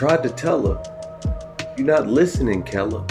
[0.00, 3.04] Tried to tell her, you're not listening, Keller.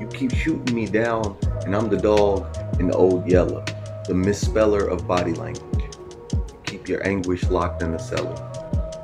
[0.00, 1.36] You keep shooting me down,
[1.66, 2.46] and I'm the dog
[2.80, 3.62] in the old yeller,
[4.06, 5.84] the misspeller of body language.
[6.32, 8.34] You keep your anguish locked in the cellar.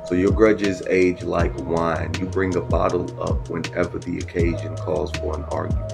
[0.07, 2.11] So your grudges age like wine.
[2.19, 5.93] You bring a bottle up whenever the occasion calls for an argument.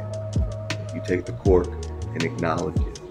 [0.95, 1.67] You take the cork
[2.13, 3.01] and acknowledge it.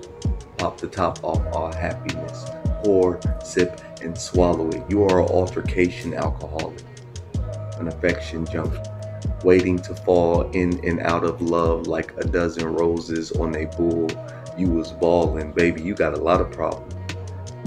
[0.57, 2.47] Pop the top off our happiness.
[2.83, 4.83] Pour, sip, and swallow it.
[4.89, 6.83] You are an altercation alcoholic,
[7.81, 8.79] an affection junkie,
[9.43, 14.09] waiting to fall in and out of love like a dozen roses on a bull.
[14.57, 15.83] You was balling, baby.
[15.83, 16.95] You got a lot of problems.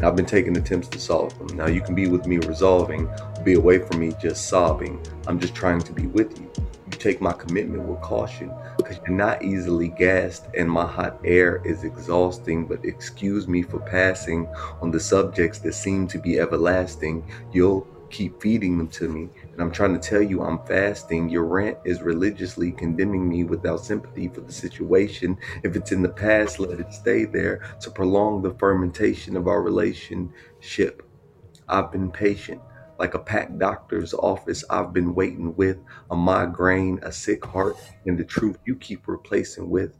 [0.01, 1.55] I've been taking attempts to solve them.
[1.55, 3.09] Now you can be with me resolving,
[3.43, 5.01] be away from me just sobbing.
[5.27, 6.51] I'm just trying to be with you.
[6.57, 11.61] You take my commitment with caution because you're not easily gassed and my hot air
[11.63, 12.65] is exhausting.
[12.65, 14.47] But excuse me for passing
[14.81, 17.23] on the subjects that seem to be everlasting.
[17.53, 19.29] You'll keep feeding them to me.
[19.53, 21.29] And I'm trying to tell you I'm fasting.
[21.29, 25.37] Your rant is religiously condemning me without sympathy for the situation.
[25.63, 29.61] If it's in the past, let it stay there to prolong the fermentation of our
[29.61, 31.03] relationship.
[31.69, 32.61] I've been patient.
[32.97, 35.77] Like a packed doctor's office, I've been waiting with
[36.09, 39.95] a migraine, a sick heart, and the truth you keep replacing with.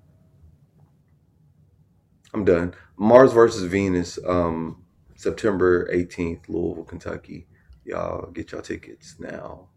[2.34, 2.74] I'm done.
[2.98, 4.84] Mars versus Venus, um,
[5.16, 7.48] September 18th, Louisville, Kentucky.
[7.86, 9.68] Y'all get y'all tickets now.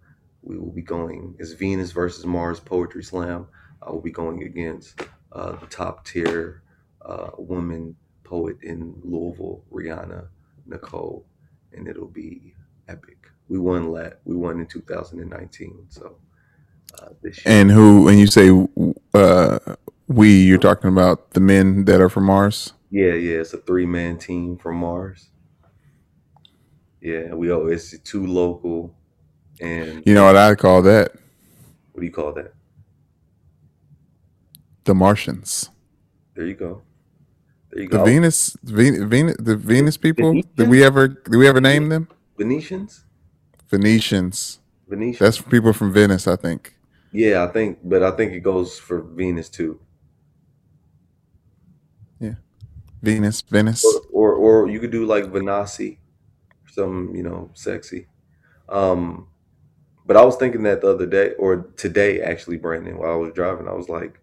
[0.43, 1.35] We will be going.
[1.39, 3.49] It's Venus versus Mars Poetry Slam.
[3.83, 5.01] I will be going against
[5.33, 6.63] uh, the top tier
[7.05, 10.29] uh, woman poet in Louisville, Rihanna
[10.67, 11.27] Nicole,
[11.73, 12.55] and it'll be
[12.89, 13.29] epic.
[13.49, 14.21] We won lat.
[14.25, 15.87] We won in 2019.
[15.89, 16.17] So
[17.01, 18.51] uh, this year, And who, when you say
[19.15, 19.59] uh,
[20.09, 22.73] we, you're talking about the men that are from Mars?
[22.91, 25.31] yeah, yeah, it's a three man team from Mars.
[27.07, 28.93] Yeah, we always it's two local,
[29.61, 31.13] and You know what I call that?
[31.93, 32.53] what do you call that?
[34.83, 35.71] The Martians.
[36.35, 36.83] There you go.
[37.71, 38.05] There you The go.
[38.05, 40.43] Venus, Venus, Venus, the Venus people.
[40.57, 42.09] Did we ever, did we ever name them?
[42.37, 43.05] Venetians.
[43.71, 44.59] Venetians.
[44.89, 45.19] Venetians.
[45.21, 46.75] That's people from Venice, I think.
[47.13, 49.79] yeah, I think, but I think it goes for Venus too.
[52.19, 52.35] Yeah,
[53.01, 53.85] Venus, Venice.
[54.13, 54.35] or or,
[54.65, 55.99] or you could do like Venasi,
[56.77, 58.07] some you know sexy.
[58.69, 59.29] Um,
[60.07, 63.33] but I was thinking that the other day or today actually, Brandon, while I was
[63.33, 64.21] driving, I was like,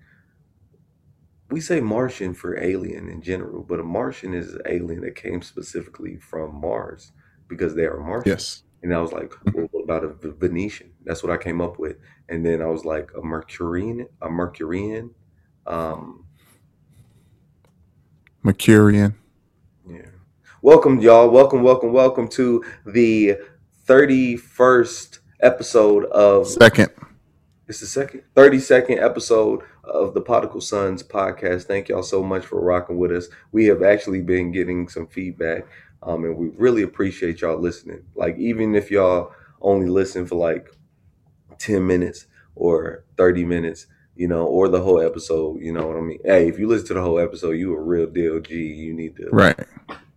[1.51, 5.41] we say Martian for alien in general, but a Martian is an alien that came
[5.41, 7.11] specifically from Mars
[7.49, 8.31] because they are Martian.
[8.31, 8.63] Yes.
[8.81, 10.91] And I was like, well, what about a Venetian?
[11.05, 11.97] That's what I came up with.
[12.27, 15.11] And then I was like, a Mercurian, a Mercurian.
[15.65, 16.25] Um,
[18.41, 19.15] Mercurian.
[20.63, 21.29] Welcome, y'all.
[21.29, 23.35] Welcome, welcome, welcome to the
[23.85, 26.89] 31st episode of Second.
[27.67, 31.63] it's the second 32nd episode of the Prodigal Sons podcast.
[31.63, 33.27] Thank y'all so much for rocking with us.
[33.51, 35.65] We have actually been getting some feedback.
[36.01, 38.05] Um, and we really appreciate y'all listening.
[38.15, 40.69] Like, even if y'all only listen for like
[41.59, 45.99] 10 minutes or 30 minutes, you know, or the whole episode, you know what I
[45.99, 46.19] mean?
[46.23, 48.55] Hey, if you listen to the whole episode, you a real deal G.
[48.55, 49.59] You need to Right.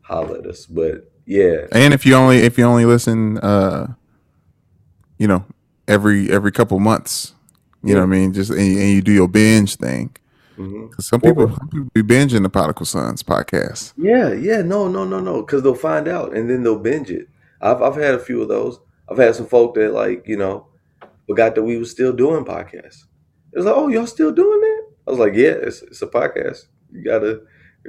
[0.06, 0.66] Holler at us.
[0.66, 3.88] But yeah, And if you only if you only listen uh
[5.18, 5.44] you know,
[5.88, 7.32] every every couple months,
[7.82, 8.32] you know what I mean?
[8.32, 10.10] Just and, you- and you do your binge thing.
[10.56, 13.92] hmm 'Cause some people, some people be binging the Prodigal Sons podcast.
[13.96, 14.62] yeah, yeah.
[14.62, 15.40] No, no, no, no.
[15.42, 17.28] Because they'll find out and then they'll binge it.
[17.60, 18.78] I've I've had a few of those.
[19.08, 20.66] I've had some folk that like you know
[21.26, 23.04] forgot that we were still doing podcasts.
[23.52, 24.82] It was like, oh, y'all still doing that?
[25.06, 26.66] I was like, yeah, it's it's a podcast.
[26.92, 27.40] You gotta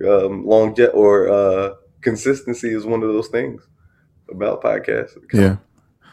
[0.08, 3.68] um, long jet or uh, consistency is one of those things
[4.30, 5.18] about podcasts.
[5.34, 5.58] Yeah.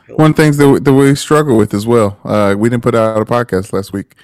[0.09, 2.19] One of the things that, that we struggle with as well.
[2.25, 4.15] Uh, we didn't put out a podcast last week.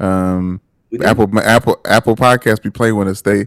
[0.00, 0.60] Um,
[0.90, 3.22] We Apple Apple Apple Podcast be playing with us.
[3.22, 3.46] They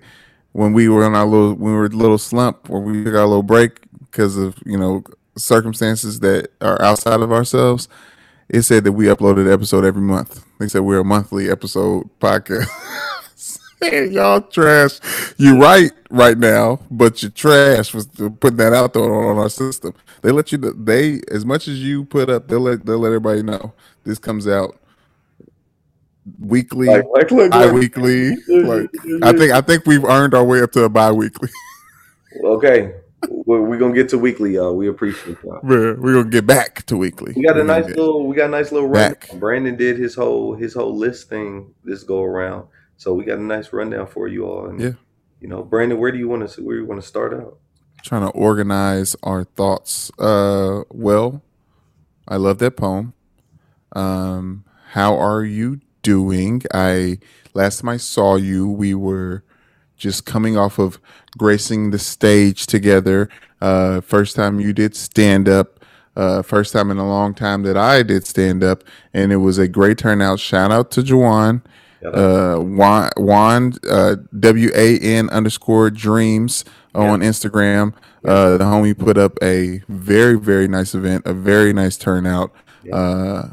[0.54, 3.16] when we were on our little when we were a little slump where we took
[3.16, 5.04] our little break because of you know
[5.38, 7.90] circumstances that are outside of ourselves.
[8.50, 10.46] It said that we uploaded an episode every month.
[10.58, 12.68] They said we're a monthly episode podcast.
[13.82, 15.00] Y'all trash.
[15.38, 19.50] You're right right now, but you're trash was putting that out there on, on our
[19.50, 19.94] system.
[20.22, 20.58] They let you.
[20.58, 24.48] They as much as you put up, they'll let they'll let everybody know this comes
[24.48, 24.80] out
[26.40, 28.36] weekly, like, like, look, bi-weekly.
[28.48, 28.90] Like
[29.24, 31.50] I think I think we've earned our way up to a bi-weekly.
[32.44, 32.94] Okay,
[33.30, 34.76] we're, we're gonna get to weekly, y'all.
[34.76, 35.60] We appreciate y'all.
[35.64, 37.34] we're we're gonna get back to weekly.
[37.36, 39.16] We got a We're nice little, we got a nice little run.
[39.40, 43.44] Brandon did his whole his whole list thing this go around, so we got a
[43.44, 44.66] nice rundown for you all.
[44.68, 44.92] And Yeah.
[45.40, 47.58] you know, Brandon, where do you want to where you want to start out?
[48.04, 50.12] trying to organize our thoughts.
[50.20, 51.42] Uh, well,
[52.28, 53.14] I love that poem.
[53.94, 56.62] Um, how are you doing?
[56.74, 57.20] I
[57.54, 59.44] last time I saw you, we were
[59.98, 61.00] just coming off of
[61.38, 63.30] gracing the stage together.
[63.60, 65.84] Uh, first time you did stand up.
[66.16, 68.84] Uh, first time in a long time that I did stand up,
[69.14, 70.40] and it was a great turnout.
[70.40, 71.62] Shout out to Juwan,
[72.04, 77.94] uh, Juan, Juan uh, W A N underscore dreams on Instagram.
[78.26, 82.52] Uh, the homie put up a very very nice event, a very nice turnout.
[82.92, 83.50] Uh,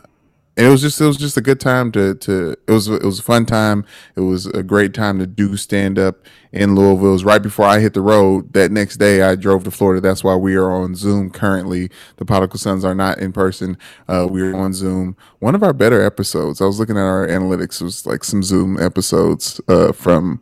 [0.57, 3.19] it was just it was just a good time to to it was it was
[3.19, 3.85] a fun time.
[4.15, 7.09] It was a great time to do stand up in Louisville.
[7.09, 8.53] It was right before I hit the road.
[8.53, 10.01] That next day, I drove to Florida.
[10.01, 11.91] That's why we are on Zoom currently.
[12.17, 13.77] The Prodigal Sons are not in person.
[14.07, 15.17] Uh, we are on Zoom.
[15.41, 16.61] One of our better episodes.
[16.61, 17.81] I was looking at our analytics.
[17.81, 20.41] It was like some Zoom episodes uh, from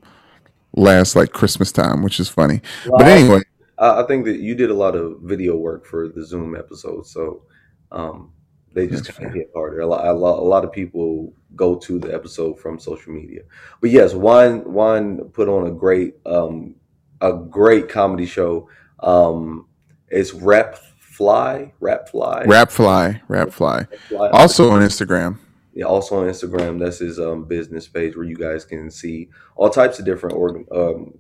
[0.77, 2.61] last like Christmas time, which is funny.
[2.87, 3.41] Well, but anyway,
[3.79, 7.07] I, I think that you did a lot of video work for the Zoom episode,
[7.07, 7.45] so.
[7.91, 8.33] Um,
[8.75, 9.81] they just kind of hit harder.
[9.81, 13.43] A lot, a lot, a lot of people go to the episode from social media.
[13.81, 16.75] But yes, Juan Juan put on a great um,
[17.21, 18.69] a great comedy show.
[19.01, 19.67] Um,
[20.09, 23.87] it's Rap Fly, Rap Fly, Rap Fly, Rap Fly.
[24.33, 25.39] Also on Instagram.
[25.75, 26.79] Yeah, also on Instagram.
[26.79, 30.67] That's his um, business page where you guys can see all types of different organ,
[30.71, 31.15] um,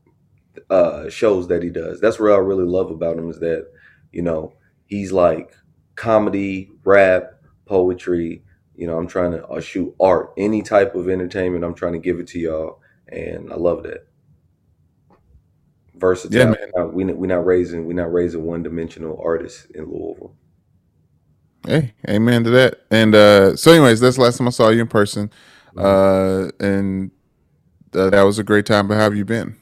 [0.68, 2.00] uh, shows that he does.
[2.00, 3.68] That's what I really love about him is that
[4.12, 4.54] you know
[4.86, 5.54] he's like
[5.94, 7.34] comedy, rap,
[7.72, 8.42] poetry.
[8.74, 11.64] You know, I'm trying to uh, shoot art, any type of entertainment.
[11.64, 14.06] I'm trying to give it to y'all, and I love that.
[15.94, 16.38] Versatile.
[16.38, 16.92] Yeah, man.
[16.92, 20.34] We we're not raising we're not raising one dimensional artists in Louisville.
[21.66, 22.80] Hey, amen to that.
[22.90, 25.30] And uh, so, anyways, that's the last time I saw you in person,
[25.74, 25.78] mm-hmm.
[25.78, 27.10] uh, and
[27.94, 28.86] uh, that was a great time.
[28.86, 29.56] But how have you been?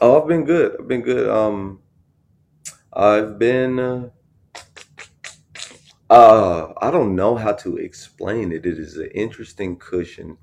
[0.00, 0.76] Oh, I've been good.
[0.78, 1.28] I've been good.
[1.28, 1.80] Um,
[2.92, 4.12] I've been
[6.10, 8.64] uh, I don't know how to explain it.
[8.64, 10.38] It is an interesting cushion.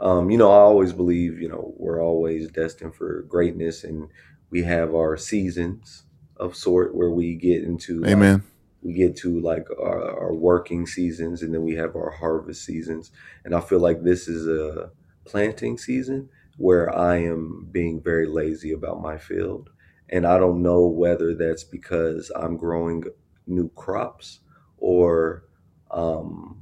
[0.00, 4.08] Um, you know, I always believe, you know, we're always destined for greatness and
[4.50, 6.04] we have our seasons
[6.36, 8.42] of sort where we get into like, Amen.
[8.82, 13.12] we get to like our, our working seasons and then we have our harvest seasons.
[13.44, 14.90] And I feel like this is a
[15.24, 19.70] planting season where I am being very lazy about my field.
[20.08, 23.04] And I don't know whether that's because I'm growing
[23.46, 24.40] new crops
[24.84, 25.44] or
[25.90, 26.60] um,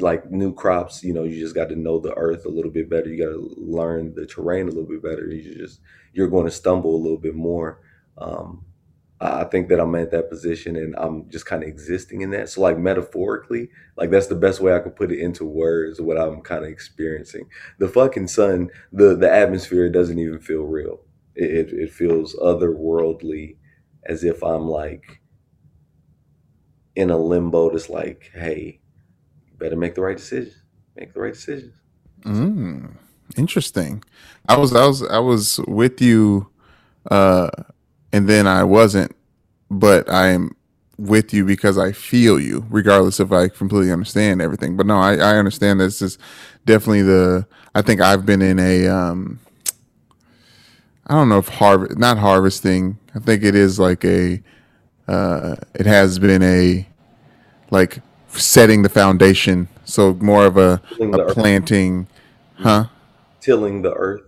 [0.00, 2.90] like new crops, you know, you just got to know the earth a little bit
[2.90, 3.08] better.
[3.08, 5.28] You got to learn the terrain a little bit better.
[5.28, 5.80] You just
[6.12, 7.80] you're going to stumble a little bit more.
[8.18, 8.64] Um,
[9.20, 12.48] I think that I'm at that position and I'm just kind of existing in that.
[12.48, 16.18] So like metaphorically, like that's the best way I could put it into words what
[16.18, 17.48] I'm kind of experiencing.
[17.78, 21.02] The fucking sun, the the atmosphere doesn't even feel real.
[21.36, 23.56] It, it feels otherworldly,
[24.04, 25.21] as if I'm like
[26.96, 28.80] in a limbo that's like, hey,
[29.58, 30.54] better make the right decision.
[30.96, 31.74] Make the right decisions.
[32.22, 32.96] Mm,
[33.36, 34.04] interesting.
[34.48, 36.48] I was I was I was with you
[37.10, 37.50] uh
[38.12, 39.16] and then I wasn't,
[39.70, 40.54] but I'm
[40.98, 44.76] with you because I feel you, regardless if I completely understand everything.
[44.76, 46.18] But no, I, I understand this is
[46.66, 49.40] definitely the I think I've been in a um
[51.06, 52.98] I don't know if harvest not harvesting.
[53.14, 54.42] I think it is like a
[55.12, 56.88] uh, it has been a
[57.70, 59.68] like setting the foundation.
[59.84, 62.06] So more of a, a planting,
[62.54, 62.86] huh?
[63.40, 64.22] Tilling the earth.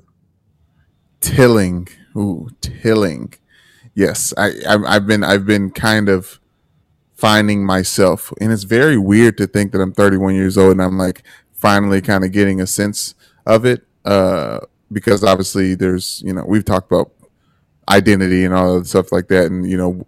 [1.20, 3.32] Tilling, ooh, tilling.
[3.94, 6.38] Yes, I, I I've been I've been kind of
[7.14, 10.98] finding myself, and it's very weird to think that I'm 31 years old and I'm
[10.98, 11.22] like
[11.52, 13.14] finally kind of getting a sense
[13.46, 13.86] of it.
[14.04, 14.60] Uh,
[14.92, 17.10] because obviously there's you know we've talked about
[17.88, 20.04] identity and all of stuff like that, and you know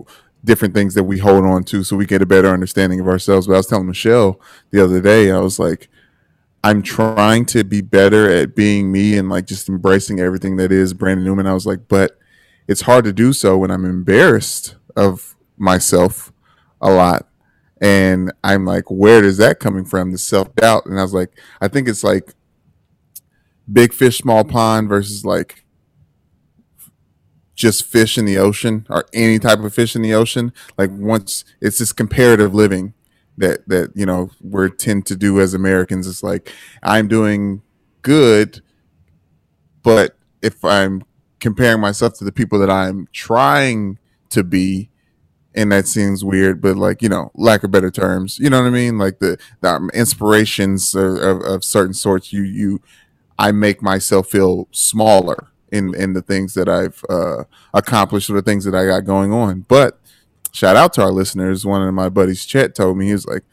[0.46, 3.46] different things that we hold on to so we get a better understanding of ourselves.
[3.46, 5.88] But I was telling Michelle the other day, I was like,
[6.64, 10.94] I'm trying to be better at being me and like just embracing everything that is
[10.94, 11.46] Brandon Newman.
[11.46, 12.18] I was like, but
[12.66, 16.32] it's hard to do so when I'm embarrassed of myself
[16.80, 17.28] a lot.
[17.80, 20.10] And I'm like, where is that coming from?
[20.10, 20.86] The self doubt.
[20.86, 22.32] And I was like, I think it's like
[23.70, 25.65] big fish, small pond versus like
[27.56, 30.52] just fish in the ocean or any type of fish in the ocean.
[30.78, 32.94] Like once it's this comparative living
[33.38, 36.06] that that you know we tend to do as Americans.
[36.06, 37.62] It's like I'm doing
[38.02, 38.62] good,
[39.82, 41.02] but if I'm
[41.40, 43.98] comparing myself to the people that I'm trying
[44.30, 44.90] to be,
[45.54, 48.68] and that seems weird, but like you know, lack of better terms, you know what
[48.68, 48.98] I mean?
[48.98, 52.80] Like the, the inspirations of, of, of certain sorts, you you
[53.38, 58.42] I make myself feel smaller in in the things that I've uh, accomplished or the
[58.42, 59.66] things that I got going on.
[59.68, 59.98] But
[60.52, 61.64] shout out to our listeners.
[61.64, 63.44] One of my buddies, Chet, told me he was like,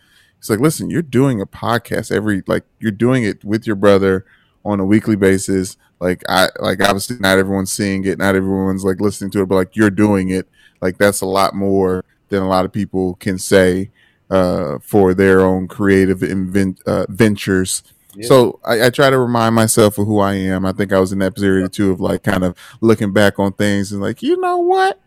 [0.43, 4.25] He's like, listen, you're doing a podcast every like you're doing it with your brother
[4.65, 5.77] on a weekly basis.
[6.01, 9.55] Like I like obviously not everyone's seeing it, not everyone's like listening to it, but
[9.55, 10.49] like you're doing it.
[10.81, 13.91] Like that's a lot more than a lot of people can say
[14.29, 17.81] uh, for their own creative invent, uh, ventures.
[18.15, 18.27] Yeah.
[18.27, 20.65] So I, I, try to remind myself of who I am.
[20.65, 23.53] I think I was in that period too of like kind of looking back on
[23.53, 24.99] things and like, you know what?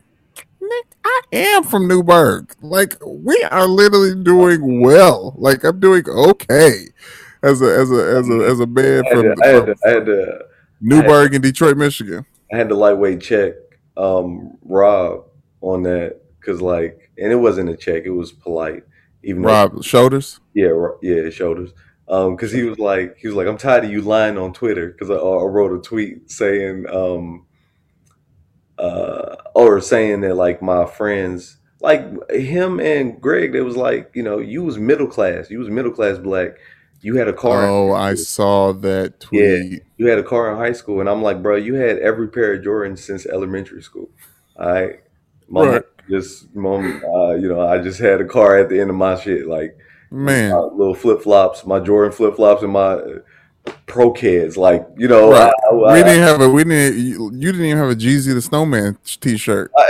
[0.61, 2.53] Nick, I am from Newburg.
[2.61, 5.35] Like we are literally doing well.
[5.37, 6.87] Like I'm doing okay
[7.43, 9.89] as a as a as a as a man from, to, I had to, I
[9.91, 10.39] had to,
[10.81, 12.27] Newburg in Detroit, Michigan.
[12.53, 13.55] I had to lightweight check
[13.97, 15.25] um, Rob
[15.61, 18.85] on that because like, and it wasn't a check; it was polite.
[19.23, 20.41] Even Rob though, shoulders.
[20.55, 20.71] Yeah,
[21.03, 21.73] yeah, shoulders.
[22.09, 24.89] Um, because he was like, he was like, I'm tired of you lying on Twitter
[24.89, 27.47] because I, I, wrote a tweet saying, um,
[28.79, 34.23] uh, or saying that like my friends, like him and Greg, it was like, you
[34.23, 36.59] know, you was middle class, you was middle class black
[37.07, 37.67] you had a car.
[37.67, 39.41] Oh, I saw that tweet.
[39.41, 42.29] Yeah, you had a car in high school, and I'm like, bro, you had every
[42.29, 44.11] pair of Jordans since elementary school.
[44.59, 45.01] Right,
[45.49, 45.83] mom right.
[46.11, 49.15] just mom, uh, you know, I just had a car at the end of my
[49.21, 49.79] shit, like
[50.11, 53.01] man, little flip flops, my Jordan flip flops, and my
[53.87, 55.33] pro kids, like you know.
[55.33, 55.53] Right.
[55.71, 58.35] I, I, we didn't have a we didn't you, you, didn't even have a Jeezy
[58.35, 59.71] the Snowman t-shirt.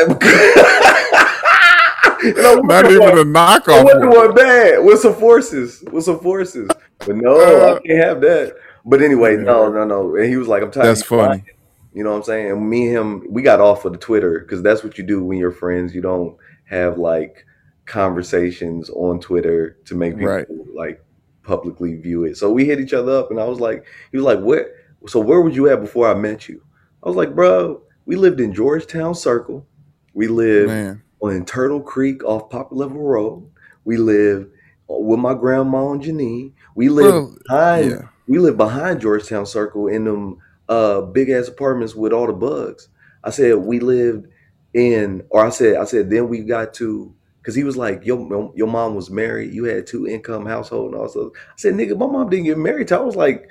[2.25, 3.85] Not even one, a knockoff.
[3.85, 6.69] What one bad with some forces, with some forces.
[6.99, 8.57] But no, uh, I can't have that.
[8.85, 10.17] But anyway, no, no, no.
[10.17, 11.45] And he was like, "I'm tired." That's funny.
[11.93, 12.51] You know what I'm saying?
[12.51, 15.25] And me and him, we got off of the Twitter because that's what you do
[15.25, 15.95] when you're friends.
[15.95, 17.46] You don't have like
[17.87, 20.47] conversations on Twitter to make people right.
[20.75, 21.03] like
[21.43, 22.37] publicly view it.
[22.37, 24.71] So we hit each other up, and I was like, he was like, "Where?
[25.07, 26.63] So where was you at before I met you?"
[27.03, 29.67] I was like, "Bro, we lived in Georgetown Circle.
[30.15, 31.03] We lived Man.
[31.21, 33.51] on Turtle Creek off Poplar Level Road.
[33.85, 34.51] We lived
[34.89, 36.53] with my grandma and Janine.
[36.75, 38.09] We live well, behind yeah.
[38.27, 40.39] we live behind Georgetown Circle in them
[40.69, 42.89] uh big ass apartments with all the bugs.
[43.23, 44.29] I said we lived
[44.75, 47.15] in or I said I said then we got to
[47.47, 50.97] because he was like, your your mom was married, you had two income household and
[50.97, 53.49] all also I said, nigga, my mom didn't get married till I was like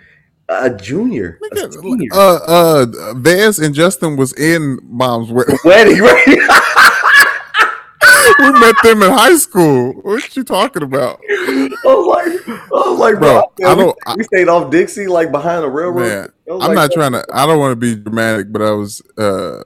[0.49, 1.39] a junior.
[1.53, 1.69] A
[2.11, 2.85] uh uh
[3.15, 5.31] Vance and Justin was in mom's
[5.63, 6.27] wedding, right?
[8.39, 9.93] we met them in high school.
[10.01, 11.21] What you talking about?
[11.29, 13.97] I was like, I was like, bro, bro I don't.
[14.07, 16.01] We, we, stayed off Dixie, like behind the railroad.
[16.01, 17.23] Man, I'm like, not trying to.
[17.33, 19.01] I don't want to be dramatic, but I was.
[19.17, 19.63] uh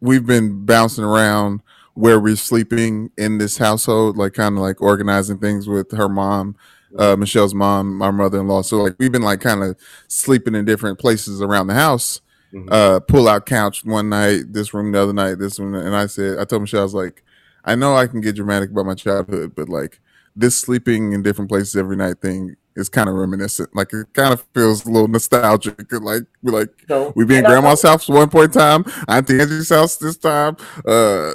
[0.00, 1.60] We've been bouncing around
[1.94, 6.56] where we're sleeping in this household, like kind of like organizing things with her mom,
[6.98, 8.62] uh, Michelle's mom, my mother-in-law.
[8.62, 9.76] So like we've been like kind of
[10.08, 12.20] sleeping in different places around the house.
[12.52, 12.68] Mm-hmm.
[12.70, 16.06] Uh, pull out couch one night, this room the other night, this one, and I
[16.06, 17.24] said, I told Michelle, I was like,
[17.64, 20.00] I know I can get dramatic about my childhood, but like
[20.36, 23.74] this sleeping in different places every night thing is kind of reminiscent.
[23.74, 25.90] Like it kind of feels a little nostalgic.
[25.92, 29.70] Like we like so, we be in grandma's house one point in time, Auntie Angie's
[29.70, 31.32] house this time, uh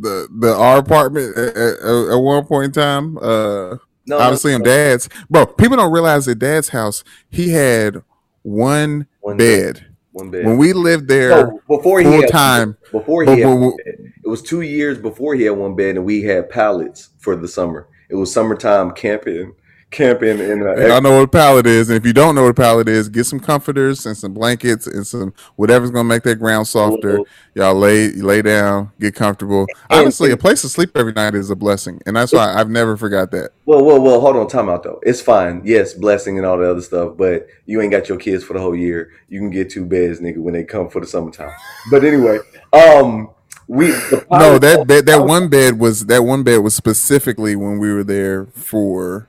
[0.00, 3.18] the the our apartment at, at, at one point in time.
[3.18, 3.76] Uh
[4.06, 5.08] no, obviously no, in dad's.
[5.28, 8.02] Bro, people don't realize that dad's house he had
[8.42, 9.74] one, one bed.
[9.74, 9.86] bed.
[10.12, 10.46] One bed.
[10.46, 12.76] When we lived there so before he had, time.
[12.90, 16.22] Before he before, had it was two years before he had one bed, and we
[16.22, 17.88] had pallets for the summer.
[18.08, 19.54] It was summertime camping,
[19.90, 20.66] camping in.
[20.66, 22.88] Uh, I know what a pallet is, and if you don't know what a pallet
[22.88, 27.20] is, get some comforters and some blankets and some whatever's gonna make that ground softer.
[27.54, 29.66] Y'all lay lay down, get comfortable.
[29.90, 32.96] Honestly, a place to sleep every night is a blessing, and that's why I've never
[32.96, 33.50] forgot that.
[33.66, 34.20] Well, well, well.
[34.20, 35.00] Hold on, time out though.
[35.02, 35.62] It's fine.
[35.64, 38.60] Yes, blessing and all the other stuff, but you ain't got your kids for the
[38.60, 39.12] whole year.
[39.28, 41.52] You can get two beds, nigga, when they come for the summertime.
[41.90, 42.38] But anyway,
[42.72, 43.30] um
[43.68, 43.88] we
[44.30, 48.02] no that bed that one bed was that one bed was specifically when we were
[48.02, 49.27] there for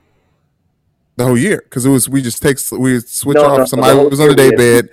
[1.20, 3.96] the whole year because it was we just take we switch no, off no, somebody
[3.96, 4.88] no, was on the day bed.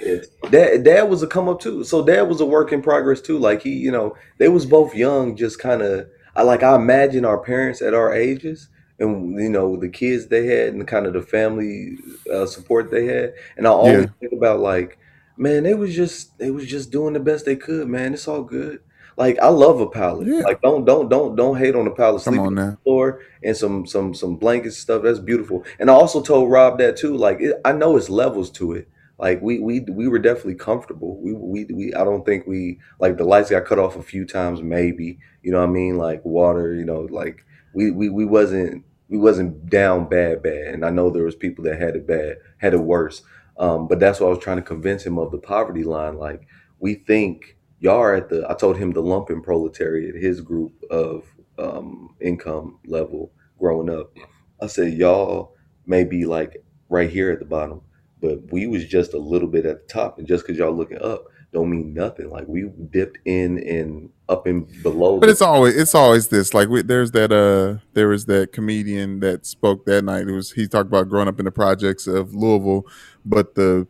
[0.51, 3.37] Dad, dad was a come up too, so dad was a work in progress too.
[3.37, 6.07] Like he, you know, they was both young, just kind of.
[6.35, 8.69] I like I imagine our parents at our ages
[8.99, 11.97] and you know the kids they had and kind of the family
[12.31, 14.11] uh, support they had, and I always yeah.
[14.19, 14.97] think about like,
[15.37, 18.13] man, they was just they was just doing the best they could, man.
[18.13, 18.79] It's all good.
[19.17, 20.27] Like I love a pallet.
[20.27, 20.41] Yeah.
[20.41, 22.21] Like don't don't don't don't hate on the pallet.
[22.21, 25.01] Sleep on, on the floor and some some some blankets stuff.
[25.01, 25.65] That's beautiful.
[25.79, 27.17] And I also told Rob that too.
[27.17, 28.87] Like it, I know it's levels to it.
[29.17, 31.19] Like we we we were definitely comfortable.
[31.19, 34.23] We we we I don't think we like the lights got cut off a few
[34.23, 35.17] times maybe.
[35.41, 35.97] You know what I mean?
[35.97, 36.75] Like water.
[36.75, 37.43] You know like
[37.73, 40.75] we we we wasn't we wasn't down bad bad.
[40.75, 43.23] And I know there was people that had it bad, had it worse.
[43.57, 46.19] Um, but that's what I was trying to convince him of the poverty line.
[46.19, 46.47] Like
[46.79, 51.23] we think y'all at the i told him the lumpen proletariat his group of
[51.59, 54.15] um, income level growing up
[54.61, 55.55] I said, y'all
[55.85, 57.81] may be like right here at the bottom,
[58.21, 60.17] but we was just a little bit at the top.
[60.17, 62.29] And just because y'all looking up don't mean nothing.
[62.29, 65.19] Like we dipped in and up and below.
[65.19, 66.53] But it's always it's always this.
[66.53, 70.27] Like we, there's that uh there was that comedian that spoke that night.
[70.27, 72.85] It was he talked about growing up in the projects of Louisville,
[73.23, 73.87] but the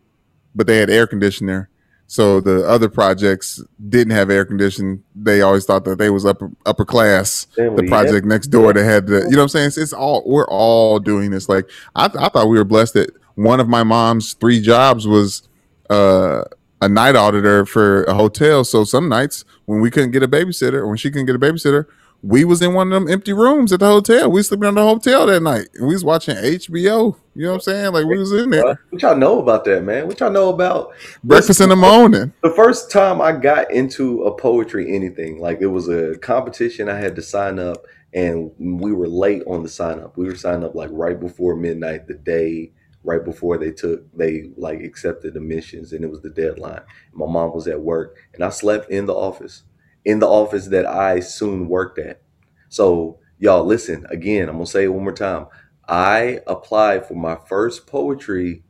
[0.54, 1.70] but they had air conditioner
[2.08, 5.04] so the other projects didn't have air conditioning.
[5.14, 7.46] They always thought that they was upper upper class.
[7.56, 8.30] The project yeah.
[8.30, 9.68] next door that had the, you know what I'm saying?
[9.68, 11.50] It's, it's, all we're all doing this.
[11.50, 15.48] Like I, I thought we were blessed that one of my mom's three jobs was
[15.90, 16.44] uh,
[16.82, 18.64] a night auditor for a hotel.
[18.64, 21.40] So some nights when we couldn't get a babysitter, or when she couldn't get a
[21.40, 21.88] babysitter,
[22.24, 24.32] we was in one of them empty rooms at the hotel.
[24.32, 25.68] We sleeping in the hotel that night.
[25.80, 27.16] We was watching HBO.
[27.36, 27.94] You know what I'm saying?
[27.94, 28.80] Like we was in there.
[28.90, 30.08] What y'all know about that, man?
[30.08, 30.94] What y'all know about
[31.24, 32.34] breakfast in the morning?
[32.42, 36.90] The first time I got into a poetry anything, like it was a competition.
[36.90, 40.18] I had to sign up, and we were late on the sign up.
[40.18, 42.72] We were signed up like right before midnight, the day
[43.04, 46.82] right before they took they like accepted admissions, and it was the deadline.
[47.14, 49.64] My mom was at work, and I slept in the office
[50.06, 52.22] in the office that I soon worked at.
[52.70, 54.50] So, y'all, listen again.
[54.50, 55.48] I'm gonna say it one more time.
[55.88, 58.64] I applied for my first poetry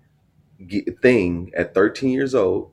[1.01, 2.71] thing at 13 years old.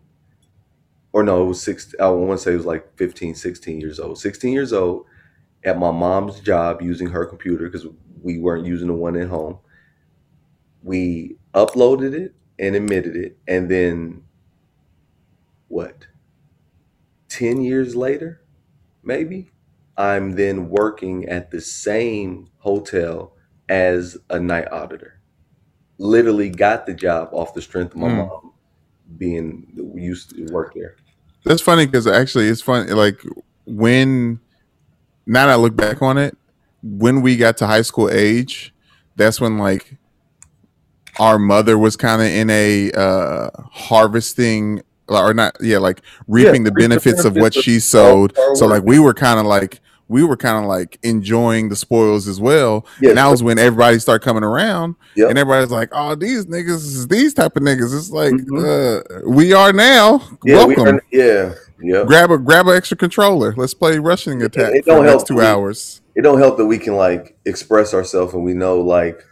[1.13, 1.95] Or no, it was six.
[2.01, 4.19] I want to say it was like 15, 16 years old.
[4.19, 5.07] 16 years old
[5.65, 7.87] at my mom's job using her computer because
[8.23, 9.59] we weren't using the one at home.
[10.83, 13.39] We uploaded it and admitted it.
[13.49, 14.25] And then
[15.69, 16.07] what?
[17.29, 18.43] 10 years later,
[19.05, 19.51] maybe,
[19.97, 23.35] I'm then working at the same hotel
[23.69, 25.21] as a night auditor.
[25.99, 28.29] Literally got the job off the strength of my mm.
[28.29, 28.53] mom
[29.17, 30.97] being used to work there.
[31.45, 32.91] That's funny because actually it's funny.
[32.93, 33.21] Like
[33.67, 34.41] when
[35.27, 36.37] now that I look back on it,
[36.83, 38.75] when we got to high school age,
[39.17, 39.97] that's when like
[41.19, 46.71] our mother was kind of in a uh, harvesting or not yeah like reaping yeah,
[46.71, 48.37] the benefits, benefits of what she sowed.
[48.55, 52.29] so like we were kind of like we were kind of like enjoying the spoils
[52.29, 52.87] as well.
[53.01, 55.31] Yeah, and that was when everybody started coming around yep.
[55.31, 57.97] and everybody's like oh these niggas these type of niggas.
[57.97, 59.27] It's like mm-hmm.
[59.27, 60.27] uh, we are now.
[60.45, 60.97] Yeah, welcome.
[60.97, 63.55] are, yeah yeah grab a grab an extra controller.
[63.57, 66.01] Let's play rushing attack it, it don't help two we, hours.
[66.15, 69.25] it don't help that we can like express ourselves and we know like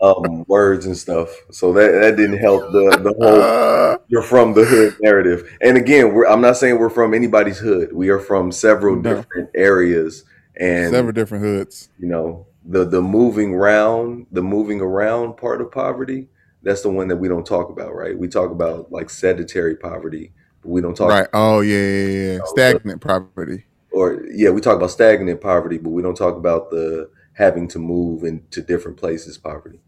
[0.00, 1.28] um, words and stuff.
[1.50, 5.56] So that that didn't help the the whole you're from the hood narrative.
[5.60, 7.92] And again, I'm not saying we're from anybody's hood.
[7.92, 9.16] We are from several no.
[9.16, 10.24] different areas
[10.56, 11.88] and several different hoods.
[11.98, 16.28] You know, the the moving around, the moving around part of poverty.
[16.62, 18.18] That's the one that we don't talk about, right?
[18.18, 21.08] We talk about like sedentary poverty, but we don't talk.
[21.08, 21.28] Right.
[21.32, 22.38] Oh yeah, yeah, yeah.
[22.38, 23.64] Know, stagnant poverty.
[23.90, 27.78] Or yeah, we talk about stagnant poverty, but we don't talk about the having to
[27.78, 29.80] move into different places poverty.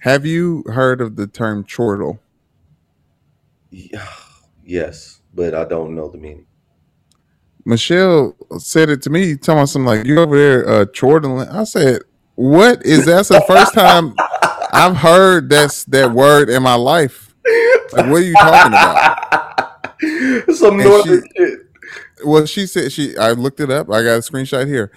[0.00, 2.20] Have you heard of the term chortle?
[4.64, 6.46] Yes, but I don't know the meaning.
[7.64, 11.64] Michelle said it to me, telling me something like, "You over there uh, chortling?" I
[11.64, 12.02] said,
[12.34, 14.14] "What is that?" That's the first time
[14.72, 17.34] I've heard that's that word in my life.
[17.92, 20.54] Like, what are you talking about?
[20.54, 21.60] Some northern shit.
[22.24, 23.16] Well, she said she.
[23.16, 23.90] I looked it up.
[23.90, 24.92] I got a screenshot here.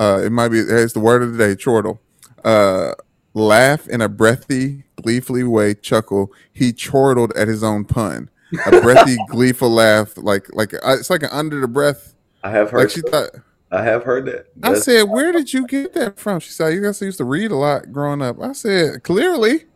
[0.00, 0.58] Uh, it might be.
[0.58, 1.54] It's the word of the day.
[1.54, 2.00] Chortle.
[2.42, 2.92] Uh,
[3.34, 5.74] laugh in a breathy, gleefully way.
[5.74, 6.32] Chuckle.
[6.50, 8.30] He chortled at his own pun.
[8.66, 12.14] A breathy, gleeful laugh, like like uh, it's like an under the breath.
[12.42, 12.80] I have heard.
[12.80, 13.28] Like she thought.
[13.70, 14.46] I have heard that.
[14.56, 17.24] That's, I said, "Where did you get that from?" She said, "You guys used to
[17.24, 19.66] read a lot growing up." I said, "Clearly."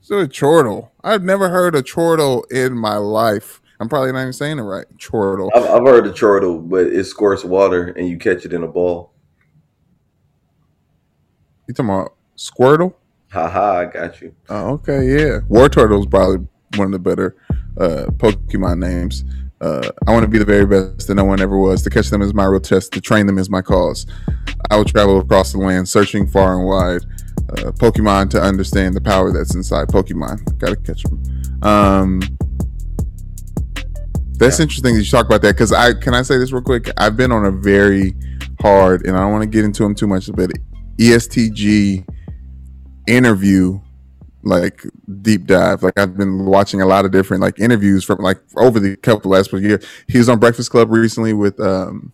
[0.00, 0.90] So a chortle.
[1.04, 3.60] I've never heard a chortle in my life.
[3.78, 4.86] I'm probably not even saying it right.
[4.98, 5.50] Chortle.
[5.54, 8.66] I've, I've heard a chortle, but it squirts water and you catch it in a
[8.66, 9.12] ball.
[11.68, 12.94] You talking about Squirtle?
[13.30, 14.34] Haha, I got you.
[14.48, 15.40] Oh, okay, yeah.
[15.50, 17.36] Wartortle is probably one of the better
[17.78, 19.22] uh, Pokemon names.
[19.60, 21.82] Uh, I want to be the very best that no one ever was.
[21.82, 22.92] To catch them is my real test.
[22.92, 24.06] To train them is my cause.
[24.70, 27.02] I will travel across the land, searching far and wide.
[27.50, 30.58] Uh, Pokemon to understand the power that's inside Pokemon.
[30.58, 31.22] Got to catch them.
[31.62, 32.20] Um,
[34.38, 34.62] that's yeah.
[34.62, 36.90] interesting that you talk about that because I can I say this real quick.
[36.96, 38.14] I've been on a very
[38.62, 40.50] hard, and I don't want to get into them too much, but
[40.98, 42.04] EST Gee
[43.06, 43.80] interview
[44.42, 44.84] like
[45.22, 45.82] deep dive.
[45.82, 49.30] Like I've been watching a lot of different like interviews from like over the couple
[49.30, 49.86] last years.
[50.06, 52.12] He was on Breakfast Club recently with um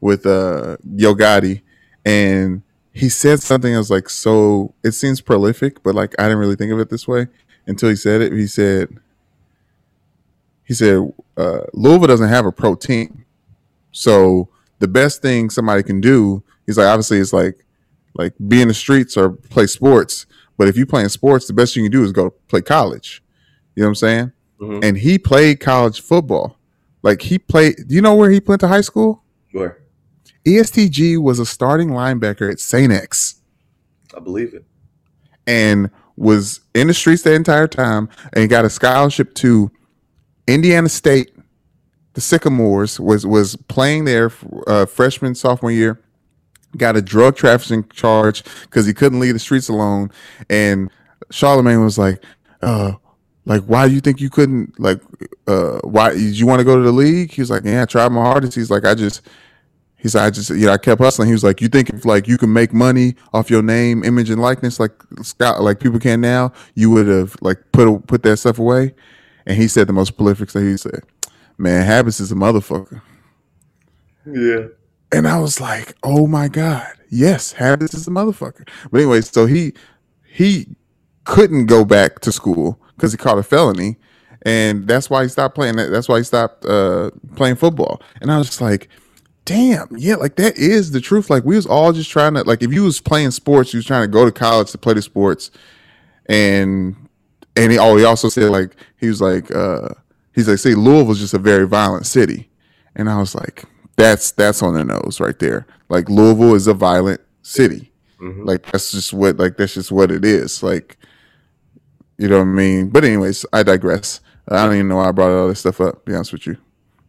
[0.00, 1.62] with uh Yo Gotti
[2.04, 6.38] and he said something I was like so it seems prolific, but like I didn't
[6.38, 7.26] really think of it this way
[7.66, 8.32] until he said it.
[8.32, 8.88] He said
[10.64, 13.24] he said uh Louisville doesn't have a pro team.
[13.92, 14.48] So
[14.78, 17.65] the best thing somebody can do, he's like obviously it's like
[18.16, 20.26] like be in the streets or play sports.
[20.56, 23.22] But if you playing sports, the best thing you can do is go play college.
[23.74, 24.32] You know what I'm saying?
[24.60, 24.84] Mm-hmm.
[24.84, 26.58] And he played college football.
[27.02, 27.76] Like he played.
[27.86, 29.22] Do you know where he went to high school?
[29.52, 29.82] Where?
[30.46, 32.92] EST Gee was a starting linebacker at St.
[32.92, 33.42] X.
[34.16, 34.64] I believe it.
[35.46, 39.70] And was in the streets the entire time and got a scholarship to
[40.46, 41.32] Indiana State.
[42.14, 44.32] The Sycamores was was playing there
[44.66, 46.00] uh, freshman sophomore year.
[46.76, 50.10] Got a drug trafficking charge because he couldn't leave the streets alone.
[50.50, 50.90] And
[51.30, 52.22] Charlemagne was like,
[52.62, 52.92] uh,
[53.46, 55.00] like why do you think you couldn't like
[55.46, 57.30] uh why did you want to go to the league?
[57.30, 58.56] He was like, Yeah, I tried my hardest.
[58.56, 59.22] He's like, I just
[59.96, 61.26] he said, I just, you know, I kept hustling.
[61.26, 64.30] He was like, you think if like you can make money off your name, image,
[64.30, 68.36] and likeness, like Scott, like people can now, you would have like put put that
[68.36, 68.94] stuff away.
[69.46, 70.66] And he said the most prolific thing.
[70.66, 71.02] He said,
[71.56, 73.00] "Man, habits is a motherfucker."
[74.26, 74.66] Yeah.
[75.12, 79.46] And I was like, "Oh my god, yes, habits is a motherfucker." But anyway, so
[79.46, 79.72] he
[80.24, 80.76] he
[81.24, 83.98] couldn't go back to school because he caught a felony,
[84.42, 85.76] and that's why he stopped playing.
[85.76, 88.02] That's why he stopped uh, playing football.
[88.20, 88.88] And I was just like
[89.46, 91.30] damn, yeah, like that is the truth.
[91.30, 93.86] Like we was all just trying to like if you was playing sports, you was
[93.86, 95.50] trying to go to college to play the sports,
[96.26, 96.94] and
[97.56, 99.88] and he oh he also said like he was like uh
[100.34, 102.50] he's like see Louisville's just a very violent city,
[102.94, 103.64] and I was like
[103.96, 105.66] that's that's on the nose right there.
[105.88, 107.92] Like Louisville is a violent city.
[108.20, 108.44] Mm-hmm.
[108.44, 110.62] Like that's just what like that's just what it is.
[110.62, 110.96] Like
[112.18, 112.88] you know what I mean.
[112.88, 114.20] But anyways, I digress.
[114.48, 116.04] I don't even know why I brought all this stuff up.
[116.04, 116.56] be honest with you.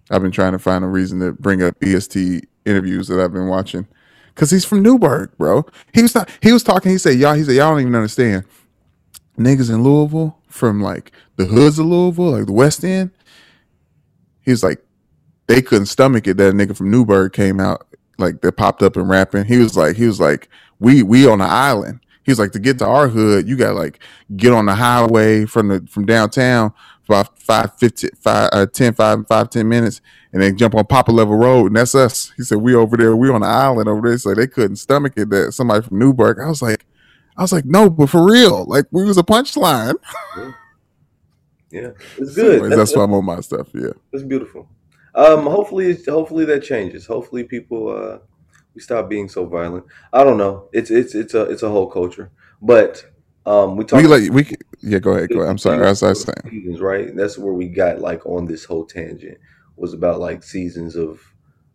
[0.10, 3.47] I've been trying to find a reason to bring up EST interviews that I've been
[3.47, 3.88] watching.
[4.36, 5.65] Cause he's from Newburg, bro.
[5.93, 8.43] He was not, he was talking, he said, Y'all, he said, Y'all don't even understand.
[9.38, 13.12] Niggas in Louisville from like the hoods of Louisville, like the West End.
[14.41, 14.84] He was like,
[15.48, 18.96] they couldn't stomach it that a nigga from Newburg came out, like that popped up
[18.98, 19.46] and rapping.
[19.46, 22.02] He was like, he was like, we we on the island.
[22.24, 24.00] He was like, to get to our hood, you got like
[24.36, 26.74] get on the highway from the from downtown
[27.08, 30.02] about five, 15, five, uh, 10, five, five, 10 minutes
[30.34, 31.68] and then jump on Poplar Level Road.
[31.68, 32.32] And that's us.
[32.38, 34.18] He said, we over there, we on the island over there.
[34.18, 36.40] So they couldn't stomach it that somebody from Newburg.
[36.40, 36.86] I was like,
[37.38, 39.96] I was like, no, but for real, like we was a punchline.
[41.72, 42.64] Yeah, it's good.
[42.64, 43.70] Anyways, that's, that's why I'm on my stuff.
[43.74, 44.70] Yeah, it's beautiful.
[45.17, 47.08] Um, hopefully, hopefully that changes.
[47.08, 48.19] Hopefully, people uh,
[48.75, 49.86] we stop being so violent.
[50.13, 50.69] I don't know.
[50.71, 52.30] It's it's it's a it's a whole culture,
[52.62, 53.03] but
[53.47, 53.99] um, we talk.
[53.99, 54.99] We like we yeah.
[54.99, 55.30] Go ahead.
[55.30, 55.49] Go ahead.
[55.49, 55.84] I'm sorry.
[55.86, 57.15] As I was saying, seasons, right?
[57.15, 59.39] That's where we got like on this whole tangent
[59.75, 61.19] was about like seasons of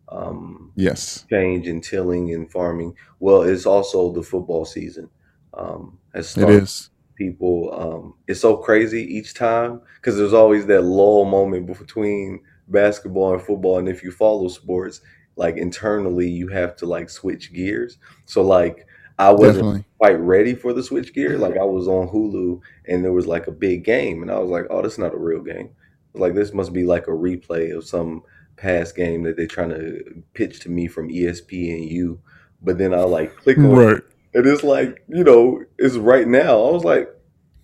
[0.07, 2.95] um, yes change and tilling and farming.
[3.19, 5.09] Well, it's also the football season.
[5.53, 6.55] Um, has started.
[6.55, 6.89] It is.
[7.15, 13.33] People, um, it's so crazy each time because there's always that lull moment between basketball
[13.33, 15.01] and football, and if you follow sports,
[15.35, 17.97] like internally, you have to like switch gears.
[18.25, 18.87] So like
[19.19, 19.85] I wasn't Definitely.
[19.99, 21.37] quite ready for the switch gear.
[21.37, 24.49] Like I was on Hulu and there was like a big game, and I was
[24.49, 25.69] like, "Oh, this is not a real game.
[26.13, 28.23] Like this must be like a replay of some
[28.55, 32.17] past game that they're trying to pitch to me from ESPNU."
[32.61, 33.97] But then I like click on right.
[33.97, 36.63] it, and it's like you know, it's right now.
[36.65, 37.09] I was like,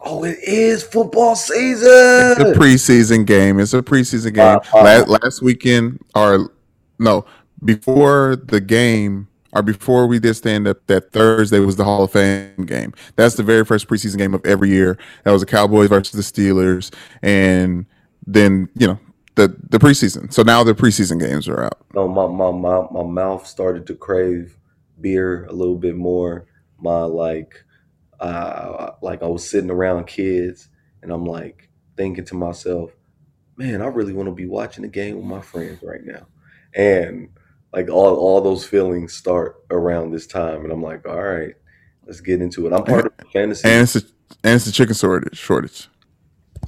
[0.01, 3.59] "Oh, it is football season." It's a preseason game.
[3.59, 4.57] It's a preseason game.
[4.57, 6.51] Uh, uh, last, last weekend, or
[6.97, 7.25] no,
[7.63, 12.11] before the game or before we did stand up that Thursday was the Hall of
[12.11, 12.93] Fame game.
[13.15, 14.97] That's the very first preseason game of every year.
[15.23, 17.85] That was the Cowboys versus the Steelers, and
[18.25, 18.99] then you know
[19.35, 20.31] the the preseason.
[20.31, 21.79] So now the preseason games are out.
[21.93, 24.57] No, my my my, my mouth started to crave
[25.01, 26.45] beer a little bit more.
[26.79, 27.63] My like,
[28.19, 30.69] uh, like I was sitting around kids,
[31.01, 32.91] and I'm like thinking to myself,
[33.57, 36.27] man, I really want to be watching the game with my friends right now,
[36.73, 37.29] and
[37.73, 41.55] like all all those feelings start around this time, and I'm like, all right,
[42.05, 42.73] let's get into it.
[42.73, 44.01] I'm part of the fantasy, and it's a
[44.43, 45.37] and it's a chicken shortage.
[45.37, 45.87] Shortage.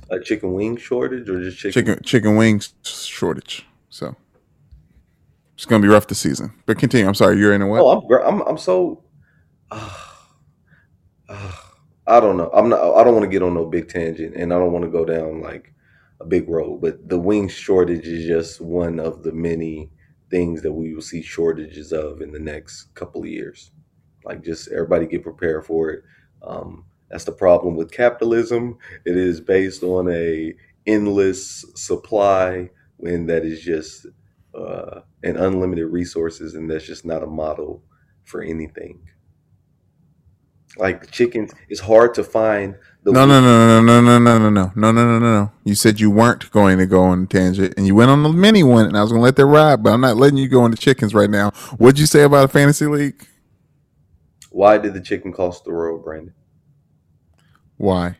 [0.10, 3.66] A chicken wing shortage, or just chicken chicken chicken wings shortage.
[3.90, 4.16] So
[5.56, 6.54] it's gonna be rough this season.
[6.66, 7.08] But continue.
[7.08, 7.82] I'm sorry, you're in a what?
[7.82, 9.04] Oh, I'm I'm I'm so.
[9.70, 9.90] Uh,
[12.08, 12.50] I don't know.
[12.54, 12.82] I'm not.
[12.96, 15.06] I don't want to get on no big tangent, and I don't want to go
[15.06, 15.74] down like
[16.20, 16.82] a big road.
[16.82, 19.90] But the wing shortage is just one of the many
[20.30, 23.72] things that we will see shortages of in the next couple of years.
[24.26, 26.04] Like just everybody get prepared for it.
[26.44, 28.78] Um, that's the problem with capitalism.
[29.06, 30.54] It is based on a
[30.88, 34.08] endless supply when that is just
[34.56, 37.84] uh, an unlimited resources, and that's just not a model
[38.24, 39.02] for anything.
[40.78, 44.50] Like chickens, it's hard to find no, no, no, no, no, no, no, no, no,
[44.50, 45.52] no, no, no, no, no.
[45.64, 48.30] You said you weren't going to go on a tangent, and you went on the
[48.30, 50.48] mini one, and I was going to let that ride, but I'm not letting you
[50.48, 51.50] go into chickens right now.
[51.78, 53.26] What'd you say about a fantasy league?
[54.52, 56.36] Why did the chicken cost the world, Brandon?
[57.78, 58.18] Why?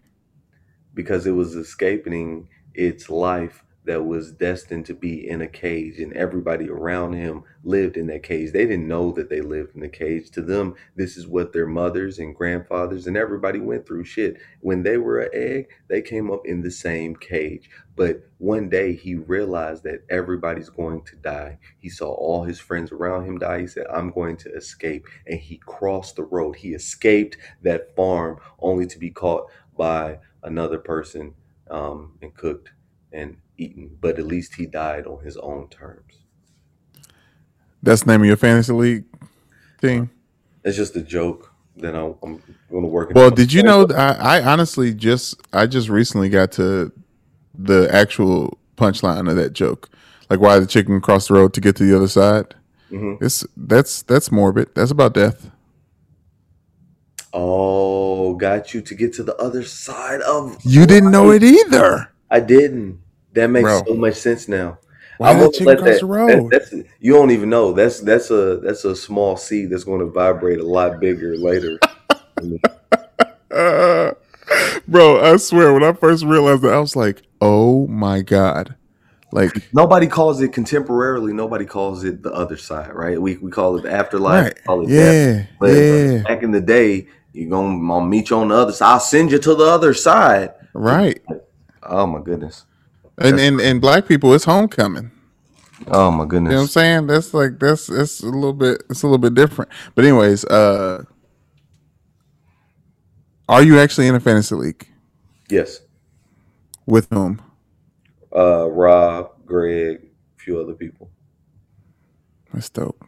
[0.96, 6.14] Because it was escaping its life that was destined to be in a cage and
[6.14, 8.52] everybody around him lived in that cage.
[8.52, 10.30] They didn't know that they lived in a cage.
[10.32, 14.04] To them, this is what their mothers and grandfathers and everybody went through.
[14.04, 14.38] Shit.
[14.60, 17.70] When they were an egg, they came up in the same cage.
[17.96, 21.58] But one day he realized that everybody's going to die.
[21.80, 23.62] He saw all his friends around him die.
[23.62, 25.08] He said, I'm going to escape.
[25.26, 26.56] And he crossed the road.
[26.56, 31.34] He escaped that farm only to be caught by another person
[31.70, 32.70] um, and cooked
[33.12, 36.20] and eaten, but at least he died on his own terms.
[37.84, 39.06] That's the name of your fantasy league
[39.82, 40.12] team.
[40.64, 43.10] It's just a joke that I'm, I'm going to work.
[43.10, 43.14] On.
[43.16, 43.88] Well, did you know?
[43.90, 46.92] I, I honestly just I just recently got to
[47.58, 49.90] the actual punchline of that joke,
[50.30, 52.56] like why the chicken crossed the road to get to the other side.
[52.92, 53.24] Mm-hmm.
[53.24, 54.76] It's that's that's morbid.
[54.76, 55.50] That's about death.
[57.34, 60.58] Oh, got you to get to the other side of.
[60.64, 62.12] You didn't know it either.
[62.30, 63.01] I didn't.
[63.34, 63.84] That makes Bro.
[63.88, 64.78] so much sense now.
[65.18, 67.74] Why I'm gonna let that, that, that's you don't even know.
[67.74, 71.78] That's that's a that's a small seed that's going to vibrate a lot bigger later.
[73.52, 74.12] uh,
[74.88, 78.76] bro, I swear, when I first realized that, I was like, "Oh my god!"
[79.32, 81.34] Like nobody calls it contemporarily.
[81.34, 83.22] Nobody calls it the other side, right?
[83.22, 84.46] We we call it the afterlife.
[84.46, 84.64] Right.
[84.66, 86.24] Call it yeah, but yeah.
[86.24, 88.94] Back in the day, you're gonna, gonna meet you on the other side.
[88.94, 90.54] I'll send you to the other side.
[90.74, 91.22] Right.
[91.84, 92.66] Oh my goodness.
[93.24, 95.12] And and and black people, it's homecoming.
[95.88, 96.52] Oh my goodness.
[96.52, 97.08] You know what I'm saying?
[97.08, 99.72] That's like that's that's a little bit it's a little bit different.
[99.96, 101.04] But anyways, uh
[103.50, 104.88] are you actually in a fantasy league?
[105.50, 105.80] Yes.
[106.86, 107.42] With whom?
[108.36, 110.08] Uh Rob, Greg,
[110.38, 111.10] a few other people.
[112.54, 113.04] That's dope.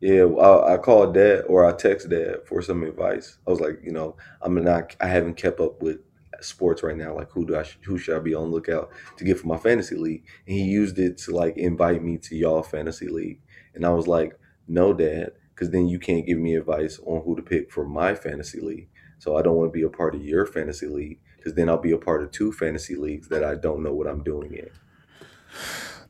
[0.00, 3.38] Yeah, I, I called dad or I text dad for some advice.
[3.46, 5.98] I was like, you know, I'm not I haven't kept up with
[6.40, 7.14] sports right now.
[7.14, 9.96] Like who do I who should I be on lookout to get for my fantasy
[9.96, 10.24] league?
[10.46, 13.40] And he used it to like invite me to y'all fantasy league.
[13.74, 17.36] And I was like, no, dad, because then you can't give me advice on who
[17.36, 18.88] to pick for my fantasy league.
[19.18, 21.78] So I don't want to be a part of your fantasy league because then I'll
[21.78, 24.70] be a part of two fantasy leagues that I don't know what I'm doing in.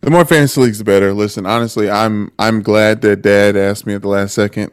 [0.01, 1.12] The more fantasy leagues, the better.
[1.12, 4.71] Listen, honestly, I'm I'm glad that Dad asked me at the last second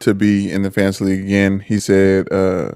[0.00, 1.60] to be in the fantasy league again.
[1.60, 2.72] He said, uh,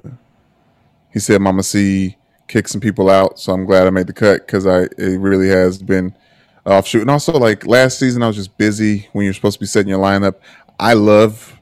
[1.11, 3.39] he said, "Mama C, kick some people out.
[3.39, 6.15] So I'm glad I made the cut because I it really has been
[6.65, 7.01] offshoot.
[7.01, 9.89] And also, like last season, I was just busy when you're supposed to be setting
[9.89, 10.35] your lineup.
[10.79, 11.59] I love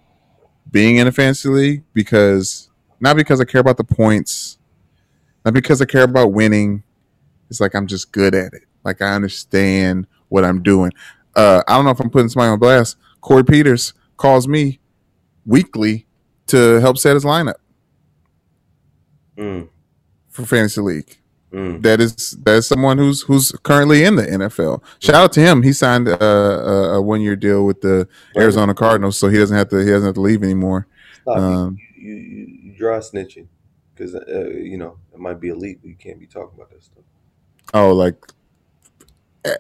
[0.70, 4.58] being in a fantasy league because not because I care about the points,
[5.46, 6.84] not because I care about winning.
[7.50, 8.64] It's like I'm just good at it.
[8.84, 10.92] Like I understand what I'm doing.
[11.36, 12.98] Uh, I don't know if I'm putting somebody on blast.
[13.22, 14.80] Corey Peters calls me
[15.46, 16.08] weekly
[16.48, 17.56] to help set his lineup.
[19.38, 19.70] Mm
[20.32, 21.18] for fantasy league.
[21.52, 21.82] Mm.
[21.82, 24.82] That is that is someone who's who's currently in the NFL.
[25.00, 25.62] Shout out to him.
[25.62, 29.58] He signed a, a, a one year deal with the Arizona Cardinals, so he doesn't
[29.58, 30.88] have to he doesn't have to leave anymore.
[31.28, 33.48] Um, you, you, you dry snitching
[33.94, 36.84] because uh, you know it might be elite, but you can't be talking about that
[36.84, 37.04] stuff.
[37.74, 38.16] Oh, like
[39.44, 39.56] eh,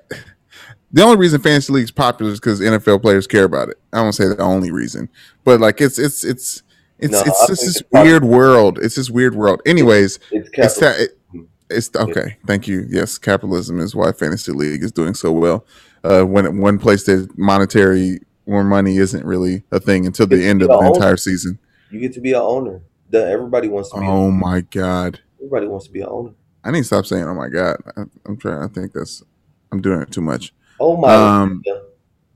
[0.93, 3.77] the only reason fantasy league's popular is because NFL players care about it.
[3.91, 5.09] I won't say the only reason,
[5.43, 6.63] but like it's it's it's
[7.01, 8.79] it's no, it's just this weird world.
[8.79, 9.61] It's this weird world.
[9.65, 11.17] Anyways, it's it's, ta- it,
[11.69, 12.37] it's okay.
[12.45, 12.85] Thank you.
[12.87, 15.65] Yes, capitalism is why fantasy league is doing so well.
[16.03, 20.61] Uh, when one place that monetary more money isn't really a thing until the end
[20.61, 20.87] of the owner.
[20.87, 21.59] entire season.
[21.89, 22.81] You get to be an owner.
[23.13, 24.05] Everybody wants to be.
[24.05, 25.19] Oh my god!
[25.39, 26.31] Everybody wants to be an owner.
[26.63, 28.61] I need to stop saying "oh my god." I, am trying.
[28.61, 29.23] I think that's
[29.71, 30.53] I'm doing it too much.
[30.79, 31.13] Oh my.
[31.13, 31.61] Um,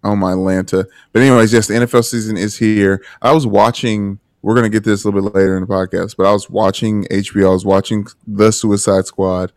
[0.04, 0.88] oh my Atlanta.
[1.14, 3.04] But anyways, yes, the NFL season is here.
[3.22, 6.28] I was watching we're gonna get this a little bit later in the podcast, but
[6.28, 7.48] I was watching HBO.
[7.48, 9.52] I was watching The Suicide Squad,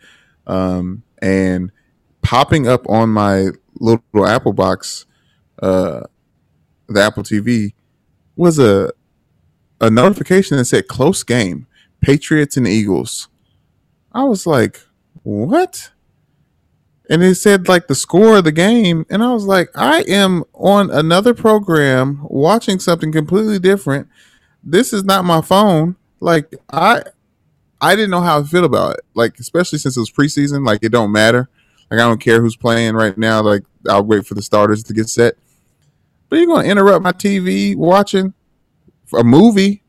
[0.47, 1.71] um, and
[2.23, 3.49] popping up on my
[3.79, 5.05] little, Apple box,
[5.63, 6.05] uh,
[6.89, 7.75] the Apple TV,
[8.35, 8.91] was a
[9.79, 11.67] a notification that said "close game,
[12.01, 13.29] Patriots and Eagles."
[14.13, 14.81] I was like,
[15.23, 15.93] "What?"
[17.11, 20.45] and it said like the score of the game and i was like i am
[20.53, 24.07] on another program watching something completely different
[24.63, 25.97] this is not my phone.
[26.21, 27.03] Like I
[27.81, 29.05] I didn't know how I feel about it.
[29.15, 31.49] Like especially since it was preseason, like it don't matter.
[31.91, 33.41] Like I don't care who's playing right now.
[33.43, 35.35] Like I'll wait for the starters to get set.
[36.29, 38.35] But you're gonna interrupt my TV watching
[39.17, 39.83] a movie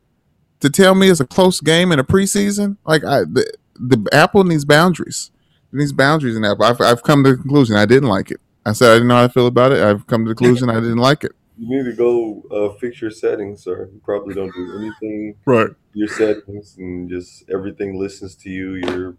[0.60, 2.76] to tell me it's a close game in a preseason?
[2.84, 5.30] Like I the, the Apple needs boundaries.
[5.72, 6.64] It needs boundaries in Apple.
[6.64, 8.40] I've, I've come to the conclusion I didn't like it.
[8.64, 9.82] I said I didn't know how I feel about it.
[9.82, 13.02] I've come to the conclusion I didn't like it You need to go uh, fix
[13.02, 13.90] your settings, sir.
[13.92, 15.36] You probably don't do anything.
[15.44, 15.68] Right.
[15.92, 18.76] Your settings and just everything listens to you.
[18.76, 19.16] Your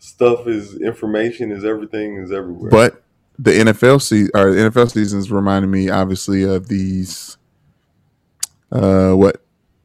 [0.00, 2.70] stuff is information is everything is everywhere.
[2.70, 3.04] But
[3.38, 7.36] the NFL season or the NFL season is reminding me obviously of these
[8.72, 9.44] uh what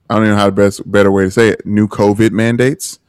[0.10, 1.65] I don't even know how the best better way to say it.
[1.65, 3.00] New COVID mandates.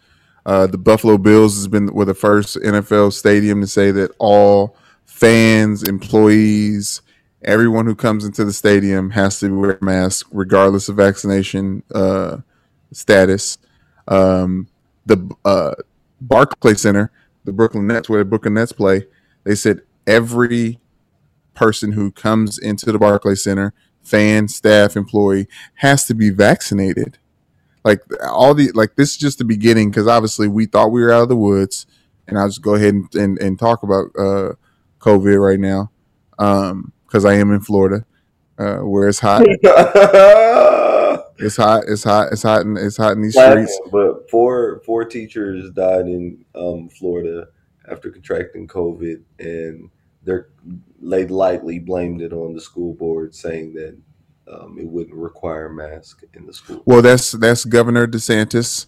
[0.45, 4.77] Uh, the Buffalo Bills has been were the first NFL stadium to say that all
[5.05, 7.03] fans, employees,
[7.47, 12.39] everyone who comes into the stadium has to wear a mask regardless of vaccination uh,
[12.93, 13.59] status.
[14.09, 14.69] Um,
[15.07, 15.75] the uh,
[16.21, 17.13] Barclay Center,
[17.45, 19.07] the Brooklyn Nets, where the Brooklyn Nets play,
[19.45, 20.81] they said every
[21.55, 27.19] person who comes into the Barclay Center, fan, staff, employee, has to be vaccinated.
[27.85, 31.13] Like all the like this is just the beginning because obviously we thought we were
[31.13, 31.87] out of the woods,
[32.27, 34.55] and I'll just go ahead and, and, and talk about uh,
[34.99, 35.93] COVID right now
[37.07, 38.05] because I am in Florida,
[38.59, 39.43] uh, where it's hot.
[41.39, 41.85] it's hot.
[41.87, 42.33] It's hot.
[42.33, 42.63] It's hot.
[42.63, 43.81] In, it's hot in these streets.
[43.91, 47.49] But four four teachers died in um, Florida
[47.91, 49.91] after contracting COVID, and
[50.23, 50.49] they're
[51.01, 53.97] they lightly blamed it on the school board, saying that
[54.53, 56.83] um, it wouldn't require a mask in the school.
[56.87, 58.87] Well, that's that's Governor DeSantis.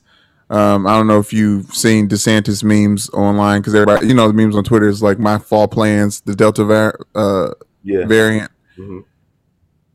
[0.50, 4.34] Um, I don't know if you've seen DeSantis memes online because everybody, you know, the
[4.34, 7.50] memes on Twitter is like my fall plans, the Delta var- uh,
[7.82, 8.06] Yeah.
[8.06, 8.50] variant.
[8.76, 9.00] hmm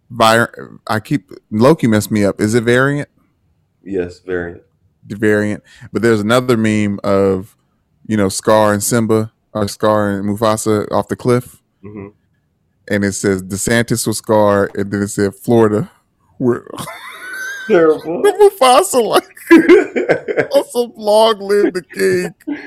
[0.10, 0.48] Vi-
[0.88, 2.40] I keep Loki messed me up.
[2.40, 3.10] Is it variant?
[3.84, 4.62] Yes, variant.
[5.08, 5.64] The variant.
[5.92, 7.56] But there's another meme of,
[8.06, 12.10] you know, Scar and Simba or Scar and Mufasa off the cliff, hmm
[12.90, 15.90] and it says DeSantis was Scar, and then it said Florida.
[16.38, 16.68] Where
[17.68, 18.22] Terrible.
[18.24, 19.30] Mufasa like
[20.72, 22.58] some long live the king.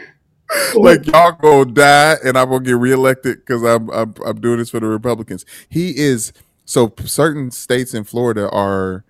[0.76, 4.70] like y'all gonna die and I'm gonna get reelected because I'm, I'm I'm doing this
[4.70, 5.44] for the Republicans.
[5.68, 6.32] He is
[6.64, 9.04] so certain states in Florida are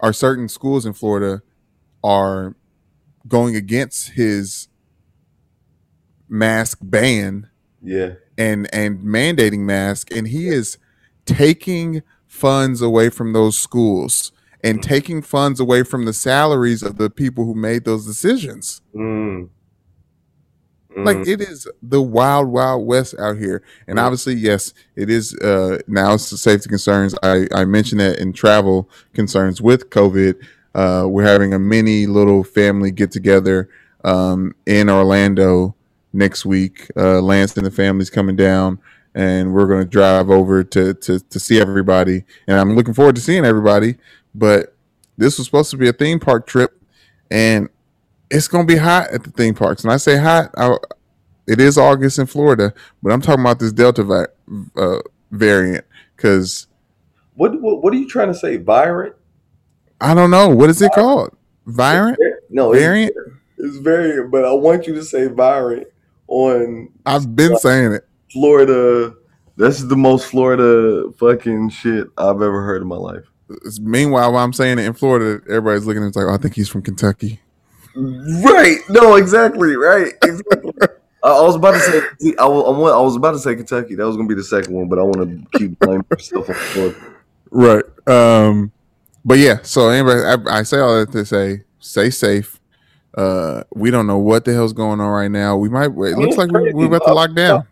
[0.00, 1.42] are certain schools in Florida
[2.02, 2.54] are
[3.26, 4.68] going against his
[6.28, 7.48] mask ban
[7.82, 8.14] yeah.
[8.36, 10.78] and and mandating mask and he is
[11.24, 17.08] taking funds away from those schools and taking funds away from the salaries of the
[17.08, 18.80] people who made those decisions.
[18.94, 19.48] Mm.
[20.96, 21.28] Like Mm.
[21.28, 24.04] it is the wild wild west out here and Yeah.
[24.06, 28.32] obviously yes it is uh now it's the safety concerns i i mentioned that in
[28.32, 30.36] travel concerns with covid
[30.74, 33.68] uh we're having a mini little family get together
[34.04, 35.74] um in orlando
[36.14, 38.78] next week uh lance and the family's coming down
[39.14, 43.14] and we're going to drive over to, to to see everybody and i'm looking forward
[43.16, 43.96] to seeing everybody
[44.34, 44.74] but
[45.18, 46.80] this was supposed to be a theme park trip
[47.30, 47.68] and
[48.30, 49.84] it's gonna be hot at the theme parks.
[49.84, 50.76] And I say hot, I,
[51.46, 54.28] it is August in Florida, but I'm talking about this Delta va-
[54.76, 54.98] uh,
[55.30, 55.84] variant
[56.16, 56.66] because
[57.34, 58.58] what, what what are you trying to say?
[58.58, 59.14] Virant?
[60.00, 61.36] I don't know what is it called.
[61.66, 62.16] Virant
[62.50, 63.12] No, variant.
[63.58, 65.86] It's variant, but I want you to say virant
[66.28, 68.06] on I've been saying it.
[68.32, 69.14] Florida.
[69.58, 73.24] That's the most Florida fucking shit I've ever heard in my life.
[73.48, 76.36] It's- meanwhile, while I'm saying it in Florida, everybody's looking at it like, oh, I
[76.36, 77.40] think he's from Kentucky.
[77.96, 78.78] Right?
[78.90, 79.76] No, exactly.
[79.76, 80.12] Right?
[80.22, 80.72] Exactly.
[81.22, 82.34] I I was about to say.
[82.38, 83.96] I I wa- I was about to say Kentucky.
[83.96, 85.16] That was gonna be the second one, but I want
[85.52, 86.94] to keep blaming myself on
[87.50, 87.84] Right.
[88.06, 88.70] Um,
[89.24, 92.60] but yeah, so anyway, I, I say all that to say, stay safe.
[93.16, 95.56] Uh, we don't know what the hell's going on right now.
[95.56, 95.86] We might.
[95.86, 97.66] It looks like we're, we're about to lock down.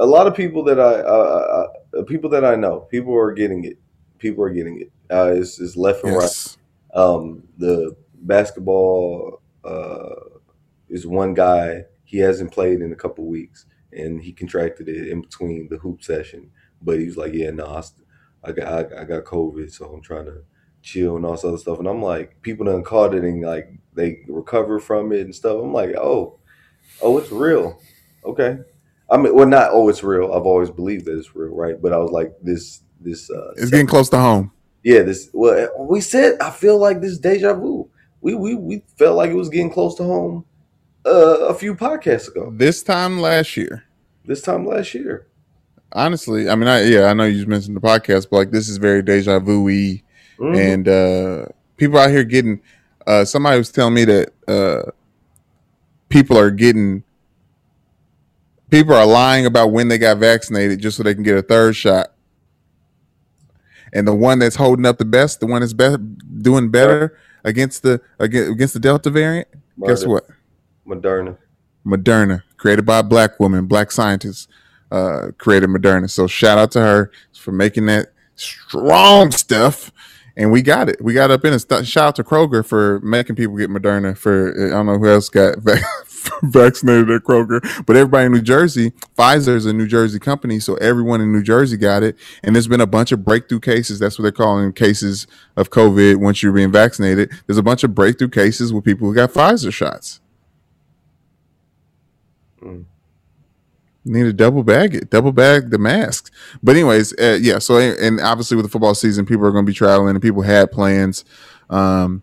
[0.00, 1.66] A lot of people that I, uh,
[1.98, 3.78] uh, people that I know, people are getting it.
[4.18, 4.92] People are getting it.
[5.10, 6.56] Uh, it's, it's left and right.
[6.94, 10.14] Um, the basketball uh,
[10.88, 11.84] is one guy.
[12.04, 16.02] He hasn't played in a couple weeks, and he contracted it in between the hoop
[16.02, 16.50] session.
[16.82, 17.82] But he was like, "Yeah, no, I,
[18.48, 20.42] I got I, I got COVID, so I'm trying to
[20.82, 23.68] chill and all this other stuff." And I'm like, people done caught it and like
[23.94, 25.60] they recover from it and stuff.
[25.62, 26.38] I'm like, "Oh,
[27.02, 27.78] oh, it's real."
[28.24, 28.58] Okay.
[29.10, 30.32] I mean, well, not oh, it's real.
[30.34, 31.80] I've always believed that it's real, right?
[31.80, 34.52] But I was like, this, this, uh, It's getting close to home.
[34.84, 35.30] yeah, this.
[35.32, 37.88] Well, we said I feel like this deja vu.
[38.20, 40.44] We we we felt like it was getting close to home
[41.06, 42.52] uh, a few podcasts ago.
[42.54, 43.84] This time last year,
[44.24, 45.26] This time last year.
[45.92, 48.68] honestly, I mean, I yeah, I know you just mentioned the podcast, but like this
[48.68, 50.02] is very deja vu-y,
[50.38, 50.56] Mhm.
[50.56, 51.46] and uh,
[51.76, 52.60] people out here getting.
[53.06, 54.90] Uh, somebody was telling me that uh,
[56.08, 57.04] people are getting.
[58.70, 61.74] People are lying about when they got vaccinated just so they can get a third
[61.74, 62.08] shot.
[63.94, 65.96] And the one that's holding up the best, the one that's be-
[66.42, 69.48] doing better against the against, against the Delta variant,
[69.86, 70.26] guess what?
[70.86, 71.36] Moderna.
[71.86, 74.48] Moderna, created by a black woman, black scientists,
[74.90, 76.10] uh, created Moderna.
[76.10, 79.92] So shout out to her for making that strong stuff
[80.38, 81.02] and we got it.
[81.02, 81.60] We got up in it.
[81.84, 84.16] Shout out to Kroger for making people get Moderna.
[84.16, 85.56] For I don't know who else got
[86.42, 90.74] vaccinated at Kroger, but everybody in New Jersey, Pfizer is a New Jersey company, so
[90.76, 92.16] everyone in New Jersey got it.
[92.42, 93.98] And there's been a bunch of breakthrough cases.
[93.98, 95.26] That's what they're calling cases
[95.56, 97.32] of COVID once you're being vaccinated.
[97.46, 100.20] There's a bunch of breakthrough cases with people who got Pfizer shots.
[102.62, 102.84] Mm
[104.08, 106.30] need to double bag it, double bag the masks.
[106.62, 107.58] But anyways, uh, yeah.
[107.58, 110.42] So and obviously with the football season, people are going to be traveling, and people
[110.42, 111.24] had plans.
[111.70, 112.22] Um,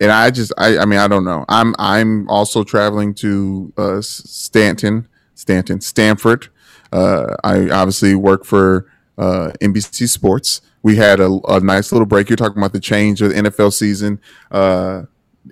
[0.00, 1.44] and I just, I, I mean, I don't know.
[1.48, 6.48] I'm, I'm also traveling to uh, Stanton, Stanton, Stamford.
[6.92, 8.86] Uh, I obviously work for
[9.18, 10.60] uh, NBC Sports.
[10.82, 12.28] We had a, a, nice little break.
[12.28, 14.20] You're talking about the change of the NFL season.
[14.50, 15.02] Uh,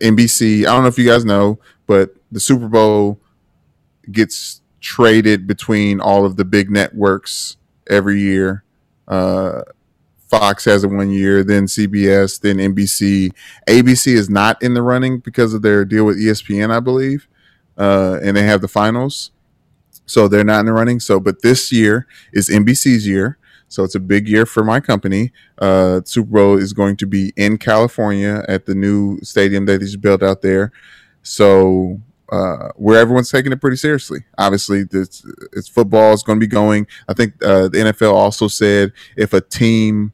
[0.00, 0.60] NBC.
[0.60, 3.20] I don't know if you guys know, but the Super Bowl
[4.10, 7.56] gets traded between all of the big networks
[7.90, 8.62] every year.
[10.28, 13.30] Fox has it one year, then CBS, then NBC.
[13.68, 17.28] ABC is not in the running because of their deal with ESPN, I believe,
[17.78, 19.30] uh, and they have the finals,
[20.06, 21.00] so they're not in the running.
[21.00, 25.32] So, but this year is NBC's year, so it's a big year for my company.
[25.58, 29.96] Uh, Super Bowl is going to be in California at the new stadium that is
[29.96, 30.72] built out there.
[31.22, 32.00] So
[32.30, 34.24] uh, where everyone's taking it pretty seriously.
[34.38, 36.86] Obviously, this, it's football is going to be going.
[37.08, 40.12] I think uh, the NFL also said if a team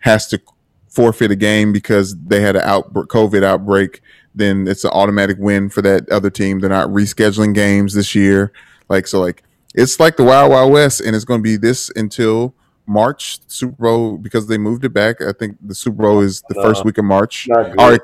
[0.00, 0.40] has to
[0.88, 4.02] forfeit a game because they had an out COVID outbreak,
[4.34, 6.60] then it's an automatic win for that other team.
[6.60, 8.52] They're not rescheduling games this year.
[8.88, 9.42] Like so, like
[9.74, 12.54] it's like the Wild Wild West, and it's going to be this until
[12.86, 15.20] March Super Bowl because they moved it back.
[15.22, 17.48] I think the Super Bowl is the first week of March.
[17.50, 18.00] All right,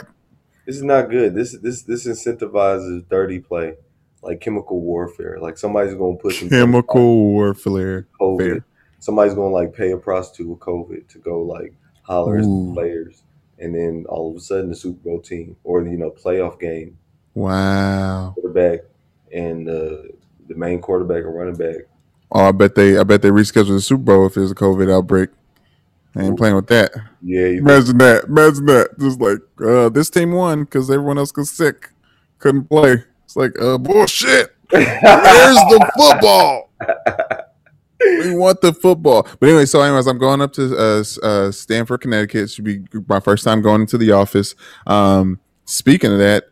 [0.64, 1.34] this is not good.
[1.34, 3.74] This this this incentivizes dirty play,
[4.22, 5.38] like chemical warfare.
[5.40, 8.06] Like somebody's gonna put some chemical warfare.
[8.20, 8.38] COVID.
[8.38, 8.64] Fair.
[8.98, 11.74] Somebody's gonna like pay a prostitute with COVID to go like
[12.06, 13.22] holler at players,
[13.58, 16.96] and then all of a sudden the Super Bowl team or you know playoff game.
[17.34, 18.32] Wow.
[18.34, 18.80] Quarterback
[19.32, 20.02] and uh,
[20.48, 21.82] the main quarterback and running back.
[22.30, 24.92] Oh, I bet they I bet they reschedule the Super Bowl if there's a COVID
[24.92, 25.30] outbreak.
[26.14, 26.92] I ain't playing with that.
[27.20, 28.24] Yeah, imagine that.
[28.24, 28.98] Imagine that.
[28.98, 31.90] Just like uh, this team won because everyone else was sick,
[32.38, 33.04] couldn't play.
[33.24, 34.54] It's like uh, bullshit.
[34.70, 36.70] Where's the football?
[38.00, 39.26] we want the football.
[39.40, 42.44] But anyway, so anyways, I'm going up to uh, uh, Stamford, Connecticut.
[42.44, 44.54] It should be my first time going into the office.
[44.86, 46.44] Um, speaking of that,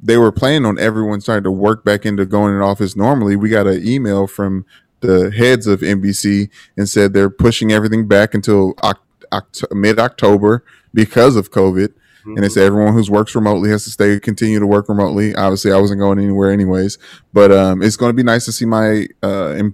[0.00, 3.36] they were planning on everyone starting to work back into going in office normally.
[3.36, 4.64] We got an email from
[5.00, 11.36] the heads of NBC and said they're pushing everything back until Oct- mid October because
[11.36, 11.94] of COVID.
[12.26, 12.42] Mm-hmm.
[12.42, 15.34] And said everyone who's works remotely has to stay, continue to work remotely.
[15.34, 16.98] Obviously, I wasn't going anywhere anyways,
[17.32, 19.70] but um, it's going to be nice to see my uh,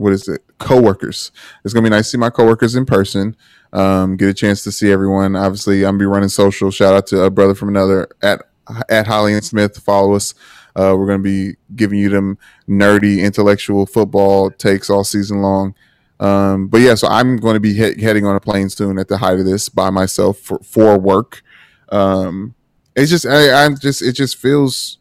[0.00, 1.30] what is it coworkers.
[1.62, 3.36] It's to be nice to see my coworkers in person.
[3.72, 5.36] Um, get a chance to see everyone.
[5.36, 6.70] Obviously, I'm gonna be running social.
[6.70, 8.42] Shout out to a brother from another at
[8.88, 9.76] at Holly and Smith.
[9.76, 10.34] Follow us.
[10.74, 12.38] Uh, we're to be giving you them
[12.68, 15.74] nerdy intellectual football takes all season long.
[16.20, 19.08] Um, but yeah, so I'm going to be he- heading on a plane soon at
[19.08, 21.42] the height of this by myself for, for work.
[21.90, 22.54] Um,
[22.94, 24.98] it's just, I, I just, it just feels,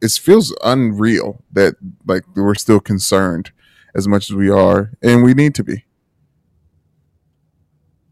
[0.00, 1.74] it feels unreal that
[2.06, 3.50] like we're still concerned
[3.94, 5.84] as much as we are, and we need to be.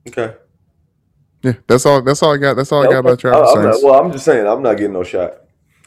[0.08, 0.34] Okay.
[1.42, 2.02] Yeah, that's all.
[2.02, 2.54] That's all I got.
[2.54, 3.48] That's all I got about travel.
[3.48, 5.34] I'm not, well, I'm just saying, I'm not getting no shot.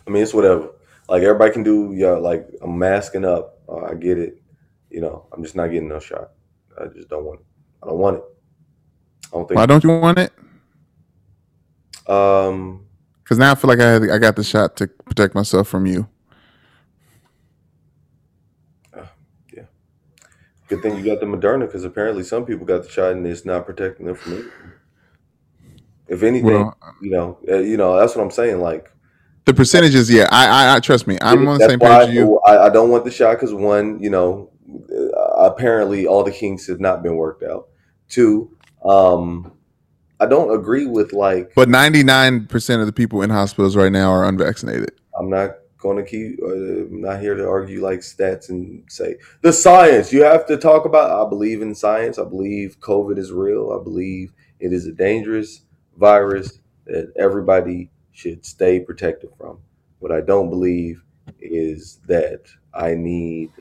[0.08, 0.70] I mean, it's whatever.
[1.08, 1.94] Like everybody can do.
[1.94, 3.60] Yeah, like I'm masking up.
[3.68, 4.42] Uh, I get it.
[4.90, 6.32] You know, I'm just not getting no shot.
[6.80, 7.46] I just don't want it.
[7.84, 8.24] I don't want it.
[9.32, 9.58] I don't think.
[9.58, 10.32] Why don't you want it?
[12.08, 12.86] Um,
[13.24, 15.86] because now I feel like I had, I got the shot to protect myself from
[15.86, 16.08] you.
[18.94, 19.06] Uh,
[19.56, 19.64] yeah.
[20.68, 23.46] Good thing you got the Moderna because apparently some people got the shot and it's
[23.46, 24.46] not protecting them from it.
[26.08, 28.60] If anything, well, you know, uh, you know, that's what I'm saying.
[28.60, 28.92] Like
[29.46, 30.28] the percentages, yeah.
[30.32, 31.18] I, I, I trust me.
[31.22, 32.40] I'm on the same page as you.
[32.46, 34.50] I, I don't want the shot because one, you know,
[34.92, 37.68] uh, apparently all the kinks have not been worked out.
[38.10, 38.56] Two,
[38.86, 39.52] um,
[40.20, 41.54] I don't agree with like.
[41.56, 44.92] But ninety nine percent of the people in hospitals right now are unvaccinated.
[45.18, 45.52] I'm not
[45.84, 46.40] going to keep.
[46.42, 50.12] Uh, not here to argue like stats and say the science.
[50.12, 51.12] You have to talk about.
[51.12, 52.18] I believe in science.
[52.18, 53.78] I believe COVID is real.
[53.80, 55.66] I believe it is a dangerous
[55.98, 59.60] virus that everybody should stay protected from.
[60.00, 61.04] What I don't believe
[61.40, 63.52] is that I need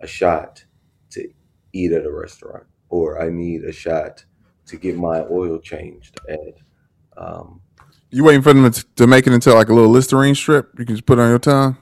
[0.00, 0.64] a shot
[1.10, 1.28] to
[1.72, 4.24] eat at a restaurant or I need a shot
[4.66, 6.58] to get my oil changed at.
[7.16, 7.60] Um,
[8.10, 10.84] you waiting for them to, to, make it into like a little Listerine strip you
[10.84, 11.76] can just put on your tongue?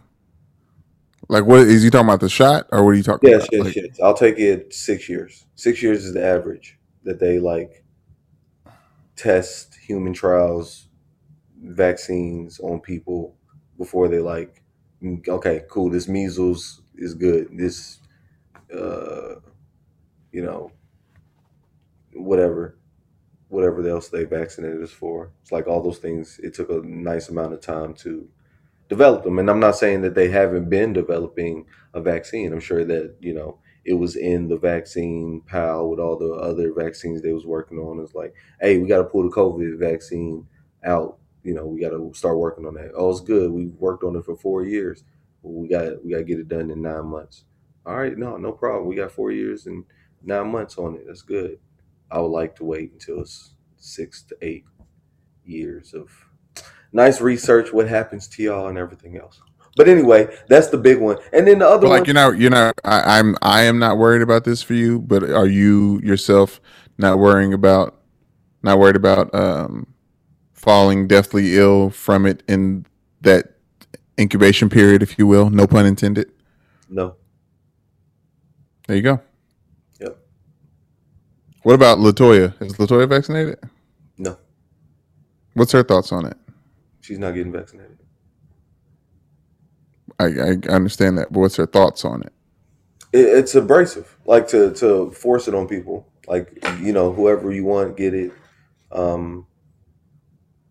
[1.28, 2.20] Like, what is he talking about?
[2.20, 3.48] The shot, or what are you talking about?
[3.50, 5.46] Yes, like, yes, I'll take it six years.
[5.54, 6.78] Six years is the average.
[7.04, 7.84] that they like
[9.16, 10.88] test human trials
[11.62, 13.36] vaccines on people
[13.78, 14.62] before they like
[15.28, 18.00] okay cool this measles is good this
[18.76, 19.36] uh
[20.32, 20.70] you know
[22.14, 22.76] whatever
[23.54, 25.30] whatever else they vaccinated us for.
[25.42, 28.28] It's like all those things it took a nice amount of time to
[28.88, 29.38] develop them.
[29.38, 32.52] And i'm not saying that they haven't been developing a vaccine.
[32.52, 36.72] I'm sure that you know it was in the vaccine pile with all the other
[36.72, 38.00] vaccines they was working on.
[38.00, 40.46] It's like hey we got to pull the covid vaccine
[40.84, 41.18] out.
[41.44, 42.92] You know we got to start working on that.
[42.96, 43.52] Oh it's good.
[43.52, 45.04] We worked on it for four years.
[45.42, 47.44] We got we got to get it done in nine months.
[47.86, 48.88] All right no no problem.
[48.88, 49.84] We got four years and
[50.24, 51.04] nine months on it.
[51.06, 51.58] That's good
[52.10, 54.64] i would like to wait until it's six to eight
[55.44, 56.10] years of
[56.92, 59.40] nice research what happens to y'all and everything else
[59.76, 61.16] but anyway, that's the big one.
[61.32, 63.78] And then the other But like one, you know, you know, I, I'm I am
[63.78, 66.60] not worried about this for you, but are you yourself
[66.98, 67.96] not worrying about
[68.62, 69.86] not worried about um
[70.52, 72.86] falling deathly ill from it in
[73.22, 73.56] that
[74.18, 76.30] incubation period, if you will, no pun intended.
[76.88, 77.16] no,
[78.86, 79.20] There you go.
[81.64, 82.54] What about Latoya?
[82.62, 83.58] Is Latoya vaccinated?
[84.18, 84.38] no,
[85.54, 86.36] What's her thoughts on it?
[87.02, 87.98] she's not getting vaccinated.
[90.20, 92.32] I, I understand that, but what's her thoughts on it?
[93.12, 96.08] It, it's abrasive, like to to force it on people.
[96.28, 98.32] Like you know, whoever you want, get it.
[98.92, 99.46] Um,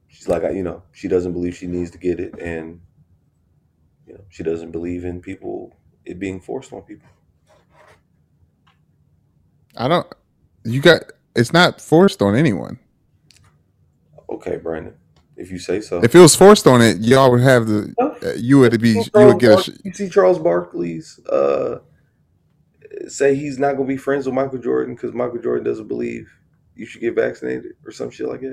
[0.07, 2.81] she's like, you know, she doesn't believe she needs to get it, and
[4.07, 5.75] you know, she doesn't believe in people
[6.05, 7.09] it being forced on people.
[9.77, 10.07] I don't.
[10.63, 11.03] You got.
[11.35, 12.79] It's not forced on anyone.
[14.29, 14.95] Okay, Brandon,
[15.35, 16.03] if you say so.
[16.03, 17.93] If it was forced on it, y'all would have the.
[17.99, 18.91] Uh, you would be.
[18.91, 19.79] You would get a.
[19.83, 21.79] You see Charles Barkley's uh,
[23.07, 26.29] say he's not going to be friends with Michael Jordan because Michael Jordan doesn't believe
[26.75, 28.51] you should get vaccinated or some shit like that.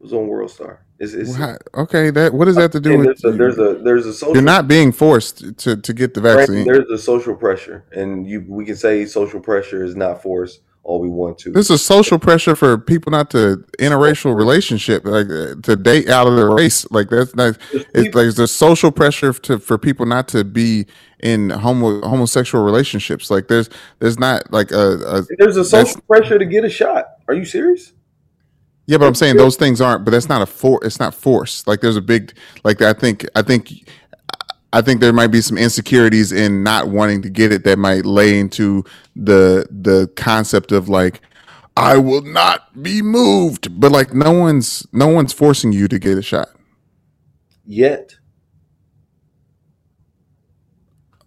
[0.00, 0.84] It was on World Star.
[1.00, 3.20] It's, it's, Wha- Okay, that what does that have to do with?
[3.20, 6.20] there's a, there's a there's a social You're not being forced to to get the
[6.20, 6.64] vaccine.
[6.64, 11.00] there's a social pressure, and you we can say social pressure is not forced all
[11.00, 11.52] we want to.
[11.52, 16.26] This is social pressure for people not to interracial relationship, like uh, to date out
[16.26, 16.90] of their race.
[16.90, 17.58] Like that's not.
[17.72, 20.86] It's like there's social pressure to for people not to be
[21.20, 23.30] in homo homosexual relationships.
[23.30, 23.68] Like there's
[23.98, 27.04] there's not like a, a there's a social pressure to get a shot.
[27.28, 27.92] Are you serious?
[28.88, 30.06] yeah, but I'm saying those things aren't.
[30.06, 30.82] But that's not a for.
[30.82, 31.66] It's not force.
[31.66, 32.32] Like there's a big
[32.64, 33.86] like I think I think
[34.72, 38.06] I think there might be some insecurities in not wanting to get it that might
[38.06, 38.84] lay into
[39.16, 41.20] the the concept of like
[41.76, 43.80] I will not be moved.
[43.80, 46.48] But like no one's no one's forcing you to get a shot.
[47.64, 48.14] Yet,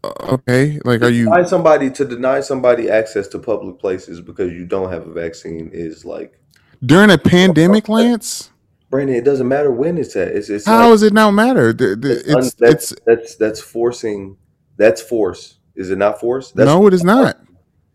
[0.04, 1.26] uh, Okay, like are you?
[1.26, 5.70] deny somebody to deny somebody access to public places because you don't have a vaccine
[5.74, 6.40] is like
[6.86, 8.52] During a pandemic, Lance,
[8.92, 9.16] Brandon.
[9.16, 10.28] It doesn't matter when it's at.
[10.28, 11.74] It's it's how like, does it not matter?
[11.74, 14.38] The- the- it's, un- that's, it's that's that's forcing.
[14.78, 15.58] That's force.
[15.76, 16.52] Is it not force?
[16.52, 17.40] That's, no, it is not.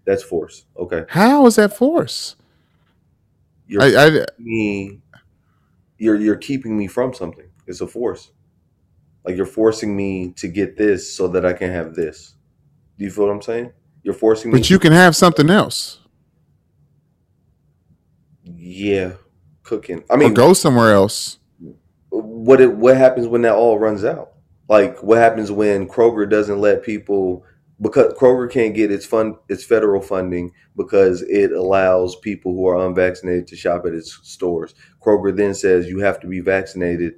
[0.04, 0.64] That's force.
[0.76, 1.04] Okay.
[1.08, 2.36] How is that force?
[3.68, 5.00] You're I, I me.
[5.98, 7.48] You're you're keeping me from something.
[7.66, 8.32] It's a force.
[9.24, 12.34] Like you're forcing me to get this so that I can have this.
[12.98, 13.72] Do you feel what I'm saying?
[14.02, 14.58] You're forcing me.
[14.58, 15.98] but you can have something else
[18.66, 19.12] yeah,
[19.66, 20.02] cooking.
[20.10, 21.38] I or mean, go somewhere else.
[22.10, 24.32] what it, what happens when that all runs out?
[24.68, 27.44] Like what happens when Kroger doesn't let people
[27.80, 32.86] because Kroger can't get its fund its federal funding because it allows people who are
[32.86, 34.74] unvaccinated to shop at its stores.
[35.00, 37.14] Kroger then says you have to be vaccinated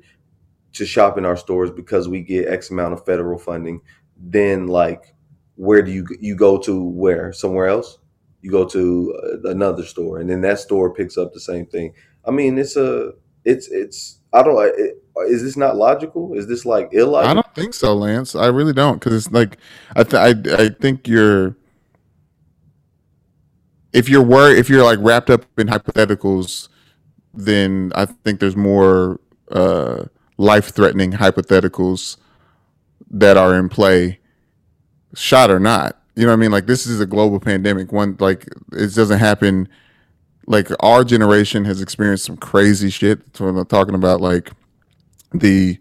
[0.75, 3.81] to shop in our stores because we get X amount of federal funding.
[4.17, 5.15] Then like
[5.55, 7.99] where do you you go to where somewhere else?
[8.43, 11.95] You go to uh, another store and then that store picks up the same thing.
[12.29, 13.15] I mean, it's a
[13.45, 16.35] it's it's I don't it, is this not logical?
[16.35, 17.31] Is this like illogical?
[17.31, 18.35] I don't think so, Lance.
[18.35, 19.57] I really don't, because it's like
[19.97, 21.57] I th- I I think you're
[23.93, 26.69] if you're worried if you're like wrapped up in hypotheticals,
[27.33, 29.21] then I think there's more
[29.51, 30.05] uh,
[30.37, 32.19] life threatening hypotheticals
[33.11, 34.21] that are in play,
[35.15, 36.01] shot or not.
[36.15, 36.51] You know what I mean?
[36.51, 37.91] Like this is a global pandemic.
[37.91, 39.69] One like it doesn't happen.
[40.49, 43.21] Like our generation has experienced some crazy shit.
[43.37, 44.51] So I'm talking about like
[45.33, 45.79] the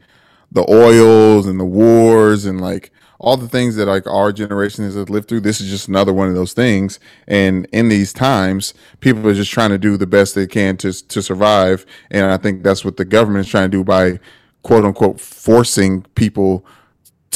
[0.51, 4.95] the oils and the wars and like all the things that like our generation has
[5.09, 5.39] lived through.
[5.39, 6.99] This is just another one of those things.
[7.27, 10.91] And in these times, people are just trying to do the best they can to
[10.91, 11.85] to survive.
[12.11, 14.19] And I think that's what the government is trying to do by
[14.63, 16.65] quote unquote forcing people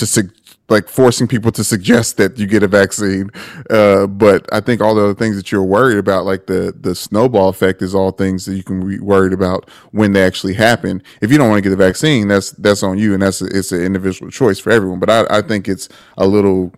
[0.01, 0.31] to su-
[0.67, 3.29] like forcing people to suggest that you get a vaccine.
[3.69, 6.95] Uh, but I think all the other things that you're worried about, like the the
[6.95, 11.03] snowball effect, is all things that you can be worried about when they actually happen.
[11.21, 13.45] If you don't want to get the vaccine, that's that's on you, and that's a,
[13.45, 14.99] it's an individual choice for everyone.
[14.99, 15.87] But I, I think it's
[16.17, 16.73] a little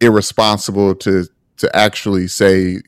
[0.00, 1.26] irresponsible to
[1.56, 2.82] to actually say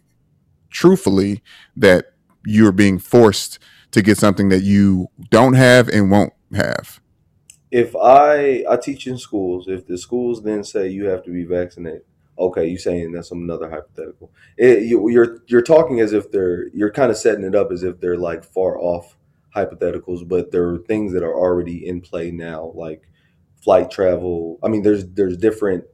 [0.70, 1.42] truthfully
[1.76, 2.12] that
[2.44, 3.58] you're being forced
[3.90, 7.00] to get something that you don't have and won't have.
[7.70, 11.44] If I I teach in schools, if the schools then say you have to be
[11.44, 12.02] vaccinated,
[12.38, 14.30] okay, you saying that's another hypothetical.
[14.56, 17.82] It, you, you're you're talking as if they're you're kind of setting it up as
[17.82, 19.16] if they're like far off
[19.54, 23.02] hypotheticals, but there are things that are already in play now, like
[23.62, 24.58] flight travel.
[24.62, 25.84] I mean, there's there's different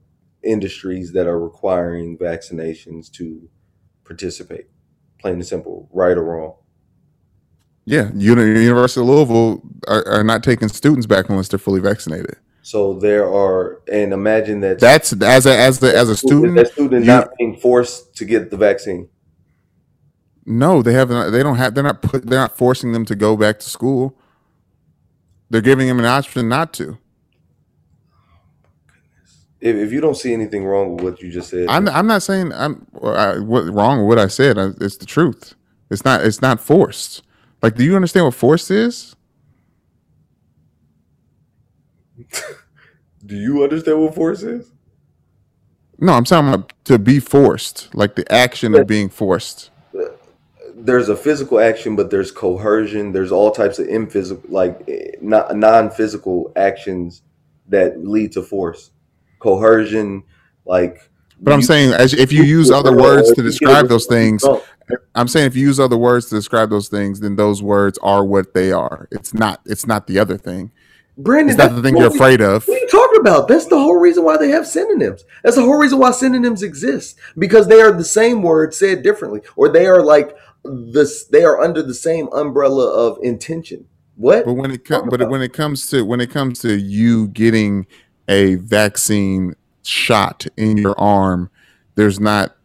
[0.43, 3.49] industries that are requiring vaccinations to
[4.05, 4.67] participate.
[5.19, 6.55] Plain and simple, right or wrong.
[7.87, 12.37] Yeah, Uni- University of Louisville are, are not taking students back unless they're fully vaccinated.
[12.63, 16.57] So there are, and imagine that That's as a as the as a student.
[16.57, 19.09] that student you- not being forced to get the vaccine.
[20.47, 21.33] No, they haven't.
[21.33, 21.75] They don't have.
[21.75, 22.27] They're not put.
[22.27, 24.19] They're not forcing them to go back to school.
[25.51, 26.99] They're giving them an option not to.
[29.61, 31.89] If, if you don't see anything wrong with what you just said, I'm.
[31.89, 34.59] I'm not saying I'm I, what wrong with what I said.
[34.59, 35.55] I, it's the truth.
[35.91, 36.23] It's not.
[36.25, 37.23] It's not forced.
[37.65, 39.17] Like, do you understand what force is?
[43.25, 44.71] do you understand what force is?
[45.99, 47.89] No, I'm talking about to be forced.
[47.95, 49.71] Like the action of being forced.
[50.75, 53.13] There's a physical action, but there's coercion.
[53.13, 57.23] There's all types of imphysical, like eh, non-physical actions
[57.69, 58.91] that lead to force.
[59.39, 60.25] Coercion,
[60.67, 61.11] like.
[61.41, 64.63] But I'm saying, as if you use other words to describe those things, No,
[65.15, 68.25] I'm saying if you use other words to describe those things, then those words are
[68.25, 69.09] what they are.
[69.11, 69.61] It's not.
[69.67, 70.71] It's not the other thing.
[71.17, 72.67] Brandon, It's not that's the thing you're we- afraid of.
[72.67, 73.47] What are you talking about?
[73.49, 75.25] That's the whole reason why they have synonyms.
[75.45, 79.41] That's the whole reason why synonyms exist because they are the same word said differently,
[79.57, 81.25] or they are like this.
[81.27, 83.87] They are under the same umbrella of intention.
[84.17, 84.45] What?
[84.45, 87.29] But when it comes, but about- when it comes to when it comes to you
[87.29, 87.87] getting
[88.29, 89.55] a vaccine
[89.87, 91.51] shot in your arm,
[91.95, 92.57] there's not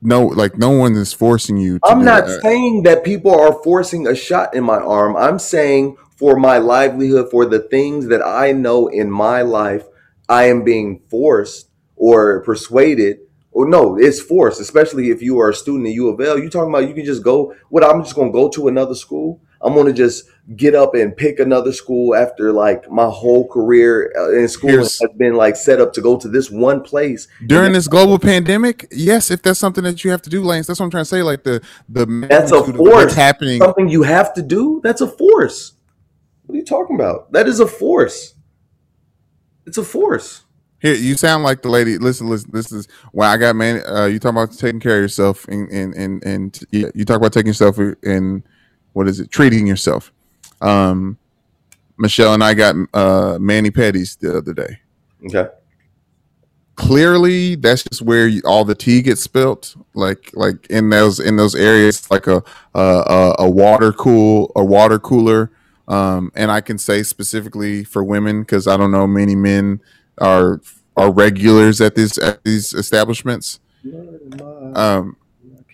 [0.00, 1.78] no like no one is forcing you.
[1.80, 2.40] To I'm not that.
[2.42, 5.16] saying that people are forcing a shot in my arm.
[5.16, 9.84] I'm saying for my livelihood, for the things that I know in my life,
[10.28, 13.18] I am being forced or persuaded.
[13.50, 16.38] Or no, it's forced, especially if you are a student at U of L.
[16.38, 17.54] You talking about you can just go.
[17.70, 19.40] What I'm just gonna go to another school.
[19.60, 20.24] I'm gonna just
[20.56, 24.98] get up and pick another school after like my whole career uh, in school Here's-
[25.00, 27.26] has been like set up to go to this one place.
[27.46, 28.86] during this global pandemic.
[28.92, 30.66] Yes, if that's something that you have to do, Lance.
[30.68, 31.22] That's what I'm trying to say.
[31.22, 33.14] Like the the That's a force.
[33.14, 33.60] happening.
[33.60, 35.72] something you have to do that's a force
[36.46, 38.34] what are you talking about that is a force
[39.66, 40.42] it's a force
[40.80, 41.98] Here, you sound like the lady.
[41.98, 42.50] Listen, listen.
[42.52, 43.82] This is why I got man.
[43.86, 47.32] Uh, you talk about taking care of yourself, and and and, and you talk about
[47.32, 48.44] taking yourself and
[48.98, 49.30] what is it?
[49.30, 50.12] Treating yourself.
[50.60, 51.18] Um,
[51.98, 54.80] Michelle and I got uh mani-pedis the other day.
[55.24, 55.48] okay
[56.74, 59.76] Clearly, that's just where you, all the tea gets spilt.
[59.94, 62.42] Like like in those in those areas, like a
[62.74, 65.52] a, a, a water cool a water cooler.
[65.86, 69.80] Um, and I can say specifically for women because I don't know many men
[70.18, 70.60] are
[70.96, 73.60] are regulars at these at these establishments.
[74.74, 75.16] Um,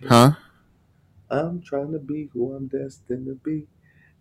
[0.08, 0.32] huh?
[1.30, 3.66] I'm trying to be who i'm destined to be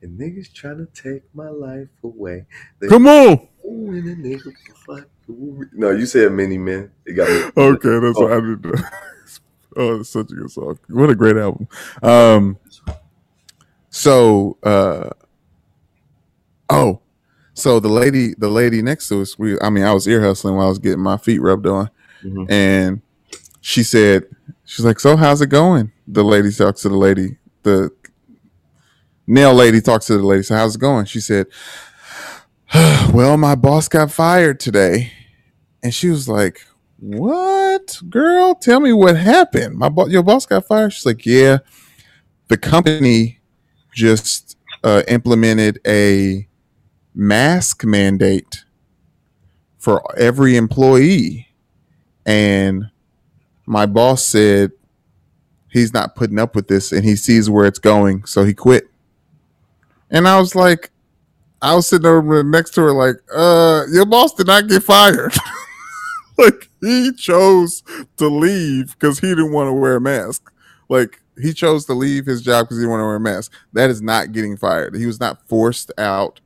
[0.01, 2.45] and niggas trying to take my life away
[2.79, 3.47] They- Come on.
[3.65, 4.51] A nigga
[4.85, 8.65] fuck no you said many men it got me Okay, that's what I did.
[9.77, 10.77] oh, it's such a good song.
[10.89, 11.67] What a great album.
[12.01, 12.57] Um,
[13.89, 15.11] so, uh,
[16.69, 16.99] oh,
[17.53, 20.55] so the lady, the lady next to us, we, I mean, I was ear hustling
[20.55, 21.89] while I was getting my feet rubbed on,
[22.23, 22.51] Mhm.
[22.51, 23.01] and
[23.61, 24.25] she said,
[24.65, 25.92] she's like, so how's it going?
[26.07, 27.91] The lady talks to the lady, the
[29.27, 30.43] nail lady talks to the lady.
[30.43, 31.05] So how's it going?
[31.05, 31.47] She said,
[33.13, 35.11] well, my boss got fired today.
[35.83, 36.65] And she was like,
[36.99, 37.99] What?
[38.09, 39.75] Girl, tell me what happened.
[39.77, 40.93] My bo- your boss got fired.
[40.93, 41.59] She's like, Yeah.
[42.47, 43.39] The company
[43.93, 46.47] just uh, implemented a
[47.13, 48.65] mask mandate
[49.77, 51.47] for every employee.
[52.25, 52.85] And
[53.65, 54.71] my boss said
[55.73, 58.89] he's not putting up with this and he sees where it's going, so he quit.
[60.09, 60.91] And I was like,
[61.61, 65.33] I was sitting over next to her, like, uh, your boss did not get fired.
[66.37, 67.83] like, he chose
[68.17, 70.51] to leave because he didn't want to wear a mask.
[70.89, 73.53] Like, he chose to leave his job because he didn't want to wear a mask.
[73.71, 74.95] That is not getting fired.
[74.95, 76.41] He was not forced out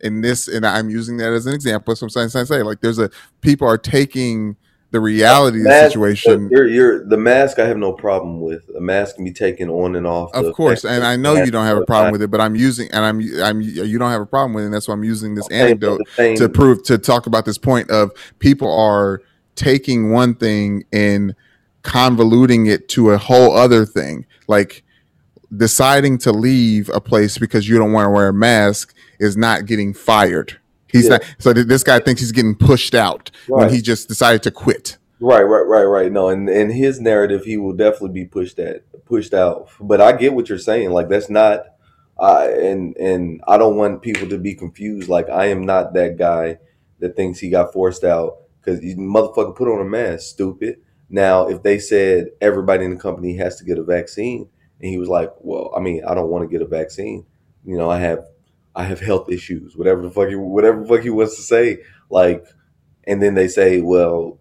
[0.00, 1.94] in this, and I'm using that as an example.
[1.96, 3.10] So I'm saying, saying, say like there's a
[3.40, 4.56] people are taking
[4.92, 6.48] the reality of the situation.
[6.52, 7.58] You're, you're the mask.
[7.58, 8.68] I have no problem with.
[8.76, 10.32] A mask can be taken on and off.
[10.34, 12.90] Of course, and I know you don't have a problem with it, but I'm using
[12.92, 14.66] and I'm I'm you don't have a problem with it.
[14.66, 18.12] And that's why I'm using this anecdote to prove to talk about this point of
[18.38, 19.22] people are
[19.54, 21.34] taking one thing and
[21.82, 24.84] convoluting it to a whole other thing like
[25.56, 29.66] deciding to leave a place because you don't want to wear a mask is not
[29.66, 30.58] getting fired
[30.92, 31.10] he's Yeah.
[31.10, 34.98] not so this guy thinks he's getting pushed out when he just decided to quit
[35.24, 36.10] Right, right, right, right.
[36.10, 39.68] No, and in his narrative, he will definitely be pushed at pushed out.
[39.80, 40.90] But I get what you're saying.
[40.90, 41.60] Like that's not.
[42.18, 45.08] I and and I don't want people to be confused.
[45.08, 46.58] Like I am not that guy
[46.98, 50.78] that thinks he got forced out because you motherfucker put on a mask, stupid.
[51.08, 54.48] Now, if they said everybody in the company has to get a vaccine,
[54.80, 57.26] and he was like, "Well, I mean, I don't want to get a vaccine.
[57.64, 58.24] You know, I have,
[58.74, 59.76] I have health issues.
[59.76, 61.78] Whatever the fuck, he, whatever the fuck he wants to say.
[62.10, 62.46] Like,
[63.04, 64.38] and then they say, "Well,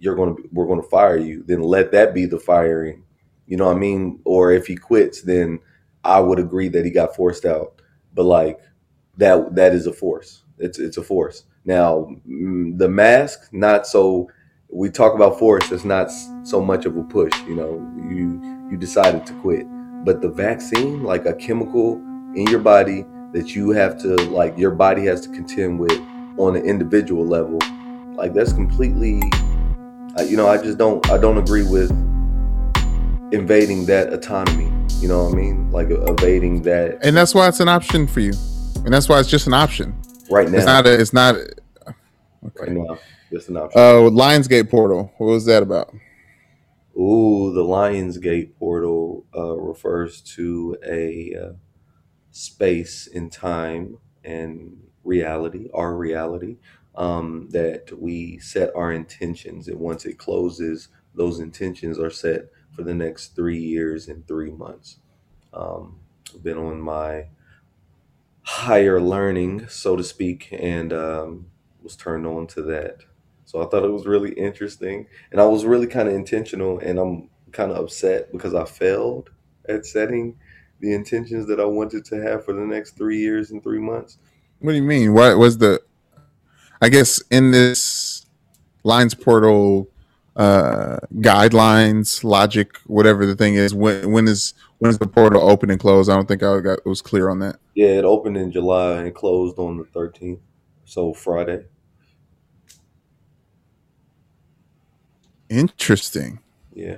[0.00, 3.04] you're to we're to fire you then let that be the firing
[3.46, 5.60] you know what i mean or if he quits then
[6.02, 7.80] i would agree that he got forced out
[8.14, 8.58] but like
[9.16, 14.28] that that is a force it's it's a force now mm, the mask not so
[14.72, 16.10] we talk about force it's not
[16.42, 17.74] so much of a push you know
[18.10, 18.40] you
[18.70, 19.66] you decided to quit
[20.04, 21.96] but the vaccine like a chemical
[22.34, 25.98] in your body that you have to like your body has to contend with
[26.38, 27.58] on an individual level
[28.16, 29.20] like that's completely
[30.16, 31.90] I, you know, I just don't I don't agree with
[33.32, 34.70] invading that autonomy.
[35.00, 35.70] You know what I mean?
[35.70, 38.32] Like uh, evading that and that's why it's an option for you
[38.84, 39.94] and that's why it's just an option
[40.30, 40.58] right now.
[40.58, 41.36] it's not a, it's not
[42.58, 42.98] right now.
[43.32, 43.80] Just an option.
[43.80, 45.94] uh lionsgate portal what was that about
[46.96, 51.52] Ooh, the Lionsgate portal uh, refers to a uh,
[52.30, 56.56] space and time and reality, our reality,
[56.96, 59.68] um, that we set our intentions.
[59.68, 64.50] And once it closes, those intentions are set for the next three years and three
[64.50, 64.98] months.
[65.52, 66.00] Um,
[66.34, 67.26] I've been on my
[68.42, 71.46] higher learning, so to speak, and um,
[71.82, 73.02] was turned on to that.
[73.44, 76.98] So I thought it was really interesting and I was really kind of intentional, and
[76.98, 79.30] I'm kind of upset because I failed
[79.68, 80.36] at setting
[80.80, 84.18] the intentions that I wanted to have for the next three years and three months.
[84.60, 85.14] What do you mean?
[85.14, 85.80] What was the?
[86.82, 88.26] I guess in this
[88.82, 89.88] lines portal
[90.36, 93.74] uh guidelines, logic, whatever the thing is.
[93.74, 96.08] When when is when is the portal open and close?
[96.08, 97.56] I don't think I got was clear on that.
[97.74, 100.40] Yeah, it opened in July and closed on the 13th,
[100.84, 101.64] so Friday.
[105.48, 106.38] Interesting.
[106.72, 106.96] Yeah,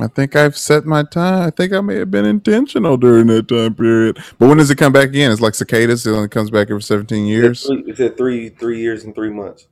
[0.00, 1.46] I think I've set my time.
[1.46, 4.18] I think I may have been intentional during that time period.
[4.38, 5.32] But when does it come back again?
[5.32, 6.06] It's like cicadas.
[6.06, 7.60] It only comes back every seventeen years.
[7.60, 9.66] It's three, it's at three three years and three months.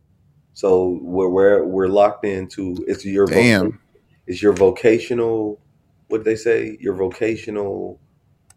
[0.52, 3.80] So we're we're, we're locked into it's your voc- Damn.
[4.26, 5.60] it's your vocational
[6.08, 8.00] what did they say your vocational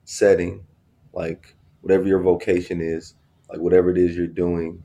[0.05, 0.63] setting
[1.13, 3.15] like whatever your vocation is
[3.49, 4.83] like whatever it is you're doing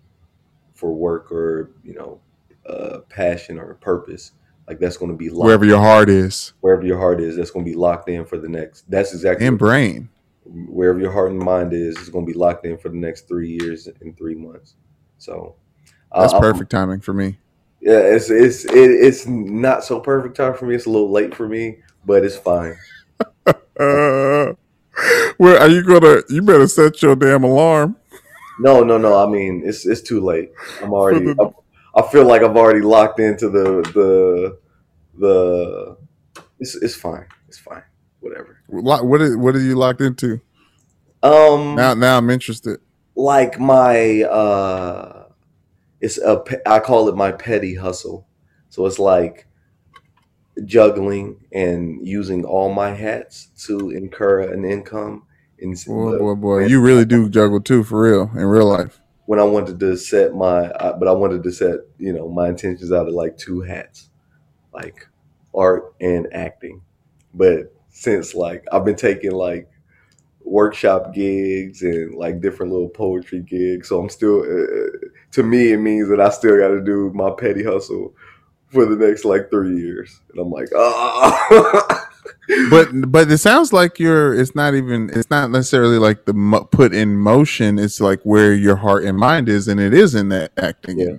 [0.75, 2.21] for work or you know
[2.67, 4.33] uh, passion or purpose
[4.69, 7.51] like that's going to be locked Wherever your heart is wherever your heart is that's
[7.51, 10.09] going to be locked in for the next that's exactly and brain.
[10.45, 13.29] wherever your heart and mind is is going to be locked in for the next
[13.29, 14.75] three years and three months
[15.19, 15.55] so
[16.15, 17.39] That's I'm- perfect timing for me.
[17.81, 20.75] yeah, it's it's it, it's not so perfect time for me.
[20.75, 22.77] It's a little late for me, but it's fine.
[23.47, 23.55] Uh,
[25.39, 26.23] well, are you gonna?
[26.31, 27.97] You better set your damn alarm.
[28.61, 29.17] No, no, no.
[29.27, 30.53] I mean, it's it's too late.
[30.83, 31.35] I'm already.
[31.97, 34.59] I, feel like I've already locked into the the
[35.19, 35.97] the.
[36.61, 37.27] It's it's fine.
[37.49, 37.83] It's fine.
[38.21, 38.61] Whatever.
[38.69, 40.41] What is what are you locked into?
[41.23, 42.81] Um, Now, now I'm interested.
[43.15, 45.27] like my uh,
[46.01, 48.27] it's a I call it my petty hustle.
[48.69, 49.47] So it's like
[50.65, 55.25] juggling and using all my hats to incur an income.
[55.61, 59.01] And Boy, boy, boy, you really do juggle too, for real, in real life.
[59.27, 62.49] When I wanted to set my, I, but I wanted to set, you know, my
[62.49, 64.11] intentions out of like two hats,
[64.73, 65.07] like
[65.55, 66.83] art and acting.
[67.33, 69.69] But since like I've been taking like
[70.43, 75.79] workshop gigs and like different little poetry gigs, so I'm still, uh, to me, it
[75.79, 78.15] means that I still got to do my petty hustle
[78.69, 82.11] for the next like three years, and I'm like, ah.
[82.71, 84.35] But but it sounds like you're.
[84.35, 85.11] It's not even.
[85.15, 87.79] It's not necessarily like the mo- put in motion.
[87.79, 90.99] It's like where your heart and mind is, and it is in that acting.
[90.99, 91.17] Yeah.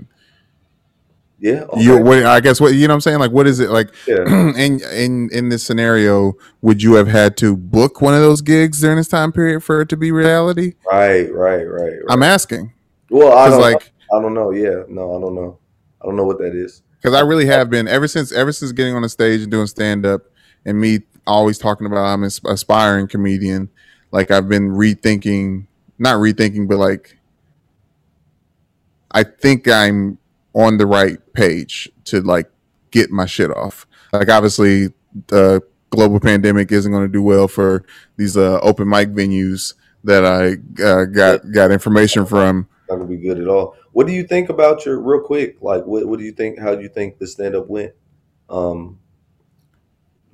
[1.37, 1.63] Yeah.
[1.63, 1.81] Okay.
[1.81, 3.19] You what I guess what you know what I'm saying?
[3.19, 4.23] Like what is it like yeah.
[4.55, 8.81] in in in this scenario, would you have had to book one of those gigs
[8.81, 10.73] during this time period for it to be reality?
[10.89, 11.99] Right, right, right, right.
[12.09, 12.73] I'm asking.
[13.09, 14.51] well, I don't like I don't know.
[14.51, 14.83] Yeah.
[14.87, 15.59] No, I don't know.
[16.01, 16.83] I don't know what that is.
[17.01, 19.67] because I really have been ever since ever since getting on the stage and doing
[19.67, 20.21] stand up
[20.65, 23.69] and me always talking about I'm an aspiring comedian.
[24.11, 27.17] Like I've been rethinking, not rethinking, but like
[29.11, 30.17] I think I'm
[30.53, 32.49] on the right page to like
[32.91, 33.87] get my shit off.
[34.13, 34.93] Like obviously
[35.27, 37.85] the global pandemic isn't going to do well for
[38.17, 42.67] these uh, open mic venues that I uh, got got information from.
[42.89, 43.75] Not gonna be good at all.
[43.91, 45.57] What do you think about your real quick?
[45.61, 46.59] Like, what what do you think?
[46.59, 47.93] How do you think the stand up went?
[48.49, 48.99] Um.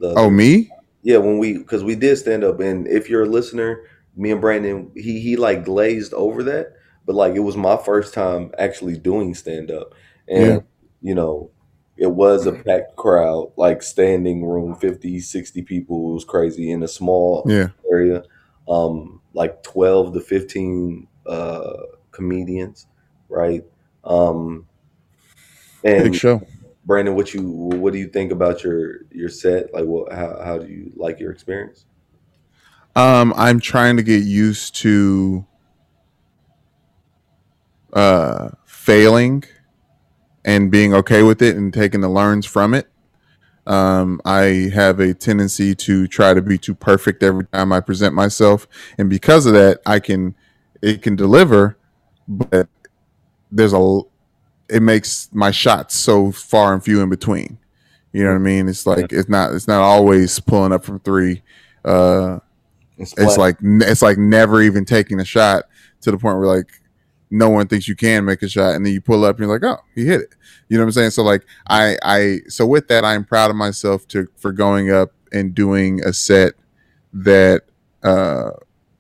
[0.02, 0.70] The, Oh me?
[1.04, 3.84] Yeah, when we because we did stand up, and if you're a listener,
[4.16, 6.74] me and Brandon, he he like glazed over that,
[7.06, 9.94] but like it was my first time actually doing stand up,
[10.28, 10.60] and Yeah.
[11.02, 11.52] you know,
[11.98, 16.12] it was a packed crowd, like standing room, 50, 60 people.
[16.12, 17.70] It was crazy in a small Yeah.
[17.92, 18.24] area,
[18.68, 21.74] um, like twelve to fifteen uh
[22.12, 22.88] comedians,
[23.30, 23.64] right?
[24.04, 24.68] Um,
[25.84, 26.42] Big show.
[26.86, 29.74] Brandon, what you what do you think about your your set?
[29.74, 31.86] Like, what how how do you like your experience?
[32.96, 35.46] Um, I'm trying to get used to
[37.94, 39.44] uh failing
[40.46, 42.88] and being okay with it and taking the learns from it.
[43.68, 48.16] Um, I have a tendency to try to be too perfect every time I present
[48.16, 48.68] myself,
[48.98, 50.36] and because of that, I can
[50.82, 51.78] it can deliver,
[52.28, 52.68] but
[53.52, 54.02] there's a
[54.72, 57.58] it makes my shots so far and few in between.
[58.14, 58.68] You know what I mean?
[58.68, 61.42] It's like it's not it's not always pulling up from three.
[61.86, 62.40] Uh,
[62.98, 65.66] It's, it's like it's like never even taking a shot
[66.02, 66.72] to the point where like
[67.30, 69.60] no one thinks you can make a shot and then you pull up and you're
[69.60, 70.36] like oh he hit it
[70.68, 73.56] you know what i'm saying so like i i so with that i'm proud of
[73.56, 76.54] myself to for going up and doing a set
[77.14, 77.62] that
[78.04, 78.52] uh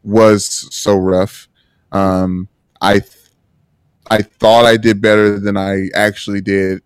[0.03, 1.49] was so rough
[1.91, 2.47] um
[2.81, 3.20] i th-
[4.11, 6.81] i thought i did better than i actually did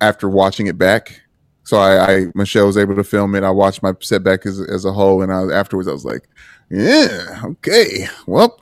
[0.00, 1.22] after watching it back
[1.64, 3.44] so I, I Michelle was able to film it.
[3.44, 6.28] I watched my setback as, as a whole, and I afterwards I was like,
[6.70, 8.60] "Yeah, okay, well,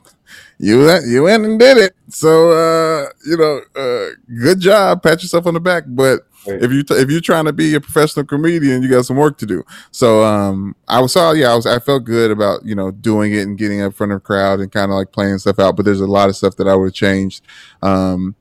[0.61, 1.93] you you went and did it.
[2.09, 4.09] So uh, you know, uh,
[4.39, 5.03] good job.
[5.03, 5.83] Pat yourself on the back.
[5.87, 6.61] But Right.
[6.61, 9.45] if you if you're trying to be a professional comedian, you got some work to
[9.45, 9.63] do.
[9.91, 13.33] So um, I was so yeah, I was I felt good about you know doing
[13.33, 15.59] it and getting up in front of a crowd and kind of like playing stuff
[15.59, 15.75] out.
[15.75, 17.45] But there's a lot of stuff that I would have changed.
[17.83, 18.35] Um,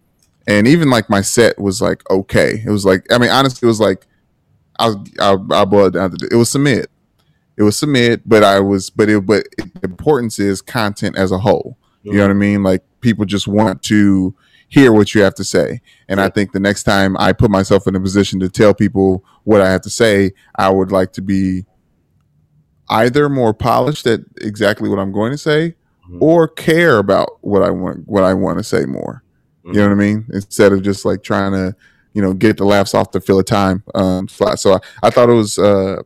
[0.47, 2.63] and even like my set was like okay.
[2.65, 4.07] It was like I mean honestly, it was like
[4.79, 6.91] I'll I'll, I'll boil it down to it was submit.
[7.59, 11.39] It was submit, but I was but it but the importance is content as a
[11.39, 11.77] whole.
[12.03, 12.63] You know what I mean?
[12.63, 14.35] Like people just want to
[14.69, 15.81] hear what you have to say.
[16.09, 19.25] And I think the next time I put myself in a position to tell people
[19.45, 21.65] what I have to say, I would like to be
[22.89, 25.75] either more polished at exactly what I'm going to say
[26.11, 26.19] Mhm.
[26.21, 29.23] or care about what I want what I want to say more.
[29.65, 30.27] You know what I mean?
[30.33, 31.77] Instead of just like trying to,
[32.15, 34.59] you know, get the laughs off to fill a time um slot.
[34.59, 36.03] So I, I thought it was uh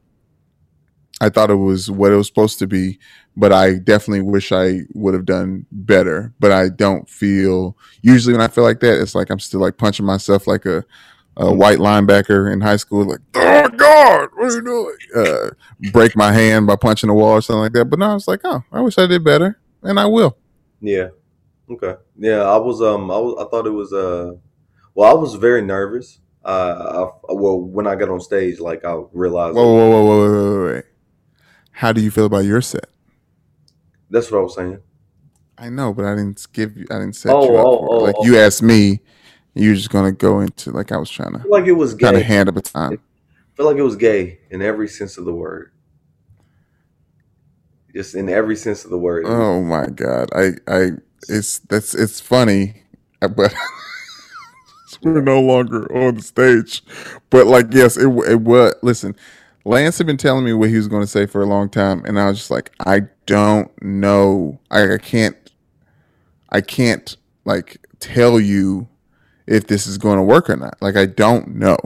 [1.20, 2.98] I thought it was what it was supposed to be,
[3.36, 6.32] but I definitely wish I would have done better.
[6.40, 9.76] But I don't feel usually when I feel like that, it's like I'm still like
[9.76, 10.84] punching myself like a,
[11.36, 14.96] a white linebacker in high school, like, oh my God, what are you doing?
[15.14, 15.50] Uh,
[15.92, 17.86] break my hand by punching a wall or something like that.
[17.86, 20.36] But no, it's like, oh, I wish I did better, and I will.
[20.80, 21.08] Yeah.
[21.70, 21.94] Okay.
[22.18, 24.34] Yeah, I was um I was I thought it was uh
[24.94, 26.20] well I was very nervous.
[26.44, 30.18] Uh I, well when I got on stage like I realized Whoa, whoa, whoa, whoa,
[30.18, 30.84] whoa, whoa, wait.
[31.74, 32.86] How do you feel about your set?
[34.10, 34.78] that's what I was saying.
[35.58, 36.86] I know, but I didn't give you.
[36.90, 39.00] I didn't set Oh, you up oh, oh, Like you asked me,
[39.54, 42.06] you're just gonna go into like I was trying to like it was gay.
[42.06, 42.92] kind of hand up a time.
[42.92, 45.70] I feel like it was gay in every sense of the word.
[47.92, 49.24] Just in every sense of the word.
[49.26, 50.90] Oh my god, I, I,
[51.28, 52.82] it's that's it's funny,
[53.22, 53.54] uh, but
[55.02, 56.82] we're no longer on the stage.
[57.30, 58.74] But like, yes, it it was.
[58.82, 59.14] Listen,
[59.64, 62.04] Lance had been telling me what he was going to say for a long time,
[62.04, 64.60] and I was just like, I don't know.
[64.70, 65.36] I, I can't,
[66.50, 68.88] I can't like tell you
[69.46, 70.76] if this is going to work or not.
[70.82, 71.78] Like, I don't know.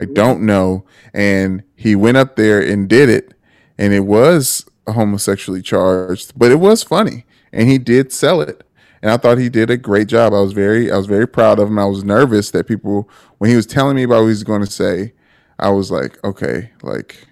[0.00, 0.84] I don't know.
[1.12, 3.34] And he went up there and did it,
[3.76, 8.64] and it was homosexually charged, but it was funny, and he did sell it.
[9.02, 10.32] And I thought he did a great job.
[10.32, 11.78] I was very, I was very proud of him.
[11.78, 13.08] I was nervous that people,
[13.38, 15.12] when he was telling me about what he was going to say,
[15.58, 17.26] I was like, okay, like,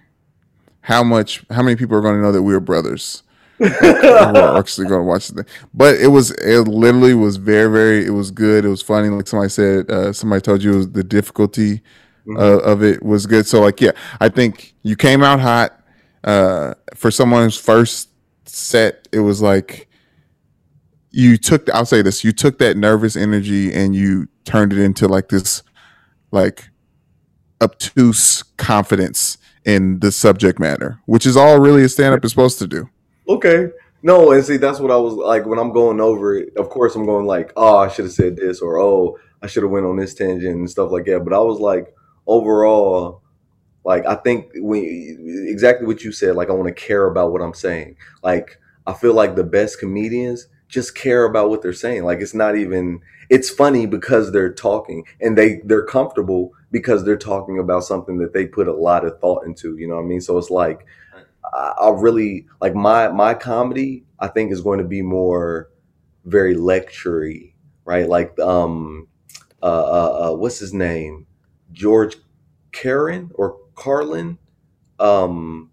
[0.80, 3.22] how much, how many people are going to know that we were brothers?
[3.58, 3.68] we're
[4.58, 8.30] actually going to watch the but it was it literally was very very it was
[8.30, 8.64] good.
[8.64, 9.08] It was funny.
[9.08, 11.76] Like somebody said uh, somebody told you it was the difficulty
[12.26, 12.36] mm-hmm.
[12.36, 13.46] uh, of it was good.
[13.46, 15.72] So like yeah i think you came out hot.
[16.24, 18.10] Uh, for someone's first
[18.44, 19.88] set it was like
[21.12, 25.06] you took i'll say this you took that nervous energy and you turned it into
[25.06, 25.62] like this
[26.32, 26.68] like
[27.60, 32.66] obtuse confidence in the subject matter which is all really a stand-up is supposed to
[32.66, 32.88] do
[33.28, 33.70] okay.
[34.02, 36.56] No, and see, that's what I was like when I'm going over it.
[36.56, 39.62] Of course, I'm going like, oh, I should have said this, or oh, I should
[39.62, 41.24] have went on this tangent and stuff like that.
[41.24, 41.94] But I was like,
[42.26, 43.22] overall,
[43.84, 46.36] like I think when exactly what you said.
[46.36, 47.96] Like I want to care about what I'm saying.
[48.22, 52.04] Like I feel like the best comedians just care about what they're saying.
[52.04, 53.00] Like it's not even.
[53.28, 58.34] It's funny because they're talking and they they're comfortable because they're talking about something that
[58.34, 59.78] they put a lot of thought into.
[59.78, 60.20] You know what I mean?
[60.20, 60.84] So it's like
[61.54, 64.04] I, really like my my comedy.
[64.18, 65.70] I think is going to be more
[66.26, 67.54] very lectury,
[67.86, 68.06] right?
[68.06, 69.08] Like um,
[69.62, 71.26] uh, uh, uh what's his name,
[71.72, 72.16] George
[72.72, 74.36] Karen or Carlin.
[74.98, 75.70] Um,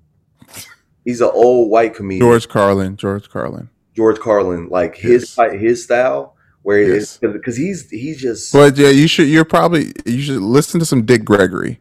[1.04, 2.26] he's an old white comedian.
[2.26, 2.96] George Carlin.
[2.96, 3.70] George Carlin.
[3.94, 4.70] George Carlin.
[4.70, 5.60] Like his yes.
[5.60, 6.33] his style
[6.64, 7.18] where yes.
[7.18, 8.52] because he's he's just.
[8.52, 9.28] But yeah, you should.
[9.28, 11.80] You're probably you should listen to some Dick Gregory.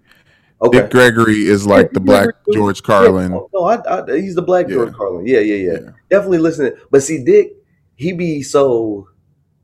[0.60, 0.82] Okay.
[0.82, 3.32] Dick Gregory is like the black George Carlin.
[3.32, 4.74] Yeah, no, I, I, he's the black yeah.
[4.74, 5.26] George Carlin.
[5.26, 5.90] Yeah, yeah, yeah, yeah.
[6.10, 6.76] Definitely listen.
[6.90, 7.52] But see, Dick,
[7.96, 9.08] he be so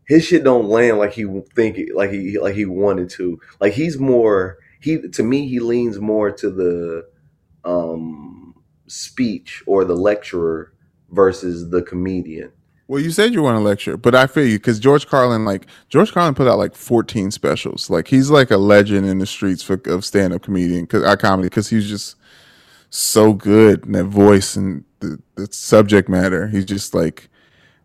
[0.06, 3.38] his shit don't land like he think it, like he like he wanted to.
[3.60, 7.08] Like he's more he to me he leans more to the
[7.64, 8.54] um
[8.86, 10.72] speech or the lecturer
[11.10, 12.52] versus the comedian.
[12.88, 15.66] Well, you said you want to lecture, but I feel you because George Carlin, like
[15.90, 17.90] George Carlin, put out like fourteen specials.
[17.90, 21.14] Like he's like a legend in the streets for, of stand up comedian, cause, uh,
[21.16, 22.16] comedy, because he's just
[22.88, 26.48] so good in that voice and the, the subject matter.
[26.48, 27.28] He just like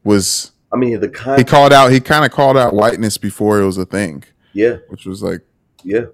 [0.06, 0.52] was.
[0.72, 1.92] I mean, the kind he called out.
[1.92, 4.24] He kind of called out whiteness before it was a thing.
[4.54, 5.42] Yeah, which was like,
[5.84, 6.06] yeah,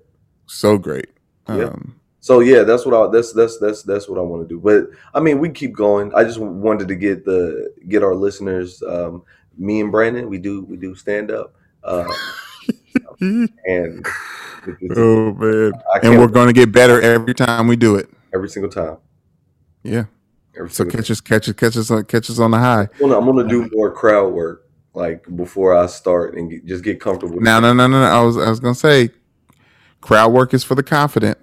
[0.48, 1.10] so great.
[1.48, 1.66] Yeah.
[1.66, 4.60] Um, so yeah, that's what I that's that's that's that's what I want to do.
[4.60, 6.14] But I mean, we keep going.
[6.14, 8.84] I just wanted to get the get our listeners.
[8.84, 9.24] Um,
[9.58, 12.12] me and Brandon, we do we do stand up, uh,
[13.22, 14.06] and
[14.96, 18.10] oh man, and we're going to get better every time we do it.
[18.34, 18.98] Every single time.
[19.84, 20.06] Yeah.
[20.58, 22.82] Every so catch us, catch us, catch us, on, catch us on the high.
[22.82, 26.84] I'm gonna, I'm gonna do more crowd work like before I start and get, just
[26.84, 27.40] get comfortable.
[27.40, 28.06] No, no, no, no, no.
[28.06, 29.10] I was I was gonna say,
[30.02, 31.38] crowd work is for the confident.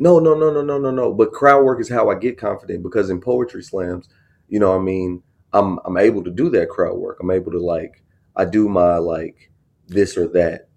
[0.00, 1.12] No, no, no, no, no, no, no.
[1.12, 4.08] But crowd work is how I get confident because in poetry slams,
[4.48, 5.22] you know, I mean,
[5.52, 7.18] I'm I'm able to do that crowd work.
[7.20, 8.02] I'm able to like
[8.34, 9.50] I do my like
[9.88, 10.68] this or that,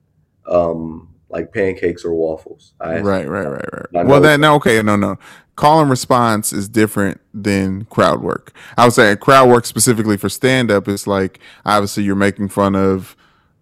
[0.46, 2.74] um, like pancakes or waffles.
[2.82, 4.06] I right, right, right, right.
[4.06, 5.18] Well, that no, okay, no, no.
[5.56, 8.52] Call and response is different than crowd work.
[8.78, 12.76] I would say crowd work specifically for stand up is like obviously you're making fun
[12.76, 13.16] of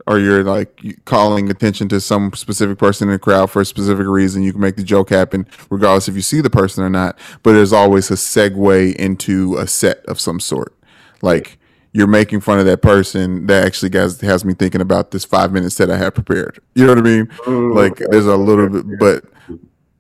[0.08, 4.08] or you're like calling attention to some specific person in the crowd for a specific
[4.08, 7.18] reason, you can make the joke happen regardless if you see the person or not.
[7.44, 10.76] But there's always a segue into a set of some sort.
[11.22, 11.60] Like
[11.94, 15.52] you're making fun of that person that actually has, has me thinking about this five
[15.52, 16.60] minutes that I have prepared.
[16.76, 17.26] You know what I mean?
[17.46, 19.26] Mm, like there's a little bit, but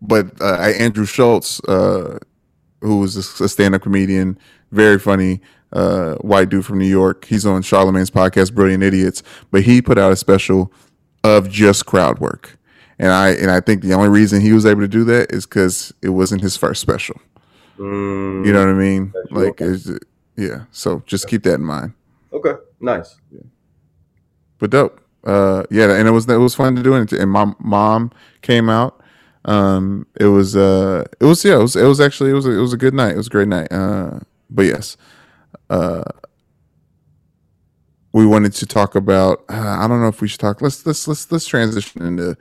[0.02, 2.18] but uh, Andrew Schulz, uh,
[2.82, 4.40] who was a stand-up comedian,
[4.72, 5.42] very funny
[5.74, 7.26] uh, white dude from New York.
[7.26, 10.72] He's on Charlemagne's podcast, Brilliant Idiots, but he put out a special
[11.24, 12.58] of just crowd work.
[13.00, 15.46] And I and I think the only reason he was able to do that is
[15.46, 17.20] because it wasn't his first special.
[17.78, 19.14] Mm, you know what I mean?
[19.32, 19.60] Like,
[20.38, 20.66] yeah.
[20.72, 21.94] So just keep that in mind.
[22.32, 23.18] Okay, nice.
[23.32, 23.42] Yeah.
[24.60, 25.02] But dope.
[25.24, 27.12] Uh, yeah, and it was it was fun to do it.
[27.12, 28.12] And my mom
[28.42, 29.02] came out.
[29.46, 32.52] Um, it was uh, it was yeah, it was it was actually it was a,
[32.52, 33.14] it was a good night.
[33.14, 33.72] It was a great night.
[33.72, 34.20] Uh,
[34.50, 34.98] but yes,
[35.72, 36.04] uh,
[38.14, 39.44] we wanted to talk about.
[39.50, 40.62] Uh, I don't know if we should talk.
[40.62, 42.38] Let's let's let's let's transition into.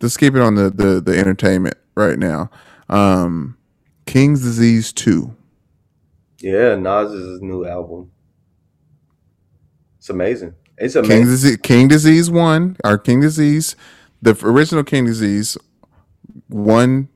[0.00, 2.50] Let's keep it on the the, the entertainment right now.
[2.88, 3.58] Um,
[4.06, 5.36] King's Disease Two.
[6.38, 8.10] Yeah, Nas's new album.
[9.98, 10.54] It's amazing.
[10.78, 11.16] It's amazing.
[11.16, 13.76] King Disease, King Disease One, our King Disease,
[14.22, 15.58] the original King Disease,
[16.48, 17.10] won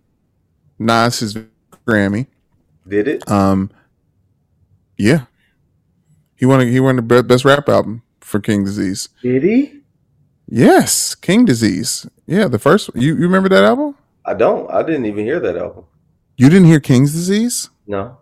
[0.79, 1.39] Nas his
[1.89, 2.27] Grammy.
[2.87, 3.31] Did it?
[3.31, 3.71] Um,
[4.99, 5.25] yeah,
[6.37, 6.61] he won.
[6.61, 9.09] A, he won the best rap album for King Disease.
[9.22, 9.80] Did he?
[10.47, 12.07] Yes, King Disease.
[12.26, 12.91] Yeah, the first.
[12.95, 13.97] You you remember that album?
[14.24, 14.70] I don't.
[14.70, 15.85] I didn't even hear that album.
[16.37, 17.70] You didn't hear King's Disease?
[17.87, 18.18] No.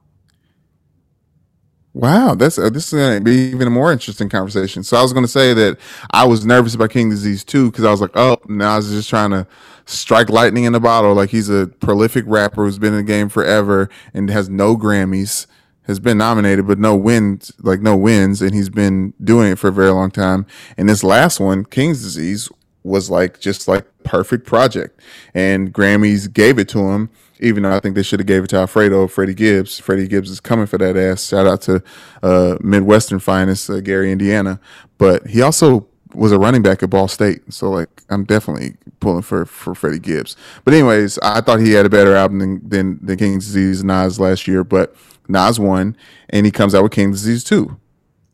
[1.95, 4.83] Wow, that's uh, this is going to be even a more interesting conversation.
[4.83, 5.79] So I was going to say that
[6.11, 8.89] I was nervous about King Disease too because I was like, oh, now I was
[8.91, 9.47] just trying to
[9.85, 11.13] strike lightning in the bottle.
[11.13, 15.47] Like he's a prolific rapper who's been in the game forever and has no Grammys
[15.85, 19.69] has been nominated, but no wins, like no wins, and he's been doing it for
[19.69, 20.47] a very long time.
[20.77, 22.49] And this last one, King's Disease,
[22.85, 25.01] was like just like perfect project,
[25.35, 27.11] and Grammys gave it to him.
[27.41, 29.81] Even though I think they should have gave it to Alfredo, Freddie Gibbs.
[29.81, 31.27] Freddie Gibbs is coming for that ass.
[31.27, 31.83] Shout out to
[32.23, 34.61] uh, Midwestern finest uh, Gary, Indiana.
[34.97, 39.23] But he also was a running back at Ball State, so like I'm definitely pulling
[39.23, 40.37] for for Freddie Gibbs.
[40.65, 44.19] But anyways, I thought he had a better album than than, than King's Disease Nas
[44.19, 44.95] last year, but
[45.29, 45.97] Nas won,
[46.31, 47.79] and he comes out with King's Disease two,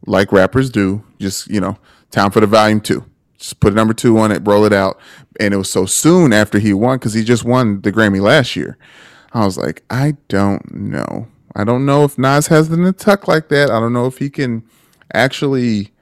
[0.06, 1.02] like rappers do.
[1.18, 1.76] Just you know,
[2.10, 3.04] time for the volume two.
[3.38, 5.00] Just put a number two on it, roll it out,
[5.40, 8.56] and it was so soon after he won because he just won the Grammy last
[8.56, 8.76] year.
[9.32, 11.28] I was like, I don't know.
[11.54, 13.70] I don't know if Nas has the tuck like that.
[13.70, 14.64] I don't know if he can
[15.12, 15.92] actually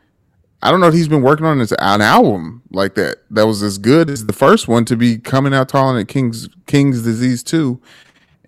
[0.62, 3.62] I don't know if he's been working on his, an album like that that was
[3.62, 7.42] as good as the first one to be coming out calling it King's King's Disease
[7.42, 7.80] Two,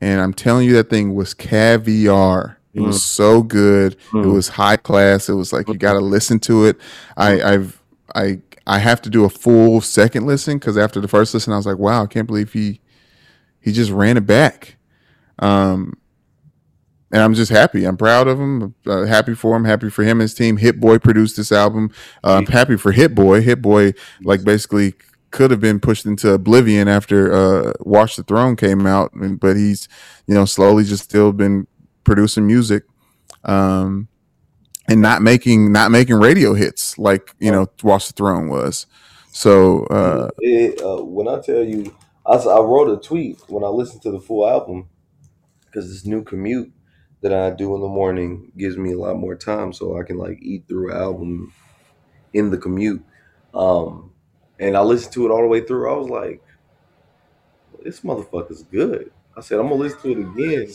[0.01, 2.59] and I'm telling you that thing was caviar.
[2.75, 2.87] It mm.
[2.87, 3.97] was so good.
[4.11, 4.25] Mm.
[4.25, 5.29] It was high class.
[5.29, 6.79] It was like you got to listen to it.
[7.17, 7.83] I I've
[8.15, 11.57] I I have to do a full second listen because after the first listen I
[11.57, 12.81] was like, wow, I can't believe he
[13.61, 14.77] he just ran it back.
[15.41, 15.97] Um,
[17.11, 17.85] and I'm just happy.
[17.85, 18.75] I'm proud of him.
[18.87, 19.65] Uh, happy for him.
[19.65, 20.59] Happy for him and his team.
[20.59, 21.91] Hit Boy produced this album.
[22.23, 23.41] Uh, I'm happy for Hit Boy.
[23.41, 23.93] Hit Boy,
[24.23, 24.95] like basically
[25.31, 29.89] could have been pushed into oblivion after uh, Watch the Throne came out, but he's
[30.27, 31.67] you know slowly just still been
[32.05, 32.85] producing music,
[33.45, 34.09] um,
[34.89, 38.87] and not making not making radio hits like you know Watch the Throne was.
[39.33, 41.97] So uh, it, uh, when I tell you,
[42.27, 44.89] I, I wrote a tweet when I listened to the full album
[45.67, 46.73] because this new commute
[47.21, 50.19] that I do in the morning gives me a lot more time so I can
[50.19, 51.53] like eat through an album
[52.33, 53.03] in the commute.
[53.55, 54.13] Um,
[54.59, 55.93] and I listened to it all the way through.
[55.93, 56.43] I was like,
[57.83, 59.11] this motherfucker's good.
[59.37, 60.69] I said, I'm gonna listen to it again.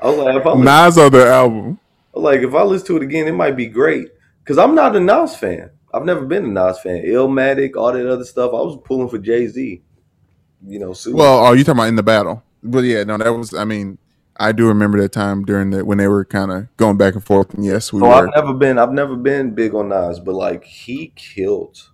[0.00, 1.80] I was like, if I listen, Nas on the album.
[2.14, 4.10] Like if I listen to it again, it might be great.
[4.44, 5.70] Cause I'm not a Nas fan.
[5.92, 7.02] I've never been a Nas fan.
[7.04, 8.50] Illmatic, all that other stuff.
[8.50, 9.82] I was pulling for Jay Z.
[10.66, 12.42] You know, well, are oh, you talking about in the battle?
[12.62, 13.54] But yeah, no, that was.
[13.54, 13.98] I mean,
[14.38, 17.24] I do remember that time during the when they were kind of going back and
[17.24, 17.54] forth.
[17.54, 18.00] And yes, we.
[18.00, 18.14] So were.
[18.14, 18.78] I've never been.
[18.78, 21.88] I've never been big on Nas, but like he killed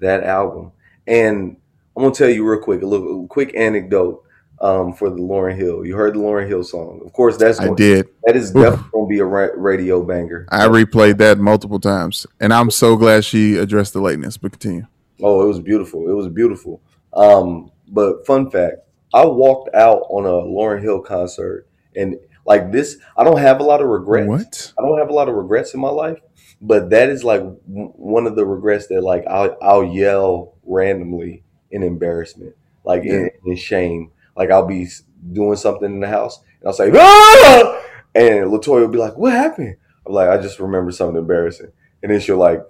[0.00, 0.72] that album.
[1.06, 1.56] And
[1.96, 4.22] I'm gonna tell you real quick a little a quick anecdote
[4.60, 5.84] um, for the Lauryn Hill.
[5.84, 7.36] You heard the Lauryn Hill song, of course.
[7.36, 8.08] That's going, I did.
[8.24, 8.62] That is Oof.
[8.62, 10.46] definitely gonna be a ra- radio banger.
[10.50, 14.36] I replayed that multiple times, and I'm so glad she addressed the lateness.
[14.36, 14.86] But continue.
[15.22, 16.08] Oh, it was beautiful.
[16.08, 16.80] It was beautiful.
[17.12, 18.76] Um, but fun fact,
[19.14, 23.62] I walked out on a Lauryn Hill concert and like this, I don't have a
[23.62, 24.28] lot of regrets.
[24.28, 24.72] What?
[24.78, 26.18] I don't have a lot of regrets in my life,
[26.60, 31.82] but that is like one of the regrets that like I'll, I'll yell randomly in
[31.82, 33.12] embarrassment, like yeah.
[33.12, 34.10] in, in, shame.
[34.36, 34.88] Like I'll be
[35.32, 37.82] doing something in the house and I'll say, ah!
[38.14, 41.70] and Latoya will be like, "What happened?" I'm like, "I just remember something embarrassing,"
[42.02, 42.60] and then she'll like,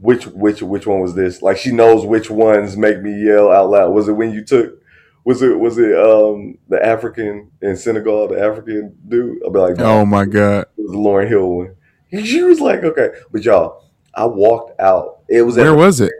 [0.00, 3.70] "Which which which one was this?" Like she knows which ones make me yell out
[3.70, 3.92] loud.
[3.92, 4.80] Was it when you took?
[5.26, 9.42] Was it was it um the African in Senegal, the African dude?
[9.44, 11.76] I'll be like, no, oh my god, it was the Lauryn Hill one.
[12.24, 15.22] She was like, okay, but y'all, I walked out.
[15.28, 16.12] It was where was it?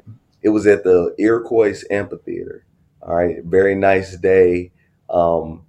[0.42, 2.66] It was at the Iroquois Amphitheater.
[3.00, 4.72] All right, very nice day.
[5.08, 5.64] Um,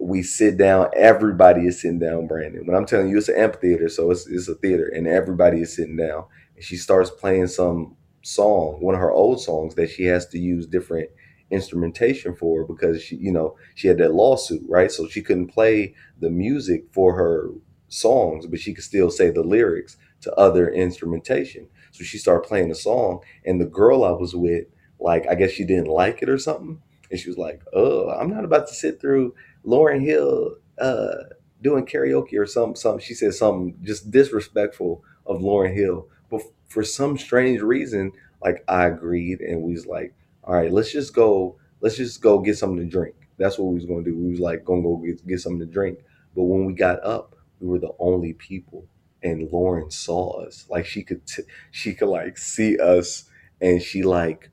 [0.00, 0.90] we sit down.
[0.96, 2.66] Everybody is sitting down, Brandon.
[2.66, 5.76] When I'm telling you, it's an amphitheater, so it's it's a theater, and everybody is
[5.76, 6.24] sitting down.
[6.56, 10.40] And she starts playing some song, one of her old songs that she has to
[10.40, 11.10] use different
[11.50, 14.90] instrumentation for because she, you know, she had that lawsuit, right?
[14.90, 17.50] So she couldn't play the music for her
[17.88, 21.68] songs, but she could still say the lyrics to other instrumentation.
[21.92, 24.66] So she started playing the song, and the girl I was with,
[24.98, 26.80] like, I guess she didn't like it or something.
[27.10, 29.34] And she was like, Oh, I'm not about to sit through
[29.64, 31.14] Lauryn Hill uh,
[31.62, 32.76] doing karaoke or something.
[32.76, 36.08] Something she said something just disrespectful of Lauryn Hill.
[36.30, 38.12] But for some strange reason,
[38.42, 40.14] like I agreed, and we was like,
[40.44, 43.14] all right, let's just go, let's just go get something to drink.
[43.36, 44.16] That's what we was gonna do.
[44.16, 45.98] We was like gonna go get, get something to drink.
[46.36, 48.86] But when we got up, we were the only people,
[49.22, 50.66] and Lauryn saw us.
[50.68, 53.24] Like she could, t- she could like see us,
[53.60, 54.50] and she like,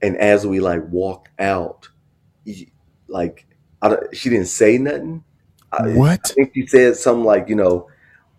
[0.00, 1.88] and as we like walked out,
[3.08, 3.46] like
[3.82, 5.24] I she didn't say nothing.
[5.70, 6.08] What?
[6.10, 7.88] I, I think she said something like, you know,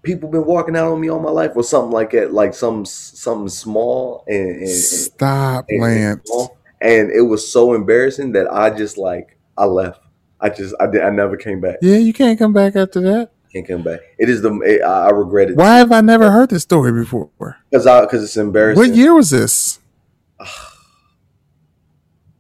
[0.02, 2.86] people been walking out on me all my life, or something like that, like some
[2.86, 6.30] something small and, and stop, and, Lance.
[6.30, 6.50] And
[6.82, 10.02] and it was so embarrassing that I just like I left.
[10.40, 11.78] I just I did I never came back.
[11.82, 13.32] Yeah, you can't come back after that.
[13.52, 14.00] Can't come back.
[14.18, 15.58] It is the it, I regret it.
[15.58, 17.58] Why have I never heard this story before?
[17.70, 18.90] Because I because it's embarrassing.
[18.90, 19.80] What year was this?
[20.40, 20.46] I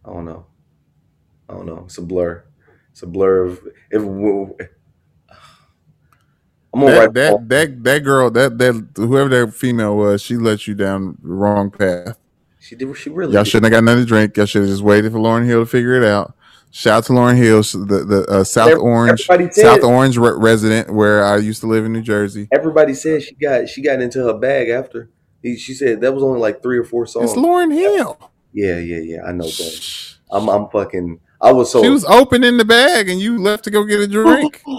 [0.05, 0.45] don't know.
[1.49, 1.83] I don't know.
[1.85, 2.43] It's a blur.
[2.91, 3.59] It's a blur of
[3.89, 4.01] if
[6.71, 10.37] I'm gonna That write that, that that girl, that that whoever that female was, she
[10.37, 12.18] let you down the wrong path.
[12.59, 12.95] She did.
[12.97, 13.33] She really.
[13.33, 13.49] Y'all did.
[13.49, 14.37] shouldn't have got nothing to drink.
[14.37, 16.35] Y'all should have just waited for Lauryn Hill to figure it out.
[16.71, 19.53] Shout out to Lauryn Hill, the the uh, South Orange said.
[19.53, 22.47] South Orange re- resident, where I used to live in New Jersey.
[22.51, 25.09] Everybody said she got she got into her bag after.
[25.43, 27.31] She said that was only like three or four songs.
[27.31, 28.31] It's Lauryn Hill.
[28.53, 29.23] yeah, yeah, yeah.
[29.25, 31.19] I know, but I'm I'm fucking.
[31.41, 31.81] I was so.
[31.81, 34.61] She was opening the bag, and you left to go get a drink.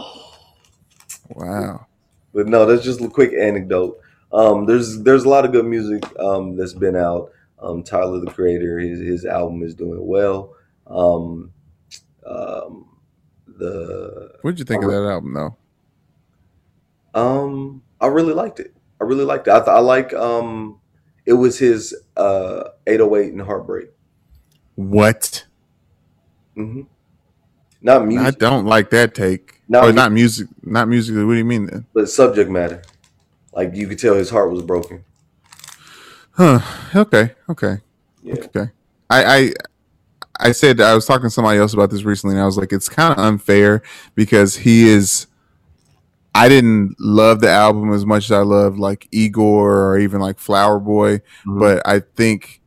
[1.35, 1.87] Wow.
[2.33, 4.01] But no, that's just a quick anecdote.
[4.33, 7.31] Um, there's there's a lot of good music um, that's been out.
[7.63, 10.55] Um, Tyler the Creator, his his album is doing well.
[10.87, 11.53] Um,
[12.27, 12.99] um,
[13.47, 15.57] the what did you think of that album, though?
[17.15, 18.75] um, I really liked it.
[19.01, 19.53] I really liked it.
[19.53, 20.81] I, th- I like um,
[21.27, 23.91] it was his uh 808 and Heartbreak.
[24.77, 25.45] What?
[26.55, 26.83] hmm
[27.83, 28.43] Not music.
[28.43, 29.61] I don't like that take.
[29.69, 30.49] No, or not music.
[30.63, 31.25] Not musically.
[31.25, 31.87] What do you mean then?
[31.93, 32.83] but subject matter.
[33.53, 35.05] Like you could tell his heart was broken.
[36.41, 36.61] Huh.
[36.97, 37.35] Okay.
[37.51, 37.77] Okay.
[38.23, 38.35] Yeah.
[38.45, 38.71] Okay.
[39.11, 39.53] I, I
[40.49, 42.73] I said I was talking to somebody else about this recently, and I was like,
[42.73, 43.83] it's kind of unfair
[44.15, 45.27] because he is.
[46.35, 50.39] I didn't love the album as much as I loved like Igor or even like
[50.39, 51.59] Flower Boy, Mhm.
[51.61, 52.63] but I think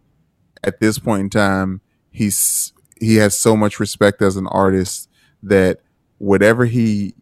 [0.64, 1.82] at this point in time,
[2.12, 5.10] he's he has so much respect as an artist
[5.42, 5.80] that
[6.20, 7.16] whatever he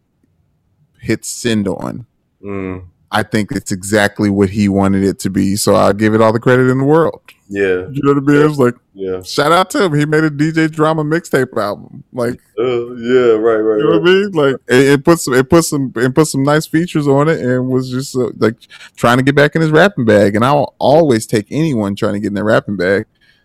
[1.00, 2.04] hits send on,
[2.44, 2.84] Mm,
[3.14, 5.54] I think it's exactly what he wanted it to be.
[5.56, 7.20] So I give it all the credit in the world.
[7.48, 8.42] yeah, You know what I mean?
[8.42, 9.94] It was like yeah, shout out to him.
[9.94, 12.04] He made a DJ drama mixtape album.
[12.12, 14.30] Like uh, yeah, right, right, you know what I mean?
[14.32, 17.40] Like it, it put some it put some it put some nice features on it
[17.40, 18.56] and was just uh, like
[18.96, 20.34] trying to get back in his rapping bag.
[20.34, 23.04] And I'll always take anyone trying to get in their rapping bag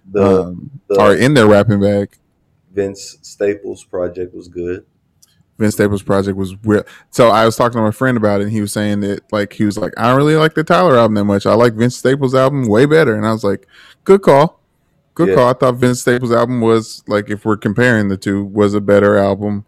[0.09, 2.15] The um, the- or in their rapping bag.
[2.73, 4.85] Vince Staples project was good.
[5.57, 6.83] Vince Staples project was real.
[7.09, 9.53] So I was talking to my friend about it, and he was saying that like
[9.53, 11.45] he was like, I don't really like the Tyler album that much.
[11.45, 13.15] I like Vince Staples album way better.
[13.15, 13.67] And I was like,
[14.03, 14.61] good call,
[15.15, 15.35] good Yeah.
[15.35, 15.49] call.
[15.49, 19.17] I thought Vince Staples album was like if we're comparing the two, was a better
[19.17, 19.65] album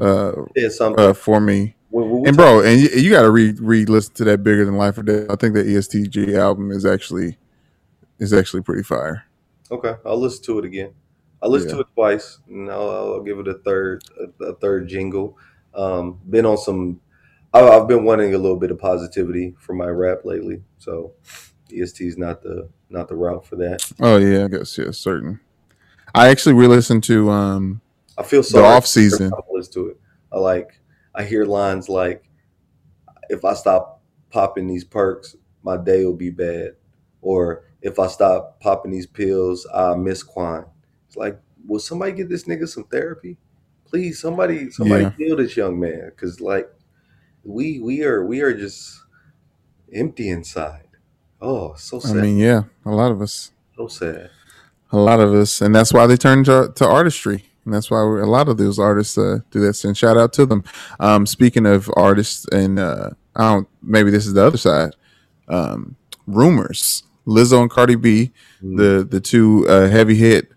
[0.00, 0.32] uh,
[0.80, 1.76] uh, for me.
[1.90, 4.64] when we And bro, and you, you got to re re listen to that bigger
[4.64, 5.26] than life or death.
[5.30, 7.38] I think the EST Gee album is actually
[8.18, 9.24] is actually pretty fire.
[9.70, 10.92] okay, I'll listen to it again.
[11.42, 11.76] I listened Yeah.
[11.76, 14.04] to it twice, and I'll, I'll give it a third,
[14.40, 15.36] a, a third jingle.
[15.74, 17.00] Um, been on some.
[17.52, 21.12] I, I've been wanting a little bit of positivity for my rap lately, so
[21.72, 23.90] EST is not the not the route for that.
[24.00, 25.40] Oh yeah, I guess yeah, certain.
[26.14, 27.80] I actually re-listened to um
[28.18, 29.30] I feel the off season.
[29.30, 30.00] time I listen to it.
[30.30, 30.78] I like
[31.14, 32.24] I hear lines like,
[33.28, 34.00] "If I stop
[34.30, 36.76] popping these perks, my day will be bad,"
[37.20, 40.66] or "If I stop popping these pills, I miss Quan."
[41.12, 43.36] It's like, will somebody get this nigga some therapy?
[43.84, 45.10] Please, somebody, somebody Yeah.
[45.18, 46.72] heal this young man, because like
[47.44, 48.98] we we are we are just
[49.92, 50.88] empty inside.
[51.38, 53.50] Oh, so I mean, yeah, a lot of us.
[53.76, 54.30] so sad.
[54.90, 58.00] a lot of us, and that's why they turn to, to artistry, and that's why
[58.00, 59.84] a lot of those artists uh, do this.
[59.84, 60.64] And shout out to them.
[60.98, 64.92] Um, speaking of artists, and uh, I don't maybe this is the other side.
[65.48, 68.32] Um, rumors: Lizzo and Cardi B,
[68.62, 68.78] Mm.
[68.78, 70.48] the the two uh, heavy hit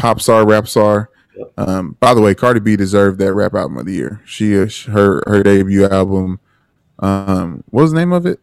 [0.00, 1.10] pop star, rap star.
[1.36, 1.52] Yep.
[1.56, 4.20] Um, by the way, Cardi B deserved that rap album of the year.
[4.24, 6.40] She uh, her her debut album.
[6.98, 8.40] Um, what was the name of it?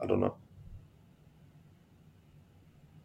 [0.00, 0.36] I don't know.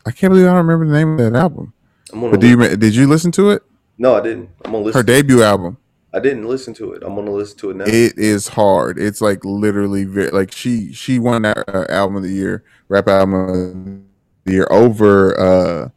[0.06, 1.74] I can't believe I don't remember the name of that album.
[2.14, 3.64] But do you did you listen to it?
[3.98, 4.50] no, I didn't.
[4.64, 5.00] I'm gonna listen.
[5.00, 5.78] Her debut album.
[6.14, 7.04] I didn't listen to it.
[7.04, 7.84] I'm gonna listen to it now.
[7.86, 8.98] It is hard.
[8.98, 13.08] It's like literally very like she she won that uh, album of the year, rap
[13.08, 14.02] album of
[14.46, 15.90] the year over uh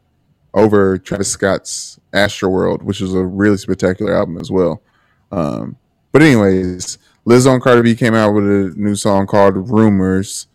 [0.54, 4.82] over Travis Scott's Astroworld, which is a really spectacular album as well.
[5.30, 5.76] Um,
[6.12, 10.48] but anyways, Lizzo and Cardi B came out with a new song called Rumors.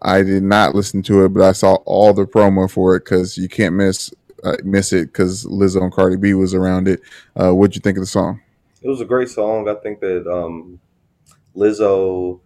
[0.00, 3.36] I did not listen to it, but I saw all the promo for it because
[3.36, 4.12] you can't miss
[4.44, 7.00] uh, miss it because Lizzo and Cardi B was around it.
[7.34, 8.40] Uh, what'd you think of the song?
[8.82, 9.68] It was a great song.
[9.68, 10.78] I think that um,
[11.56, 12.40] Lizzo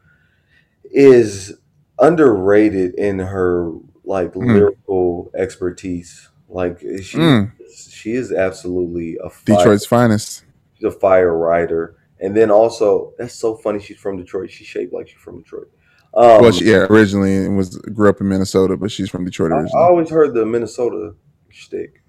[0.85, 1.53] is
[1.99, 3.73] underrated in her
[4.05, 4.55] like Mm.
[4.55, 6.30] lyrical expertise.
[6.51, 7.53] Like she, Mm.
[7.89, 10.45] she is absolutely a fire, Detroit's finest.
[10.75, 11.97] she's a fire writer.
[12.21, 13.81] And then also, that's so funny.
[13.81, 14.51] She's from Detroit.
[14.51, 15.71] She's shaped like she's from Detroit.
[16.13, 19.53] Um, well, she, yeah, originally and was grew up in Minnesota, but she's from Detroit
[19.53, 21.15] I, I always heard the Minnesota
[21.51, 22.03] shtick.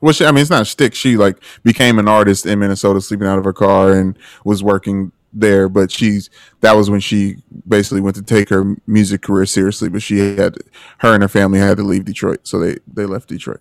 [0.00, 0.94] well, she, I mean, it's not a stick.
[0.94, 5.12] She like became an artist in Minnesota, sleeping out of her car, and was working
[5.34, 5.68] there.
[5.68, 6.30] But she's
[6.60, 7.36] that was when she
[7.66, 9.88] basically went to take her music career seriously.
[9.88, 10.56] But she had
[10.98, 13.60] her and her family had to leave Detroit, so they they left Detroit.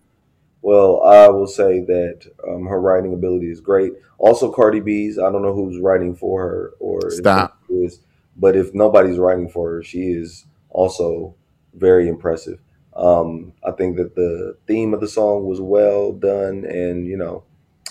[0.61, 3.93] Well, I will say that um, her writing ability is great.
[4.17, 5.19] Also, Cardi B's.
[5.19, 7.61] I don't know who's writing for her or Stop.
[7.69, 7.99] is.
[8.37, 11.35] But if nobody's writing for her, she is also
[11.73, 12.59] very impressive.
[12.95, 17.43] Um, I think that the theme of the song was well done, and you know,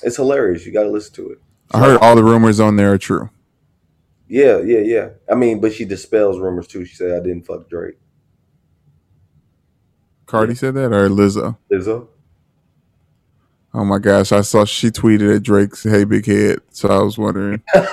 [0.02, 0.64] it's hilarious.
[0.64, 1.38] You got to listen to it.
[1.72, 3.30] I heard all the rumors on there are true.
[4.32, 5.08] Yeah, yeah, yeah.
[5.30, 6.86] I mean, but she dispels rumors too.
[6.86, 7.98] She said I didn't fuck Drake.
[10.24, 11.58] Cardi said that, or Lizzo?
[11.70, 12.08] Lizzo.
[13.74, 17.18] Oh my gosh, I saw she tweeted at Drake's "Hey Big Head," so I was
[17.18, 17.84] wondering what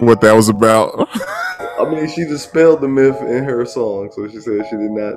[0.00, 1.08] what that was about.
[1.80, 5.16] I mean, she dispelled the myth in her song, so she said she did not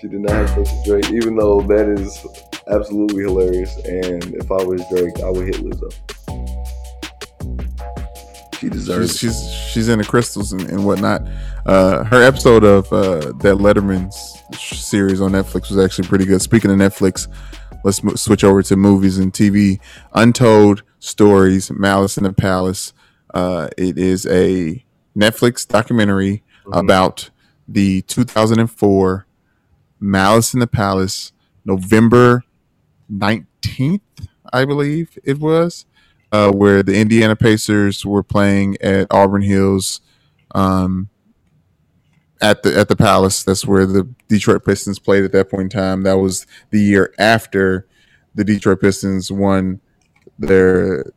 [0.00, 2.26] she did not have sex with Drake, even though that is
[2.66, 3.76] absolutely hilarious.
[3.84, 6.17] And if I was Drake, I would hit Lizzo.
[8.58, 9.16] She deserves.
[9.18, 11.22] She's she's, she's in the crystals and, and whatnot.
[11.64, 14.16] Uh, her episode of uh, that Letterman's
[14.58, 16.42] series on Netflix was actually pretty good.
[16.42, 17.28] Speaking of Netflix,
[17.84, 19.78] let's mo- switch over to movies and TV.
[20.14, 22.92] Untold Stories, Malice in the Palace.
[23.32, 24.84] Uh, it is a
[25.16, 26.80] Netflix documentary Mhm.
[26.80, 27.30] about
[27.68, 29.26] the 2004
[30.00, 31.32] Malice in the Palace,
[31.64, 32.42] November
[33.12, 34.00] 19th,
[34.52, 35.84] I believe it was,
[36.32, 40.00] uh, where the Indiana Pacers were playing at Auburn Hills
[40.54, 41.08] um,
[42.40, 43.42] at the at the Palace.
[43.44, 46.02] That's where the Detroit Pistons played at that point in time.
[46.02, 47.86] That was the year after
[48.34, 49.80] the Detroit Pistons won
[50.38, 51.12] their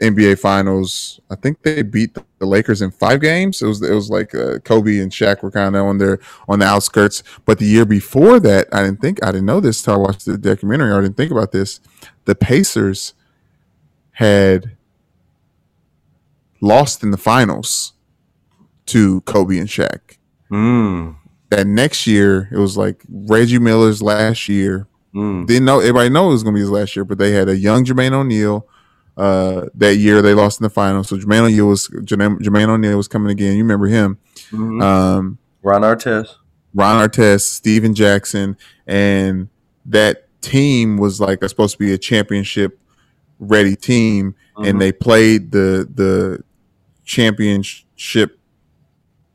[0.00, 1.20] NBA Finals.
[1.30, 3.62] I think they beat the Lakers in five games.
[3.62, 6.18] It was it was like uh, Kobe and Shaq were kind of on their
[6.48, 7.22] on the outskirts.
[7.44, 10.26] But the year before that, I didn't think I didn't know this till I watched
[10.26, 10.92] the documentary.
[10.92, 11.80] I didn't think about this.
[12.24, 13.14] The Pacers
[14.14, 14.76] had
[16.60, 17.92] lost in the finals
[18.86, 20.18] to Kobe and Shaq.
[20.50, 21.16] Mm,
[21.50, 24.86] That next year, it was like Reggie Miller's last year.
[25.14, 25.46] mm.
[25.46, 27.48] Didn't know everybody know it was going to be his last year, but they had
[27.48, 28.66] a young Jermaine O'Neal.
[29.16, 32.96] Uh, that year they lost in the finals, so Jermaine O'Neal was Jermaine, Jermaine O'Neal
[32.96, 33.56] was coming again.
[33.56, 34.18] You remember him?
[34.50, 34.82] Mhm.
[34.82, 36.34] Um, Ron Artest.
[36.74, 38.56] Ron Artest, Stephen Jackson,
[38.88, 39.48] and
[39.86, 42.78] that team was like supposed to be a championship
[43.44, 44.68] ready team, Mhm.
[44.68, 46.40] and they played the the
[47.04, 48.38] championship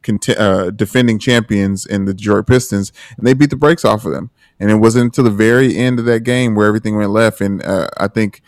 [0.04, 4.12] cont- uh, defending champions in the Detroit Pistons, and they beat the brakes off of
[4.12, 4.30] them.
[4.60, 7.40] And it wasn't until the very end of that game where everything went left.
[7.42, 8.42] And uh, I think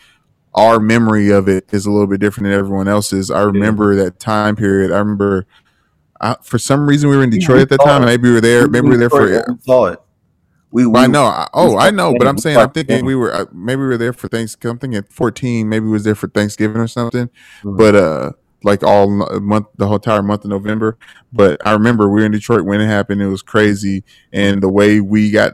[0.54, 3.30] our memory of it is a little bit different than everyone else's.
[3.30, 4.92] I remember that time period.
[4.92, 5.46] I remember.
[6.20, 8.02] I, for some reason, we were in Detroit at that time.
[8.02, 8.68] and Maybe we were there.
[8.68, 10.00] Maybe we were there for We saw it.
[10.72, 11.24] We, we I know.
[11.24, 12.14] I, oh, I know.
[12.18, 14.72] But I'm saying, I'm thinking we were uh, maybe we were there for Thanksgiving.
[14.72, 15.68] I'm thinking 14.
[15.68, 17.28] Maybe was there for Thanksgiving or something.
[17.62, 17.76] Mhm.
[17.76, 18.32] But uh,
[18.64, 19.08] like all
[19.40, 20.96] month, the whole entire month of November.
[21.32, 23.20] But I remember we were in Detroit when it happened.
[23.20, 25.52] It was crazy, and the way we got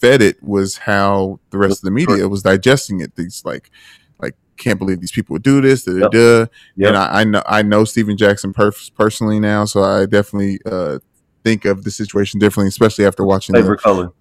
[0.00, 3.16] fed it was how the rest of the media was digesting it.
[3.16, 3.70] These like,
[4.18, 5.84] like can't believe these people would do this.
[5.84, 6.52] Da, da, Yep.
[6.76, 6.88] Yep.
[6.88, 11.00] And I, I know I know Stephen Jackson perf- personally now, so I definitely uh,
[11.44, 14.12] think of the situation differently, especially after watching the, favorite color,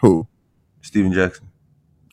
[0.00, 0.26] who
[0.82, 1.48] Stephen Jackson.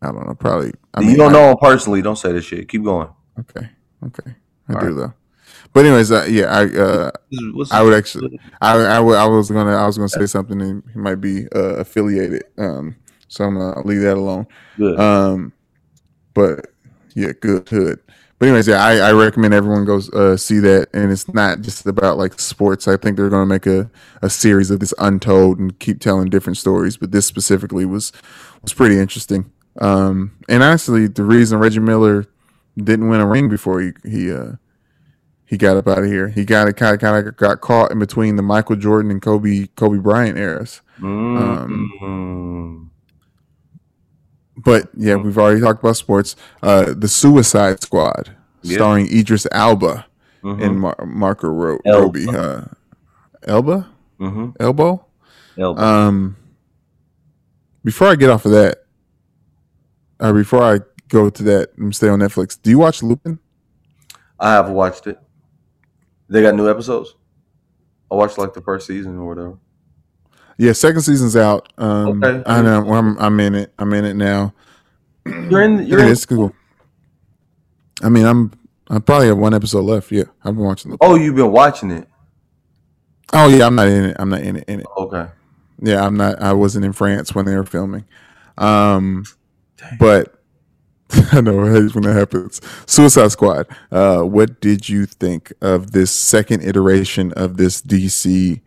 [0.02, 0.36] I don't know.
[0.36, 0.72] Probably.
[0.94, 2.02] I you mean, don't I- know him personally.
[2.02, 2.69] Don't say this shit.
[2.69, 3.10] Keep going.
[3.40, 3.68] Okay.
[4.06, 4.36] Okay.
[4.69, 4.95] I All do right.
[4.95, 5.14] though.
[5.73, 7.11] But anyways, uh, yeah, I uh,
[7.72, 11.15] I would actually, I, I, was gonna, I was gonna say something, and he might
[11.15, 12.45] be uh, affiliated.
[12.57, 12.95] Um,
[13.27, 14.48] so I'm gonna leave that alone.
[14.77, 14.98] good.
[14.98, 15.52] Um,
[16.34, 16.68] but
[17.14, 17.99] yeah, good hood.
[18.38, 21.86] But anyways, yeah, I, I recommend everyone goes uh, see that, and it's not just
[21.86, 22.88] about like sports.
[22.88, 23.90] I think they're gonna make a,
[24.22, 26.98] a series of this untold and keep telling different stories.
[26.98, 28.12] But this specifically was
[28.62, 29.52] was pretty interesting.
[29.80, 32.26] Um, and honestly, the reason Reggie Miller
[32.78, 34.53] didn't win a ring before he he uh,
[35.45, 37.91] he got up out of here, he got it kind of kind of got caught
[37.91, 40.82] in between the Michael Jordan and Kobe Kobe Bryant eras.
[41.02, 42.85] um, Mm.
[44.57, 46.36] But yeah, we've already talked about sports.
[46.64, 48.77] Uh, the Suicide Squad, Yeah.
[48.77, 50.06] starring Idris Alba
[50.44, 50.64] Mhm.
[50.64, 52.02] and Mar- Marco Ro- Elba.
[52.19, 52.27] Robbie.
[52.38, 52.61] Uh,
[53.44, 53.88] Elba,
[54.19, 54.56] Mhm.
[54.60, 55.06] elbow.
[55.57, 55.84] Elba.
[55.84, 56.36] Um,
[57.84, 58.86] before I get off of that,
[60.19, 60.80] or before I
[61.10, 63.40] go to that and stay on Netflix, do you watch Lupin?
[64.40, 65.19] I have watched it.
[66.30, 67.14] They got new episodes.
[68.11, 69.57] I watched like the first season or whatever.
[70.57, 71.72] Yeah, second season's out.
[71.77, 72.44] Um, Okay.
[72.45, 72.94] I know.
[72.94, 73.73] I'm, I'm in it.
[73.77, 74.53] I'm in it now.
[75.26, 75.86] You're in.
[75.86, 76.11] You're Yeah, in.
[76.11, 76.53] it's cool.
[78.03, 78.52] I mean, I'm.
[78.90, 80.11] I probably have one episode left.
[80.11, 80.91] Yeah, I've been watching.
[80.91, 81.07] Lupin.
[81.10, 82.07] Oh, you've been watching it.
[83.34, 84.15] Oh yeah, I'm not in it.
[84.19, 84.64] I'm not in it.
[84.68, 84.86] In it.
[84.98, 85.27] Okay.
[85.82, 86.41] Yeah, I'm not.
[86.41, 88.06] I wasn't in France when they were filming.
[88.57, 89.26] Um,
[89.99, 90.40] but
[91.32, 92.61] I know when that happens.
[92.86, 93.68] Suicide Squad.
[93.91, 98.61] Uh, what did you think of this second iteration of this DC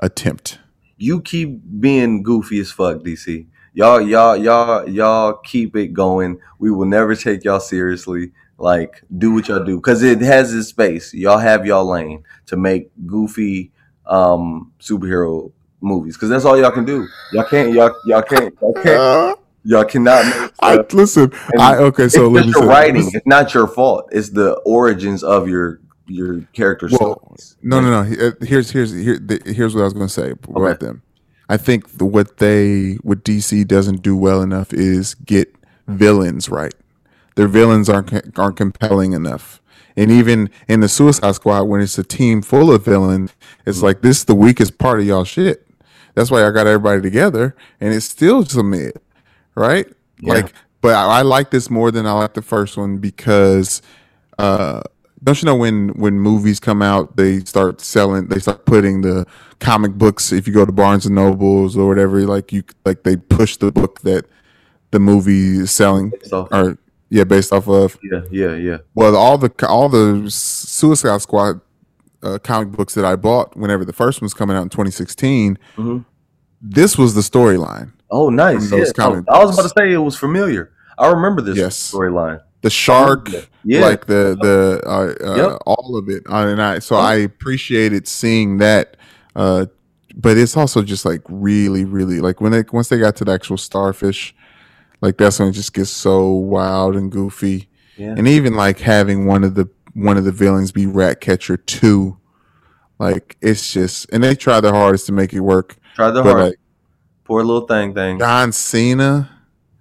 [0.00, 0.58] attempt?
[1.00, 3.46] You keep being goofy as fuck, DC.
[3.72, 6.38] Y'all, y'all, y'all, y'all keep it going.
[6.58, 8.32] We will never take y'all seriously.
[8.58, 11.14] Like, do what y'all do because it has its space.
[11.14, 13.72] Y'all have y'all lane to make goofy
[14.04, 15.50] um superhero
[15.80, 17.08] movies because that's all y'all can do.
[17.32, 17.72] Y'all can't.
[17.72, 18.54] Y'all y'all can't.
[18.60, 19.00] Y'all can't.
[19.00, 20.52] Uh, Y'all cannot.
[20.60, 21.32] I listen.
[21.52, 22.08] And I okay.
[22.08, 23.10] So it's let me your writing.
[23.12, 24.08] It's not your fault.
[24.12, 27.56] It's the origins of your your character Well, stories.
[27.62, 28.26] No, no, no.
[28.28, 30.86] Uh, Here's here's here, the, here's what I was going to say about Okay.
[30.86, 31.02] them.
[31.48, 35.54] I think the, what they what DC doesn't do well enough is get
[35.88, 36.74] villains right.
[37.36, 39.60] Their villains aren't aren't compelling enough.
[39.96, 43.34] And even in the Suicide Squad, when it's a team full of villains,
[43.66, 45.66] it's like this is the weakest part of y'all shit.
[46.14, 49.02] That's why I got everybody together, and it's still submit,
[49.54, 49.86] right?
[50.20, 50.34] Yeah.
[50.34, 53.82] Like, but I, I like this more than I like the first one because
[54.38, 54.82] uh
[55.22, 59.26] don't you know when when movies come out they start selling they start putting the
[59.58, 63.16] comic books if you go to barnes and nobles or whatever like you like they
[63.16, 64.24] push the book that
[64.90, 66.12] the movie is selling
[66.52, 66.78] or
[67.10, 68.78] yeah based off of yeah, yeah, yeah.
[68.94, 71.60] well all the all the suicide squad
[72.22, 75.58] uh, comic books that i bought whenever the first one was coming out in 2016
[75.76, 76.04] Mhm.
[76.62, 78.72] this was the storyline Oh, nice.
[78.72, 78.84] Yeah.
[78.96, 80.72] comic I was about to say it was familiar.
[80.98, 81.92] I remember this Yes.
[81.92, 82.40] storyline.
[82.62, 83.28] The shark
[83.64, 83.80] Yeah.
[83.80, 88.58] like the the uh, uh, all of it uh, and i so i appreciated seeing
[88.58, 88.96] that
[89.36, 89.66] uh
[90.16, 93.32] but it's also just like really really like when they once they got to the
[93.32, 94.34] actual starfish
[95.00, 98.14] like that's when it just gets so wild and goofy Yeah.
[98.16, 102.16] and even like having one of the one of the villains be ratcatcher 2
[102.98, 106.32] like it's just and they try their hardest to make it work Tried the but
[106.32, 106.44] hard.
[106.44, 106.56] like
[107.24, 108.18] Poor little thing thing.
[108.18, 109.30] john cena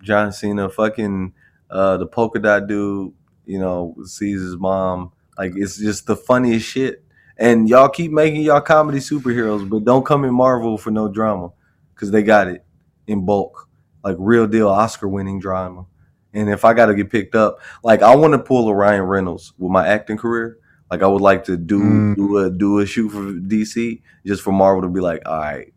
[0.01, 1.33] John Cena, fucking
[1.69, 3.13] uh, the polka dot dude,
[3.45, 5.11] you know, sees his mom.
[5.37, 7.03] Like it's just the funniest shit.
[7.37, 11.51] And y'all keep making y'all comedy superheroes, but don't come in Marvel for no drama,
[11.93, 12.65] because they got it
[13.07, 13.69] in bulk,
[14.03, 15.85] like real deal Oscar winning drama.
[16.33, 19.03] And if I got to get picked up, like I want to pull a Ryan
[19.03, 20.57] Reynolds with my acting career.
[20.91, 22.15] Like I would like to do Mm.
[22.15, 25.73] do a do a shoot for DC just for Marvel to be like, all right,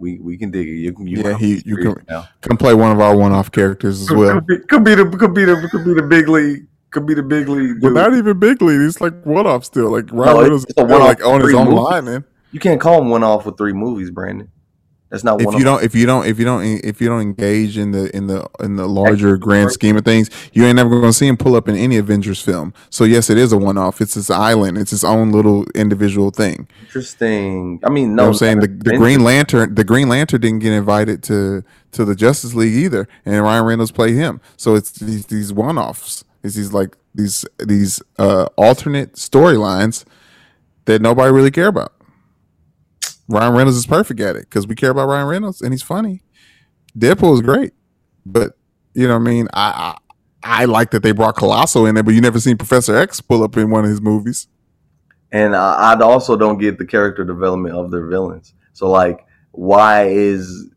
[0.00, 0.72] we we can dig it.
[0.72, 2.28] You can you Yeah, he- you can- now.
[2.40, 5.34] can play one of our one-off characters as well could, be, could be the could
[5.34, 6.66] be the could be the big league.
[6.90, 7.80] Could be the big league.
[7.80, 7.96] But Dude.
[7.96, 8.80] not even big league.
[8.80, 9.90] He's like one off still.
[9.92, 11.80] Like Ryan No, Reynolds is one-off like on his own movies.
[11.80, 12.24] line, man.
[12.50, 14.48] you can't call him one off with three movies, Brandon.
[15.10, 15.58] That's not If one.
[15.58, 18.28] you don't, if you don't, if you don't, if you don't engage in the in
[18.28, 21.36] the in the larger grand scheme of things, you ain't never going to see him
[21.36, 22.72] pull up in any Avengers film.
[22.90, 24.00] So yes, it is a one off.
[24.00, 24.78] It's its island.
[24.78, 26.68] It's its own little individual thing.
[26.82, 27.80] Interesting.
[27.84, 30.40] I mean, You no, know what I'm saying the, the Green Lantern, the Green Lantern
[30.40, 34.40] didn't get invited to to the Justice League either, and Ryan Reynolds played him.
[34.56, 36.24] So it's these these one offs.
[36.44, 40.04] It's these like these these uh alternate storylines
[40.84, 41.92] that nobody really care about.
[43.30, 46.22] Ryan Reynolds is perfect at it because we care about Ryan Reynolds and he's funny.
[46.98, 47.72] Deadpool is great,
[48.26, 48.56] but
[48.94, 49.48] you know what I mean.
[49.54, 49.96] I,
[50.42, 53.20] I I like that they brought Colossal in there, but you never seen Professor X
[53.20, 54.48] pull up in one of his movies.
[55.32, 58.54] and I, I also don't get the character development of their villains.
[58.72, 60.68] So like, why is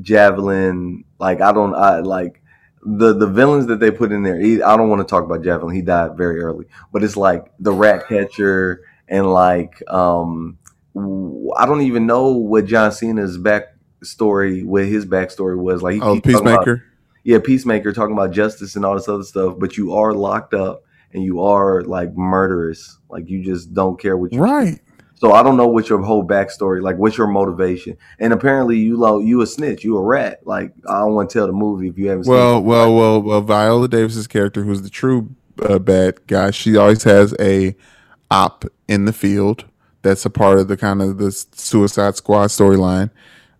[0.00, 1.40] Javelin like?
[1.40, 1.74] I don't.
[1.74, 2.42] I like
[2.82, 4.38] the the villains that they put in there.
[4.40, 5.74] He, I don't want to talk about Javelin.
[5.74, 10.58] He died very early, but it's like the Rat Catcher and like um,
[10.96, 15.82] I don't even know what John Cena's backstory, what his backstory was.
[15.82, 16.82] Like, he Oh, talking about- Peacemaker.
[17.24, 20.82] yeah, Peacemaker talking about justice and all this other stuff, but you are locked up
[21.12, 22.98] and you are like murderous.
[23.08, 24.40] Like you just don't care what you.
[24.40, 24.80] Right.
[25.14, 27.96] So I don't know what your whole backstory, like what's your motivation.
[28.18, 30.40] And apparently you lo- you a snitch, you a rat.
[30.44, 32.32] Like I don't want to tell the movie if you haven't seen.
[32.34, 33.40] Well, well, well, well.
[33.40, 35.28] Viola Davis's character, who's the true
[35.62, 37.76] uh, bad guy, she always has a
[38.32, 39.64] op in the field.
[40.02, 43.10] That's a part of the kind of the Suicide Squad storyline.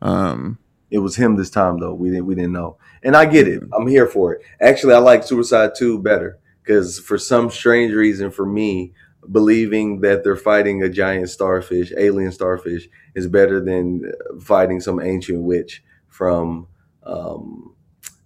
[0.01, 0.59] Um,
[0.91, 1.95] it was him this time though.
[1.95, 3.63] We didn't we didn't know, and I get it.
[3.73, 4.43] I'm here for it.
[4.61, 8.93] Actually, I like Suicide Two better because for some strange reason, for me,
[9.31, 15.43] believing that they're fighting a giant starfish, alien starfish, is better than fighting some ancient
[15.43, 16.67] witch from
[17.05, 17.75] um,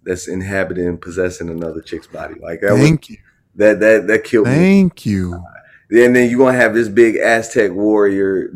[0.03, 2.35] that's inhabiting possessing another chick's body.
[2.39, 3.17] Like that, was, thank you,
[3.55, 4.53] that that that killed me.
[4.53, 5.41] thank you.
[5.89, 8.51] And then you're gonna have this big Aztec warrior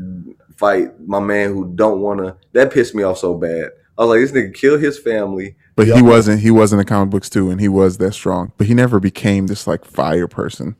[0.58, 2.38] fight my man who don't wanna.
[2.53, 3.72] That pissed me off so bad.
[3.98, 5.56] I was like, this nigga killed his family.
[5.76, 6.41] But he wasn't.
[6.41, 8.52] He was in the comic books too, and he was that strong.
[8.58, 10.76] But he never became this like fire person.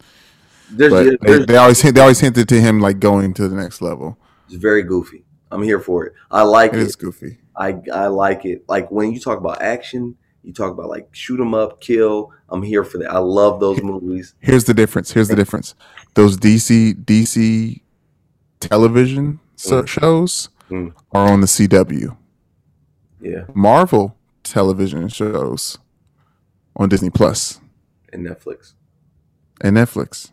[0.70, 3.56] There's, But they, there's they always they always hinted to him like going to the
[3.56, 4.18] next level.
[4.48, 5.24] it's very goofy.
[5.52, 6.14] I'm here for it.
[6.30, 6.84] I like It it.
[6.88, 7.40] is goofy.
[7.56, 8.64] I I like it.
[8.70, 12.32] Like when you talk about action, you talk about like shoot 'em up, kill.
[12.50, 13.12] I'm here for that.
[13.12, 14.34] I love those movies.
[14.40, 15.12] Here's the difference.
[15.12, 15.76] Here's the difference.
[16.16, 17.82] Those DC DC
[18.60, 19.88] television Mm.
[19.88, 20.94] shows Mm.
[21.12, 22.16] are on the CW.
[23.22, 25.78] Yeah, Marvel television shows
[26.76, 27.12] on Disney
[28.12, 28.74] and Netflix.
[29.62, 30.32] and Netflix.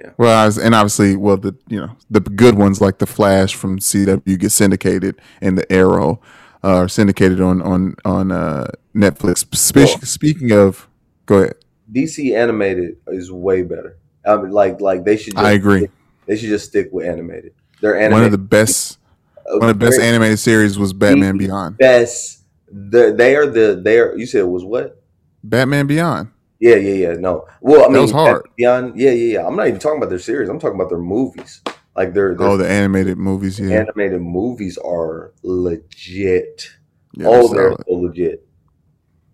[0.00, 0.10] Yeah.
[0.16, 3.54] Well, I was, and obviously, well, the you know the good ones like the Flash
[3.54, 6.20] from CW get syndicated, and the Arrow
[6.64, 8.68] uh, are syndicated on on on uh,
[8.98, 9.46] Netflix.
[9.56, 10.88] Spe- Well- speaking of,
[11.26, 11.54] go ahead.
[11.92, 13.96] DC animated is way better.
[14.26, 15.34] I mean, like like they should.
[15.34, 15.88] Just I agree.
[16.26, 17.54] They should just stick with animated.
[17.80, 18.12] They're animated.
[18.12, 18.98] One of the best,
[19.46, 21.78] one of the best animated series was Batman Beyond.
[21.78, 22.42] best.
[22.70, 24.14] The, they are the they are.
[24.16, 25.00] You said it was what?
[25.42, 26.28] Batman Beyond.
[26.60, 27.12] Yeah, yeah, yeah.
[27.14, 27.46] No.
[27.62, 28.42] Well, I That mean, was hard.
[28.56, 28.98] Beyond.
[28.98, 29.46] Yeah, yeah, yeah.
[29.46, 30.48] I'm not even talking about their series.
[30.50, 31.62] I'm talking about their movies.
[31.96, 33.58] Like their, their Oh, the animated movies.
[33.60, 36.68] Yeah, animated movies are legit.
[37.14, 38.47] yeah oh, they're they're so legit.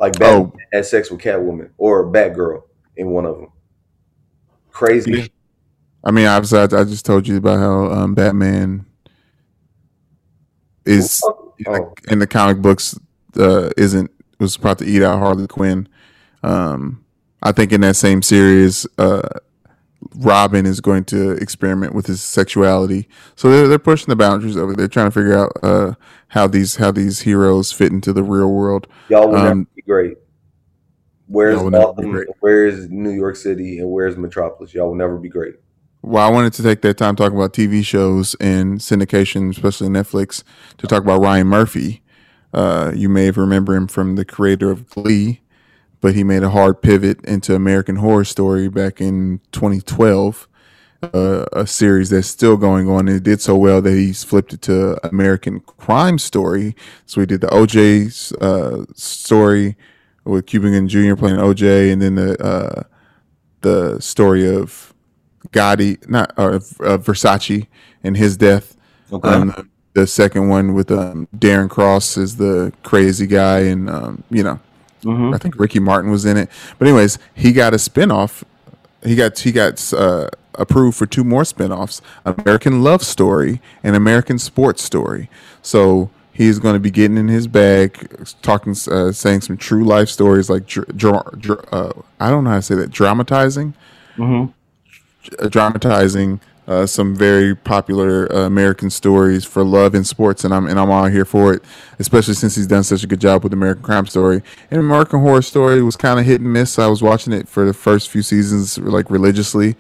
[0.01, 0.59] Like Batman Oh.
[0.73, 2.63] had sex with Catwoman or Batgirl
[2.97, 3.49] in one of them.
[4.71, 5.13] Crazy.
[5.13, 5.27] Yeah.
[6.05, 8.85] I mean, obviously, I, I just told you about how um, Batman
[10.85, 11.23] is
[11.59, 12.99] in the, Oh, in the comic books
[13.39, 15.89] uh, isn't was about to eat out Harley Quinn.
[16.43, 17.05] Um,
[17.43, 19.29] I think in that same series, uh,
[20.17, 23.09] Robin is going to experiment with his sexuality.
[23.37, 24.77] So they're they're pushing the boundaries of it.
[24.77, 25.95] They're trying to figure out uh,
[26.29, 28.87] how these how these heroes fit into the real world.
[29.09, 30.19] y'all will never um, be great.
[31.27, 32.11] Where's Y'all will never be Gotham?
[32.13, 32.29] great.
[32.41, 33.79] Where's New York City?
[33.79, 34.75] And where's Metropolis?
[34.75, 35.55] Y'all will never be great.
[36.03, 40.43] Well, I wanted to take that time talking about TV shows and syndication, especially Netflix,
[40.77, 42.03] to talk about Ryan Murphy.
[42.53, 45.41] Uh, you may have remember him from the creator of Glee,
[46.01, 50.49] but he made a hard pivot into American Horror Story back in 2012,
[51.03, 53.09] uh, a series that's still going on.
[53.09, 56.77] And it did so well that he's flipped it to American Crime Story.
[57.07, 59.77] So he did the OJ uh, story
[60.25, 61.15] with Cuban Jr.
[61.15, 62.83] playing OJ, and then the uh,
[63.61, 64.95] the story of
[65.51, 67.67] Gotti, not or uh, Versace
[68.03, 68.77] and his death.
[69.13, 69.29] Okay.
[69.29, 74.43] Um, the second one with um, Darren Criss is the crazy guy, and um, you
[74.43, 74.59] know,
[75.05, 75.35] mm-hmm.
[75.35, 76.49] I think Ricky Martin was in it.
[76.79, 78.43] But anyways, he got a spinoff.
[79.05, 84.39] He got he got uh, approved for two more spinoffs: American Love Story and American
[84.39, 85.29] Sports Story.
[85.63, 90.09] So he's going to be getting in his bag, talking, uh, saying some true life
[90.09, 93.75] stories, like dr- dr- dr- uh, I don't know how to say that, dramatizing
[94.17, 95.49] Mm-hmm.
[95.49, 100.79] dramatizing uh, some very popular uh, American stories for love in sports, and I'm and
[100.79, 101.63] I'm all here for it.
[101.99, 105.43] Especially since he's done such a good job with American Crime Story and American Horror
[105.43, 106.79] Story was kind of hit and miss.
[106.79, 109.77] I was watching it for the first few seasons like religiously,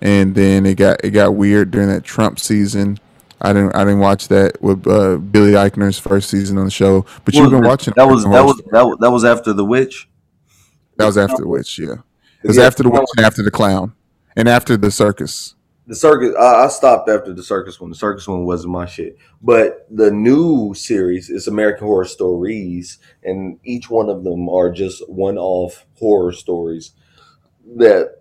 [0.00, 2.98] and then it got it got weird during that Trump season.
[3.40, 7.04] I didn't I didn't watch that with uh, Billy Eichner's first season on the show,
[7.24, 10.08] but you've been watching that was that was that was, that was after the witch.
[10.96, 11.96] that was after the witch, yeah.
[12.42, 13.92] It was Yeah, after the witch and after the clown
[14.36, 15.54] and after the circus.
[15.88, 16.34] The circus.
[16.38, 17.88] I, I stopped after the circus one.
[17.88, 19.16] The circus one wasn't my shit.
[19.40, 25.02] But the new series is American Horror Stories, and each one of them are just
[25.08, 26.92] one-off horror stories
[27.76, 28.16] that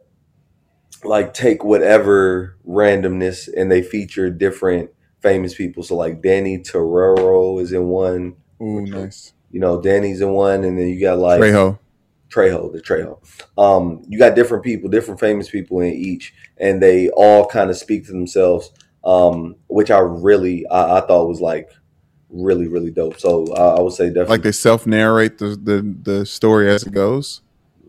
[1.04, 4.90] like take whatever randomness and they feature different
[5.20, 5.84] famous people.
[5.84, 8.38] So like Danny Torero is in one.
[8.62, 9.34] Ooh, nice.
[9.52, 11.80] You know, Danny's in one, and then you got like Trejo.
[12.30, 13.20] Trejo, the Trejo.
[13.58, 17.78] Um, you got different people, different famous people in each, and they all kind of
[17.78, 18.72] speak to themselves,
[19.04, 21.70] um, which I really I, I thought was like
[22.30, 23.20] really really dope.
[23.20, 26.84] So uh, I would say definitely like they self narrate the, the the story as
[26.84, 27.42] it goes.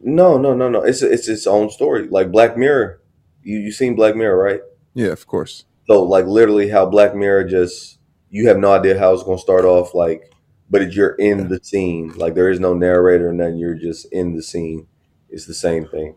[0.02, 0.82] no no no no.
[0.82, 2.09] It's it's its own story.
[2.09, 3.01] Like Black Mirror,
[3.43, 4.60] you you seen Black Mirror right?
[4.94, 5.65] Yeah, of course.
[5.86, 7.98] So like literally how Black Mirror just
[8.31, 10.32] you have no idea how it's gonna start off like,
[10.70, 12.12] but you're in the scene.
[12.16, 14.86] Like there is no narrator, and then you're just in the scene.
[15.31, 16.15] It's the same thing.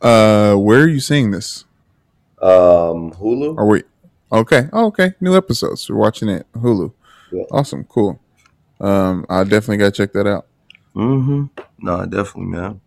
[0.00, 1.64] Uh, where are you seeing this?
[2.40, 3.58] Um, Hulu.
[3.58, 3.82] Are we
[4.32, 4.68] okay?
[4.72, 5.14] Oh, okay.
[5.20, 5.88] New episodes.
[5.88, 6.92] We're watching it Hulu.
[7.32, 7.44] Yeah.
[7.50, 7.84] Awesome.
[7.84, 8.20] Cool.
[8.80, 10.46] Um, I definitely gotta check that out.
[10.94, 11.46] Mm-hmm.
[11.80, 12.80] No, definitely, man.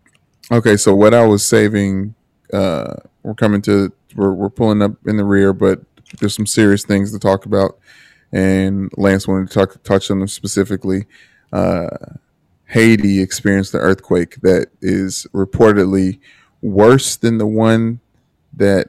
[0.52, 2.16] Okay, so what I was saving,
[2.52, 5.82] uh, we're coming to, we're, we're pulling up in the rear, but
[6.20, 7.80] there's some serious things to talk about,
[8.34, 11.06] and Lance wanted to talk, touch on them specifically.
[11.54, 11.88] Uh,
[12.66, 16.20] Haiti experienced the earthquake that is reportedly
[16.62, 18.00] worse than the one
[18.56, 18.88] that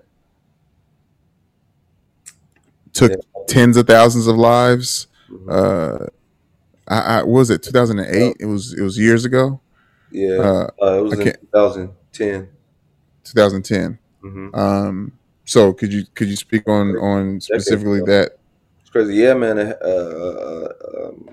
[2.93, 3.17] took Yeah.
[3.47, 5.07] tens of thousands of lives.
[5.31, 5.51] Mhm.
[5.51, 6.07] Uh,
[6.87, 8.37] I, I what was it 2008?
[8.41, 9.61] It was it was years ago.
[10.11, 12.49] Yeah, Uh, uh, it was in can't- 2010.
[13.25, 13.99] 2010.
[14.23, 15.13] hmm Um,
[15.45, 18.39] so could you could you speak on on specifically that?
[18.95, 19.15] Crazy.
[19.15, 19.59] Yeah, man.
[19.59, 20.69] Uh, uh,
[21.09, 21.31] um,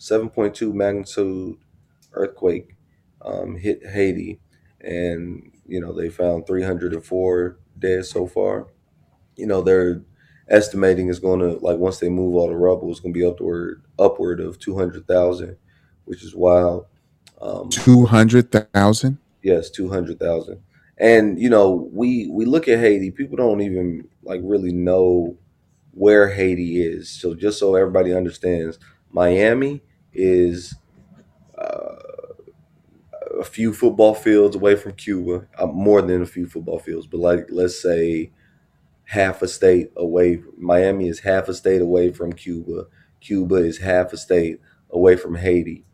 [0.00, 1.56] 7.2 magnitude
[2.14, 2.74] earthquake
[3.22, 4.40] um, hit Haiti,
[4.80, 8.66] and you know they found 304 dead so far.
[9.36, 10.02] You know they're
[10.48, 13.24] estimating it's going to like once they move all the rubble, it's going to be
[13.24, 15.56] upward upward of 200,000,
[16.06, 16.86] which is wild.
[17.40, 19.18] Um, Two hundred thousand.
[19.44, 20.60] Yes, two hundred thousand.
[20.98, 23.12] And you know, we we look at Haiti.
[23.12, 25.36] People don't even like really know
[25.92, 27.08] where Haiti is.
[27.08, 28.78] So just so everybody understands,
[29.10, 30.74] Miami is
[31.58, 31.96] uh,
[33.38, 35.46] a few football fields away from Cuba.
[35.58, 38.30] Uh, more than a few football fields, but like let's say
[39.04, 40.42] half a state away.
[40.56, 42.86] Miami is half a state away from Cuba.
[43.20, 44.60] Cuba is half a state
[44.90, 45.84] away from Haiti,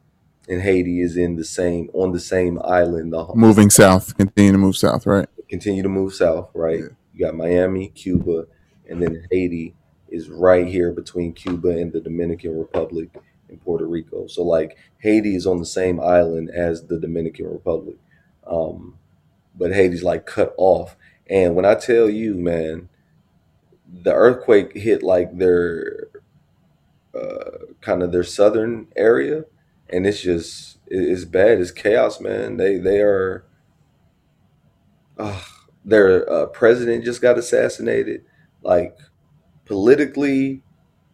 [0.49, 3.13] and Haiti is in the same on the same island.
[3.13, 5.29] The Moving south, continue to move south, right?
[5.49, 6.81] continue to move south, right?
[6.81, 6.87] Yeah.
[7.15, 8.47] You got Miami, Cuba,
[8.89, 9.75] and then Haiti
[10.17, 13.11] is right here between Cuba and the Dominican Republic
[13.49, 14.27] and Puerto Rico.
[14.27, 17.97] So like Haiti is on the same island as the Dominican Republic,
[18.47, 18.99] um,
[19.57, 20.97] but Haiti's like cut off.
[21.31, 22.89] And when I tell you, man,
[24.03, 26.09] the earthquake hit like their
[27.15, 29.45] uh, kind of their southern area,
[29.91, 31.61] and it's just it- it's bad.
[31.61, 32.57] It's chaos, man.
[32.57, 33.45] They they are.
[35.19, 35.41] Uh,
[35.85, 38.25] their uh, president just got assassinated.
[38.63, 38.97] Like
[39.67, 40.63] politically,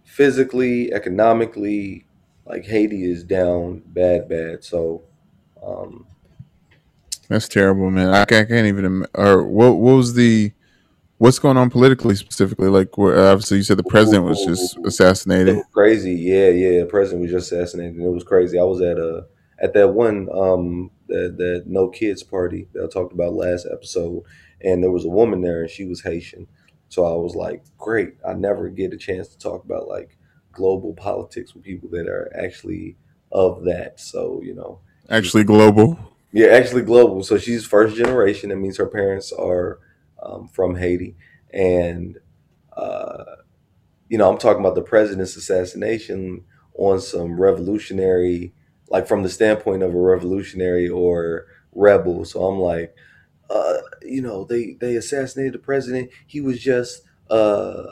[0.04, 2.06] physically, economically,
[2.46, 4.62] like Haiti is down bad, bad.
[4.64, 5.02] So,
[5.64, 6.06] um,
[7.28, 8.08] That's terrible, man.
[8.10, 8.84] I can't, I can't even.
[8.84, 9.76] im- Or what?
[9.76, 10.52] What was the?
[11.18, 12.66] What's going on politically specifically?
[12.68, 15.62] Like, where, obviously, you said the president was just assassinated.
[15.72, 16.14] crazy.
[16.14, 16.80] Yeah, yeah.
[16.80, 17.94] The president was just assassinated.
[17.96, 18.58] and It was crazy.
[18.58, 19.26] I was at a
[19.60, 24.24] at that one um that that no kids party that I talked about last episode,
[24.62, 26.48] and there was a woman there, and she was Haitian.
[26.92, 28.16] So I was like, great.
[28.28, 30.18] I never get a chance to talk about like
[30.52, 32.98] global politics with people that are actually
[33.32, 33.98] of that.
[33.98, 35.98] So you know, Actually, global.
[36.34, 37.22] yeah, actually global.
[37.22, 38.50] So she's first generation.
[38.50, 39.78] That means her parents are
[40.22, 41.16] um, from Haiti,
[41.50, 42.18] and
[42.76, 43.24] uh,
[44.10, 46.44] you know, I'm talking about the president's assassination
[46.74, 48.52] on some revolutionary,
[48.90, 52.26] like from the standpoint of a revolutionary or rebel.
[52.26, 52.94] So I'm like,
[53.52, 56.10] uh, you know, they they assassinated the president.
[56.26, 57.84] He was just uh,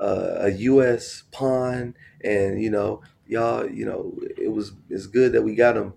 [0.00, 1.22] uh, a U.S.
[1.30, 1.94] pawn,
[2.24, 5.94] and you know, y'all, you know, it was it's good that we got him,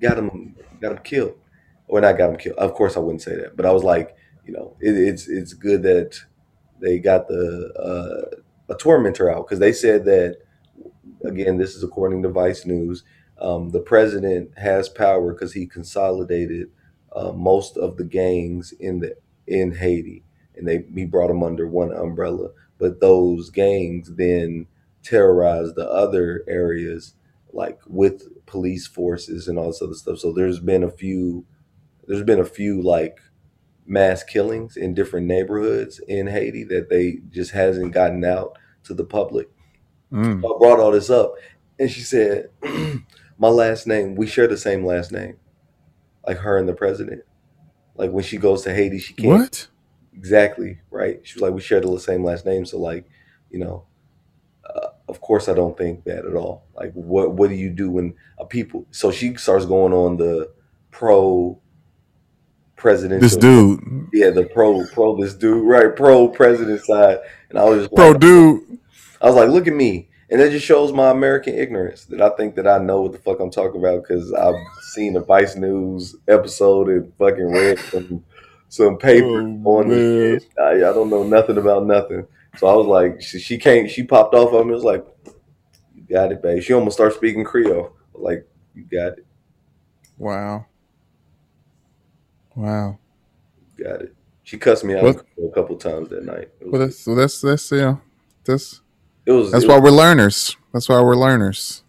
[0.00, 1.34] got him, got him killed,
[1.86, 2.58] or not got him killed.
[2.58, 5.52] Of course, I wouldn't say that, but I was like, you know, it, it's it's
[5.52, 6.18] good that
[6.80, 7.72] they got the
[8.68, 10.38] uh, a tormentor out because they said that
[11.24, 11.56] again.
[11.56, 13.04] This is according to Vice News.
[13.40, 16.70] Um, the president has power because he consolidated
[17.14, 19.16] uh, most of the gangs in the
[19.46, 20.22] in Haiti,
[20.56, 22.50] and they he brought them under one umbrella.
[22.78, 24.66] But those gangs then
[25.02, 27.14] terrorized the other areas,
[27.52, 30.18] like with police forces and all this other stuff.
[30.18, 31.44] So there's been a few,
[32.06, 33.18] there's been a few like
[33.86, 39.04] mass killings in different neighborhoods in Haiti that they just hasn't gotten out to the
[39.04, 39.48] public.
[40.12, 40.38] Mm.
[40.38, 41.34] I brought all this up,
[41.78, 42.50] and she said,
[43.38, 44.14] "My last name.
[44.14, 45.36] We share the same last name,
[46.26, 47.22] like her and the president.
[47.94, 49.68] Like when she goes to Haiti, she can't What?
[50.14, 51.20] exactly right.
[51.22, 53.08] She was like, we share the same last name, so like,
[53.50, 53.84] you know,
[54.64, 56.64] uh, of course I don't think that at all.
[56.74, 58.86] Like, what what do you do when a people?
[58.90, 60.52] So she starts going on the
[60.90, 61.60] pro
[62.76, 63.20] president.
[63.20, 65.94] This dude, yeah, the pro pro this dude, right?
[65.94, 67.18] Pro president side,
[67.50, 68.78] and I was just bro, like, dude.
[69.20, 70.08] I was like, look at me.
[70.32, 73.18] And that just shows my American ignorance that I think that I know what the
[73.18, 74.54] fuck I'm talking about because I've
[74.94, 78.24] seen a Vice News episode and fucking read some
[78.70, 80.52] some paper Oh, on this shit.
[80.58, 82.26] I, I don't know nothing about nothing.
[82.56, 84.72] So I was like, she, she came, she popped off on me.
[84.72, 85.06] It was like,
[85.94, 86.62] you got it, babe.
[86.62, 87.92] She almost started speaking Creole.
[88.14, 89.26] Like, you got it,
[90.18, 90.66] Wow.
[92.54, 92.98] Wow.
[93.76, 94.14] you got it.
[94.44, 95.26] She cussed me out What?
[95.42, 96.48] a couple times that night.
[96.60, 98.00] Well, that's so that's that's know
[98.44, 98.81] that's
[99.26, 100.56] it was, that's it why was- we're learners.
[100.72, 101.82] That's why we're learners.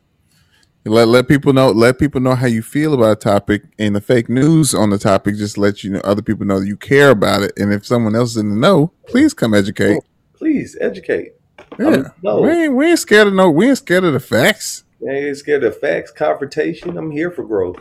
[0.85, 4.01] Let let people know let people know how you feel about a topic, and the
[4.01, 7.41] fake news on the topic just let you know other people know you care about
[7.41, 7.53] it.
[7.57, 10.01] And if someone else didn't know, please come educate.
[10.34, 11.35] please educate.
[11.80, 12.41] Yeah, no.
[12.41, 13.49] we ain't we ain't scared of no.
[13.49, 14.84] We ain't scared of the facts.
[15.07, 16.97] I ain't scared of facts, confrontation.
[16.97, 17.77] I'm here for growth.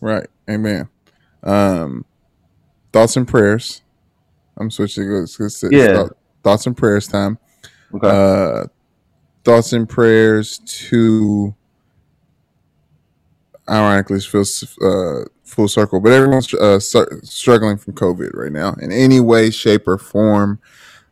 [0.00, 0.26] Right.
[0.48, 0.88] Amen.
[1.42, 2.06] Um,
[2.94, 3.82] thoughts and prayers.
[4.56, 5.10] I'm switching.
[5.16, 5.92] It's, it's, it's Yeah.
[5.94, 7.38] thought- thoughts and prayers time.
[7.96, 8.08] Okay.
[8.08, 8.66] Uh,
[9.44, 11.54] thoughts and prayers to.
[13.68, 18.92] Ironically, it feels uh, full circle, but everyone's uh, struggling from COVID right now in
[18.92, 20.60] any way, shape, or form.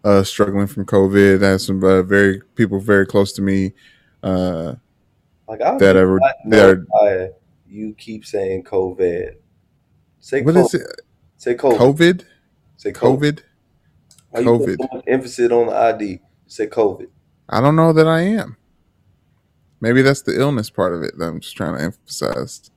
[0.05, 1.43] Uh, struggling from COVID.
[1.43, 3.73] I have some uh, very people very close to me
[4.25, 4.75] uh,
[5.47, 7.29] Like I that do are that are why
[7.69, 9.35] you keep saying COVID.
[10.19, 10.65] Say what COVID.
[10.65, 11.01] is it?
[11.37, 11.77] Say COVID.
[11.77, 12.25] COVID.
[12.77, 13.19] Say COVID.
[13.19, 13.43] COVID.
[14.31, 14.77] Why you put COVID.
[14.79, 16.21] so much emphasis on the ID?
[16.47, 17.09] Say COVID.
[17.49, 18.57] I don't know that I am.
[19.81, 22.71] Maybe that's the illness part of it that I'm just trying to emphasize.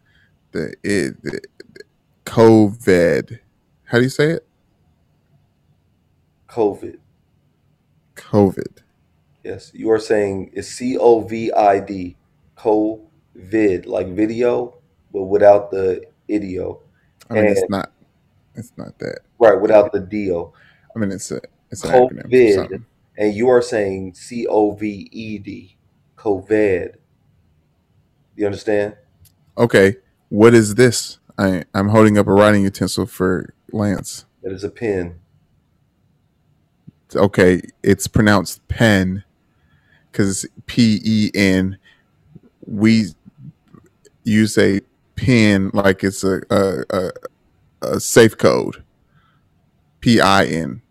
[0.52, 1.42] The it, the,
[2.26, 3.40] COVID.
[3.86, 4.48] How do you say it?
[6.50, 6.98] COVID.
[8.16, 8.82] COVID.
[9.44, 12.18] Yes, you are saying it's C O V I D.
[12.58, 14.76] COVID, like video,
[15.14, 16.80] but without the idio.
[17.30, 17.92] I mean, it's not.
[18.56, 19.20] It's not that.
[19.40, 20.54] Right, without the dio.
[20.96, 21.40] I mean, it's a.
[21.70, 22.84] It's an acronym COVID.
[23.18, 25.78] And you are saying C O V E D.
[26.18, 26.96] COVID.
[28.36, 28.96] You understand?
[29.58, 29.98] Okay,
[30.30, 31.20] what is this?
[31.38, 34.26] I I'm holding up a writing utensil for Lance.
[34.44, 35.20] That is a pen.
[37.16, 39.24] Okay, it's pronounced pen
[40.12, 41.78] because P E N.
[42.66, 43.06] We
[44.24, 44.82] use a
[45.16, 47.12] pin like it's a a, a,
[47.82, 48.84] a safe code.
[50.02, 50.82] P I N.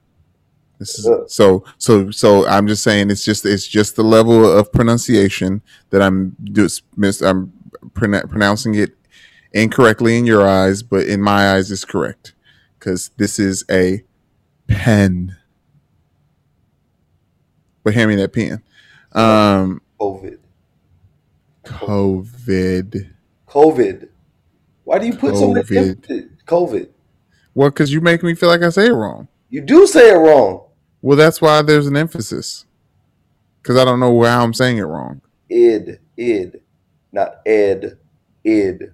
[0.78, 2.46] This is so so so.
[2.46, 7.22] I'm just saying it's just it's just the level of pronunciation that I'm just mis
[7.22, 7.52] I'm
[7.90, 8.94] pronou- pronouncing it
[9.52, 12.34] incorrectly in your eyes, but in my eyes it's correct
[12.78, 14.04] because this is a
[14.66, 15.36] pen.
[17.82, 18.62] But hand me that pen.
[19.12, 20.38] Um, COVID.
[21.64, 23.10] COVID.
[23.48, 24.08] COVID.
[24.84, 26.30] Why do you put so much COVID.
[26.46, 26.88] COVID.
[27.54, 29.28] Well, because you make me feel like I say it wrong.
[29.48, 30.65] You do say it wrong.
[31.02, 32.64] Well, that's why there's an emphasis.
[33.62, 35.20] Because I don't know how I'm saying it wrong.
[35.50, 35.98] Id.
[36.16, 36.60] Id.
[37.12, 37.98] Not ed.
[38.44, 38.92] Id.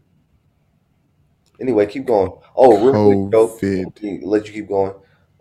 [1.60, 2.32] Anyway, keep going.
[2.56, 3.48] Oh, real quick, Joe.
[3.48, 3.84] COVID.
[3.84, 4.94] Let you- Let you keep going.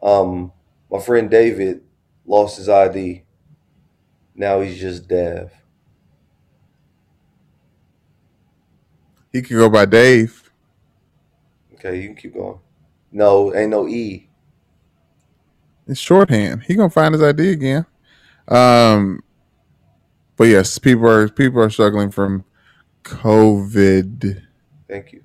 [0.03, 0.51] Um,
[0.91, 1.81] my friend David
[2.25, 3.23] lost his ID.
[4.35, 5.51] Now he's just Dav.
[9.31, 10.51] He could go by Dave.
[11.75, 12.59] Okay, you can keep going.
[13.11, 14.29] No, ain't no E.
[15.91, 16.63] It's shorthand.
[16.63, 17.85] He gonna find his ID again.
[18.47, 19.21] Um,
[20.37, 22.45] but yes, people are people are struggling from
[23.03, 24.41] COVID.
[24.87, 25.23] Thank you.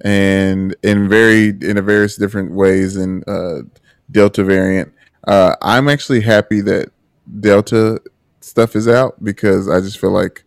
[0.00, 3.60] and in very in a various different ways in uh,
[4.10, 4.92] Delta variant.
[5.26, 6.90] Uh, I'm actually happy that
[7.38, 8.00] Delta
[8.40, 10.42] stuff is out because I just feel like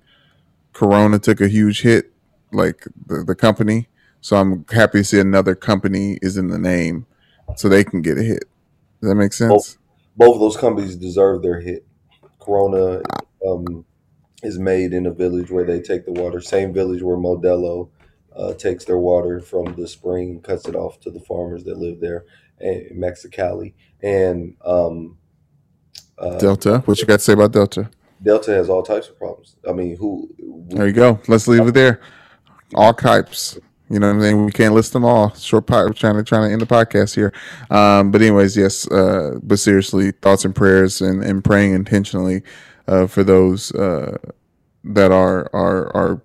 [0.73, 2.11] Corona took a huge hit,
[2.51, 3.87] like the, the company.
[4.19, 7.05] So I'm happy to see another company is in the name,
[7.55, 8.43] so they can get a hit.
[9.05, 9.77] Does that make sense?
[10.17, 11.85] Both of those companies deserve their hit.
[12.39, 13.03] Corona
[13.47, 13.85] um,
[14.41, 17.91] is made in a village where they take the water, same village where Modelo
[18.35, 21.77] uh, takes their water from the spring and cuts it off to the farmers that
[21.77, 22.25] live there
[22.59, 23.75] in Mexicali.
[24.01, 25.19] And um,
[26.17, 26.79] uh, Delta.
[26.85, 27.91] What you got to say about Delta?
[28.23, 29.55] Delta has all types of problems.
[29.69, 30.33] I mean, who?
[30.69, 31.19] There you go.
[31.27, 32.01] Let's leave it there.
[32.73, 33.59] All types.
[33.89, 34.45] You know what I'm saying?
[34.45, 35.33] We can't list them all.
[35.35, 37.31] Short pod, trying to trying to end the podcast here.
[37.69, 38.89] Um, but anyways, yes.
[38.89, 42.41] Uh, but seriously, thoughts and prayers and, and praying intentionally
[42.87, 44.17] uh, for those uh,
[44.83, 46.21] that are are are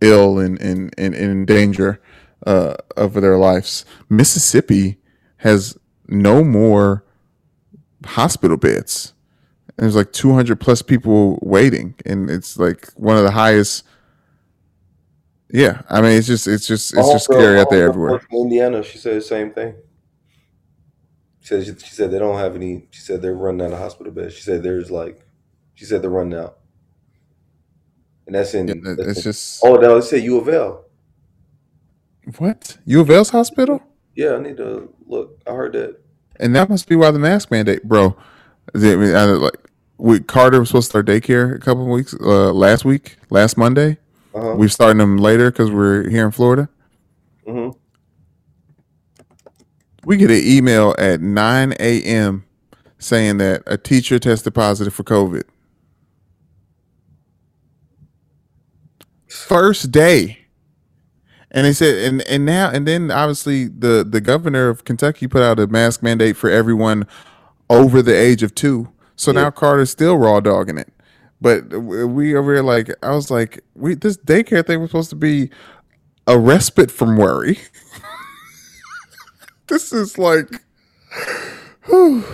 [0.00, 2.00] ill and and, and in danger
[2.46, 3.84] uh, of their lives.
[4.08, 4.96] Mississippi
[5.38, 5.76] has
[6.08, 7.04] no more
[8.04, 9.12] hospital beds.
[9.76, 13.84] And there's like 200 plus people waiting, and it's like one of the highest.
[15.50, 18.18] Yeah, I mean, it's just, it's just, it's just homegirl- scary out there everywhere.
[18.18, 19.74] from Indiana, she said the same thing.
[21.40, 22.88] She said she, she said they don't have any.
[22.90, 24.34] She said they're running out of hospital beds.
[24.34, 25.20] She said there's like,
[25.74, 26.58] she said they're running out,
[28.26, 28.66] and that's in.
[28.66, 30.84] Yeah, that's it's in- just oh, no, it said U of L.
[32.38, 33.80] what U of L's hospital,
[34.16, 35.40] Yeah, I need to look.
[35.46, 36.00] I heard that.
[36.40, 38.16] and that must be why the mask mandate, bro.
[38.74, 39.56] I mean, I, like,
[39.98, 43.98] we Carter was supposed to start daycare a couple weeks, uh, last week, last Monday.
[44.36, 44.54] Uh huh.
[44.56, 46.68] We're starting them later because we're here in Florida.
[47.46, 47.70] hmm
[50.04, 52.44] We get an email at 9 a.m.
[52.98, 55.44] saying that a teacher tested positive for COVID.
[59.28, 60.38] First day.
[61.50, 65.42] And they said, and, and now, and then obviously the, the governor of Kentucky put
[65.42, 67.06] out a mask mandate for everyone
[67.70, 68.92] over the age of two.
[69.16, 69.44] So Yeah.
[69.44, 70.92] now Carter's still raw dogging it.
[71.40, 75.16] But we over here, like, I was like, we this daycare thing was supposed to
[75.16, 75.50] be
[76.26, 77.58] a respite from worry.
[79.68, 80.48] this is like
[81.86, 82.24] whew.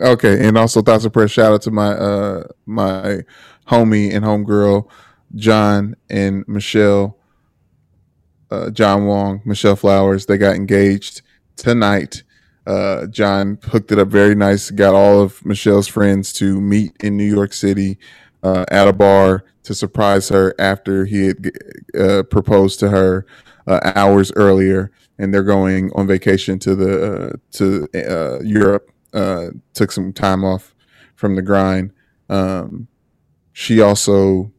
[0.00, 3.20] Okay and also thoughts of prayer shout out to my uh my
[3.66, 4.88] homie and homegirl
[5.34, 7.18] john and michelle
[8.50, 11.22] uh john wong michelle flowers they got engaged
[11.56, 12.22] tonight
[12.68, 17.16] uh john hooked it up very nice got all of michelle's friends to meet in
[17.16, 17.98] new york city
[18.44, 21.50] uh at a bar to surprise her after he had
[21.98, 23.26] uh, proposed to her
[23.66, 27.88] uh, hours earlier and they're going on vacation to the uh, to
[28.44, 28.90] Europe.
[29.74, 30.74] Took some time off
[31.16, 31.92] from the grind.
[32.30, 32.88] Um,
[33.52, 34.52] she also,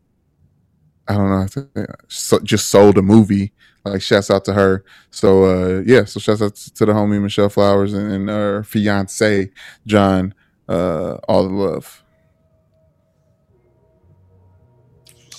[1.07, 1.29] I don't
[1.75, 3.53] know, so, just sold a movie
[3.85, 4.83] Like shouts out to her.
[5.09, 9.49] So uh yeah, so shouts out to the homie Michelle Flowers and, and her fiance
[9.85, 10.33] John.
[10.67, 12.03] Uh all the love.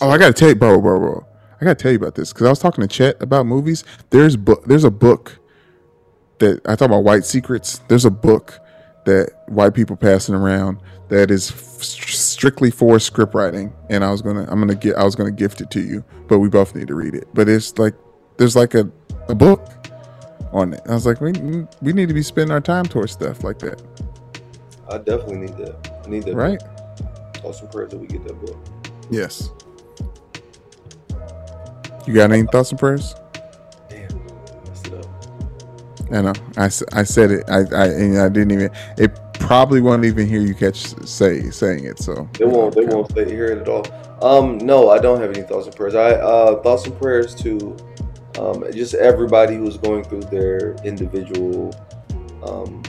[0.01, 1.27] Oh, I gotta tell you, bro, bro, bro.
[1.61, 3.85] I gotta tell you about this because I was talking to Chet about movies.
[4.09, 4.65] There's book.
[4.65, 5.39] There's a book
[6.39, 7.81] that I talk about white secrets.
[7.89, 8.59] There's a book
[9.05, 14.23] that white people passing around that is f- strictly for script writing, and I was
[14.23, 16.89] gonna, I'm gonna get, I was gonna gift it to you, but we both need
[16.89, 17.29] to read it.
[17.35, 17.95] But it's like,
[18.41, 18.91] there's like a,
[19.29, 19.69] a book
[20.51, 20.81] on it.
[20.89, 21.33] I was like, we,
[21.83, 23.83] we need to be spending our time towards stuff like that.
[24.89, 26.03] I definitely need that.
[26.03, 26.35] I need that.
[26.35, 26.59] Right.
[26.59, 27.45] Book.
[27.45, 28.57] Awesome prayers that we get that book.
[29.11, 29.51] Yes.
[32.07, 33.15] You got any thoughts and prayers?
[33.91, 34.09] Damn,
[34.65, 35.07] messed it up.
[36.11, 36.33] I know.
[36.57, 37.45] I, I said it.
[37.51, 38.71] I I, I didn't even.
[38.97, 41.99] It probably won't even hear you catch say saying it.
[41.99, 42.75] So they won't.
[42.75, 43.87] They won't hear it at all.
[44.23, 45.95] Um, no, I don't have any thoughts and prayers.
[45.95, 47.77] I uh, thoughts and prayers to
[48.41, 51.75] um, just everybody who's going through their individual
[52.43, 52.83] um,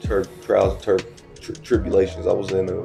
[0.00, 2.26] tur- trials and tur- tribulations.
[2.26, 2.82] I was in a,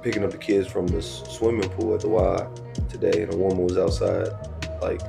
[0.00, 2.48] picking up the kids from this swimming pool at the Y
[2.88, 4.28] today, and a woman was outside
[4.80, 5.00] like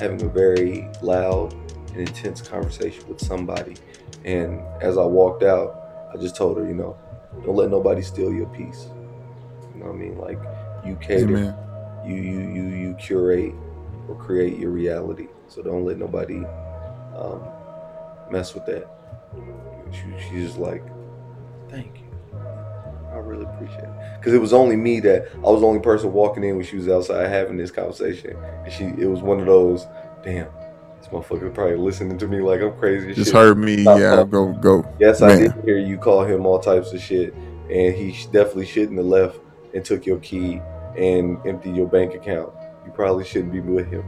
[0.00, 1.52] having a very loud
[1.92, 3.76] and intense conversation with somebody.
[4.24, 6.98] And as I walked out, I just told her, you know,
[7.44, 8.88] don't let nobody steal your peace.
[9.74, 10.18] You know what I mean?
[10.18, 10.38] Like
[10.84, 11.56] you cater, Amen.
[12.04, 13.54] you you you you curate
[14.08, 15.28] or create your reality.
[15.54, 16.42] So don't let nobody
[17.14, 17.42] um,
[18.30, 18.88] mess with that.
[19.92, 20.82] She, she's just like,
[21.68, 22.38] thank you.
[23.12, 26.10] I really appreciate it because it was only me that I was the only person
[26.14, 28.34] walking in when she was outside having this conversation,
[28.64, 29.84] and she it was one of those,
[30.24, 30.48] damn,
[30.98, 33.12] this motherfucker probably listening to me like I'm crazy.
[33.12, 33.34] Just shit.
[33.34, 34.90] heard me, Stop yeah, go go.
[34.98, 35.30] Yes, Man.
[35.30, 39.06] I did hear you call him all types of shit, and he definitely shouldn't have
[39.06, 39.38] left
[39.74, 40.62] and took your key
[40.96, 42.50] and emptied your bank account.
[42.86, 44.04] You probably shouldn't be with him.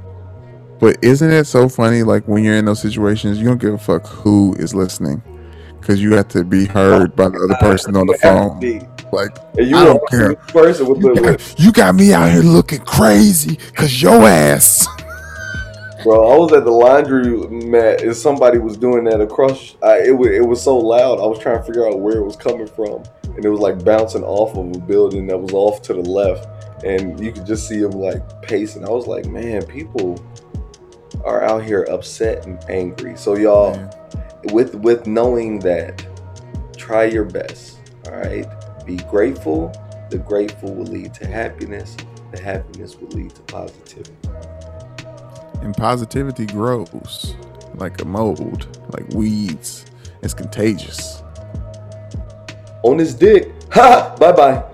[0.81, 2.03] But isn't it so funny?
[2.03, 5.23] Like when you're in those situations, you don't give a fuck who is listening,
[5.81, 8.61] because you have to be heard by the other person on the phone.
[9.13, 10.35] Like, you I don't care.
[10.35, 14.89] Person with you, the, got, you got me out here looking crazy because your ass.
[16.03, 19.77] Bro, I was at the laundry mat and somebody was doing that across.
[19.83, 21.21] I, it was it was so loud.
[21.21, 23.85] I was trying to figure out where it was coming from, and it was like
[23.85, 27.69] bouncing off of a building that was off to the left, and you could just
[27.69, 28.85] see them like pacing.
[28.85, 30.23] I was like, man, people
[31.25, 33.17] are out here upset and angry.
[33.17, 33.91] So y'all, man.
[34.53, 36.07] with with knowing that,
[36.77, 37.79] try your best.
[38.07, 38.47] All right
[38.85, 39.73] be grateful.
[40.11, 41.97] The grateful will lead to happiness.
[42.33, 44.13] The happiness will lead to positivity.
[45.63, 47.35] And positivity grows
[47.75, 49.87] like a mold, like weeds.
[50.23, 51.23] It's contagious.
[52.83, 53.51] On his dick.
[53.75, 54.15] Ha!
[54.21, 54.74] Bye bye.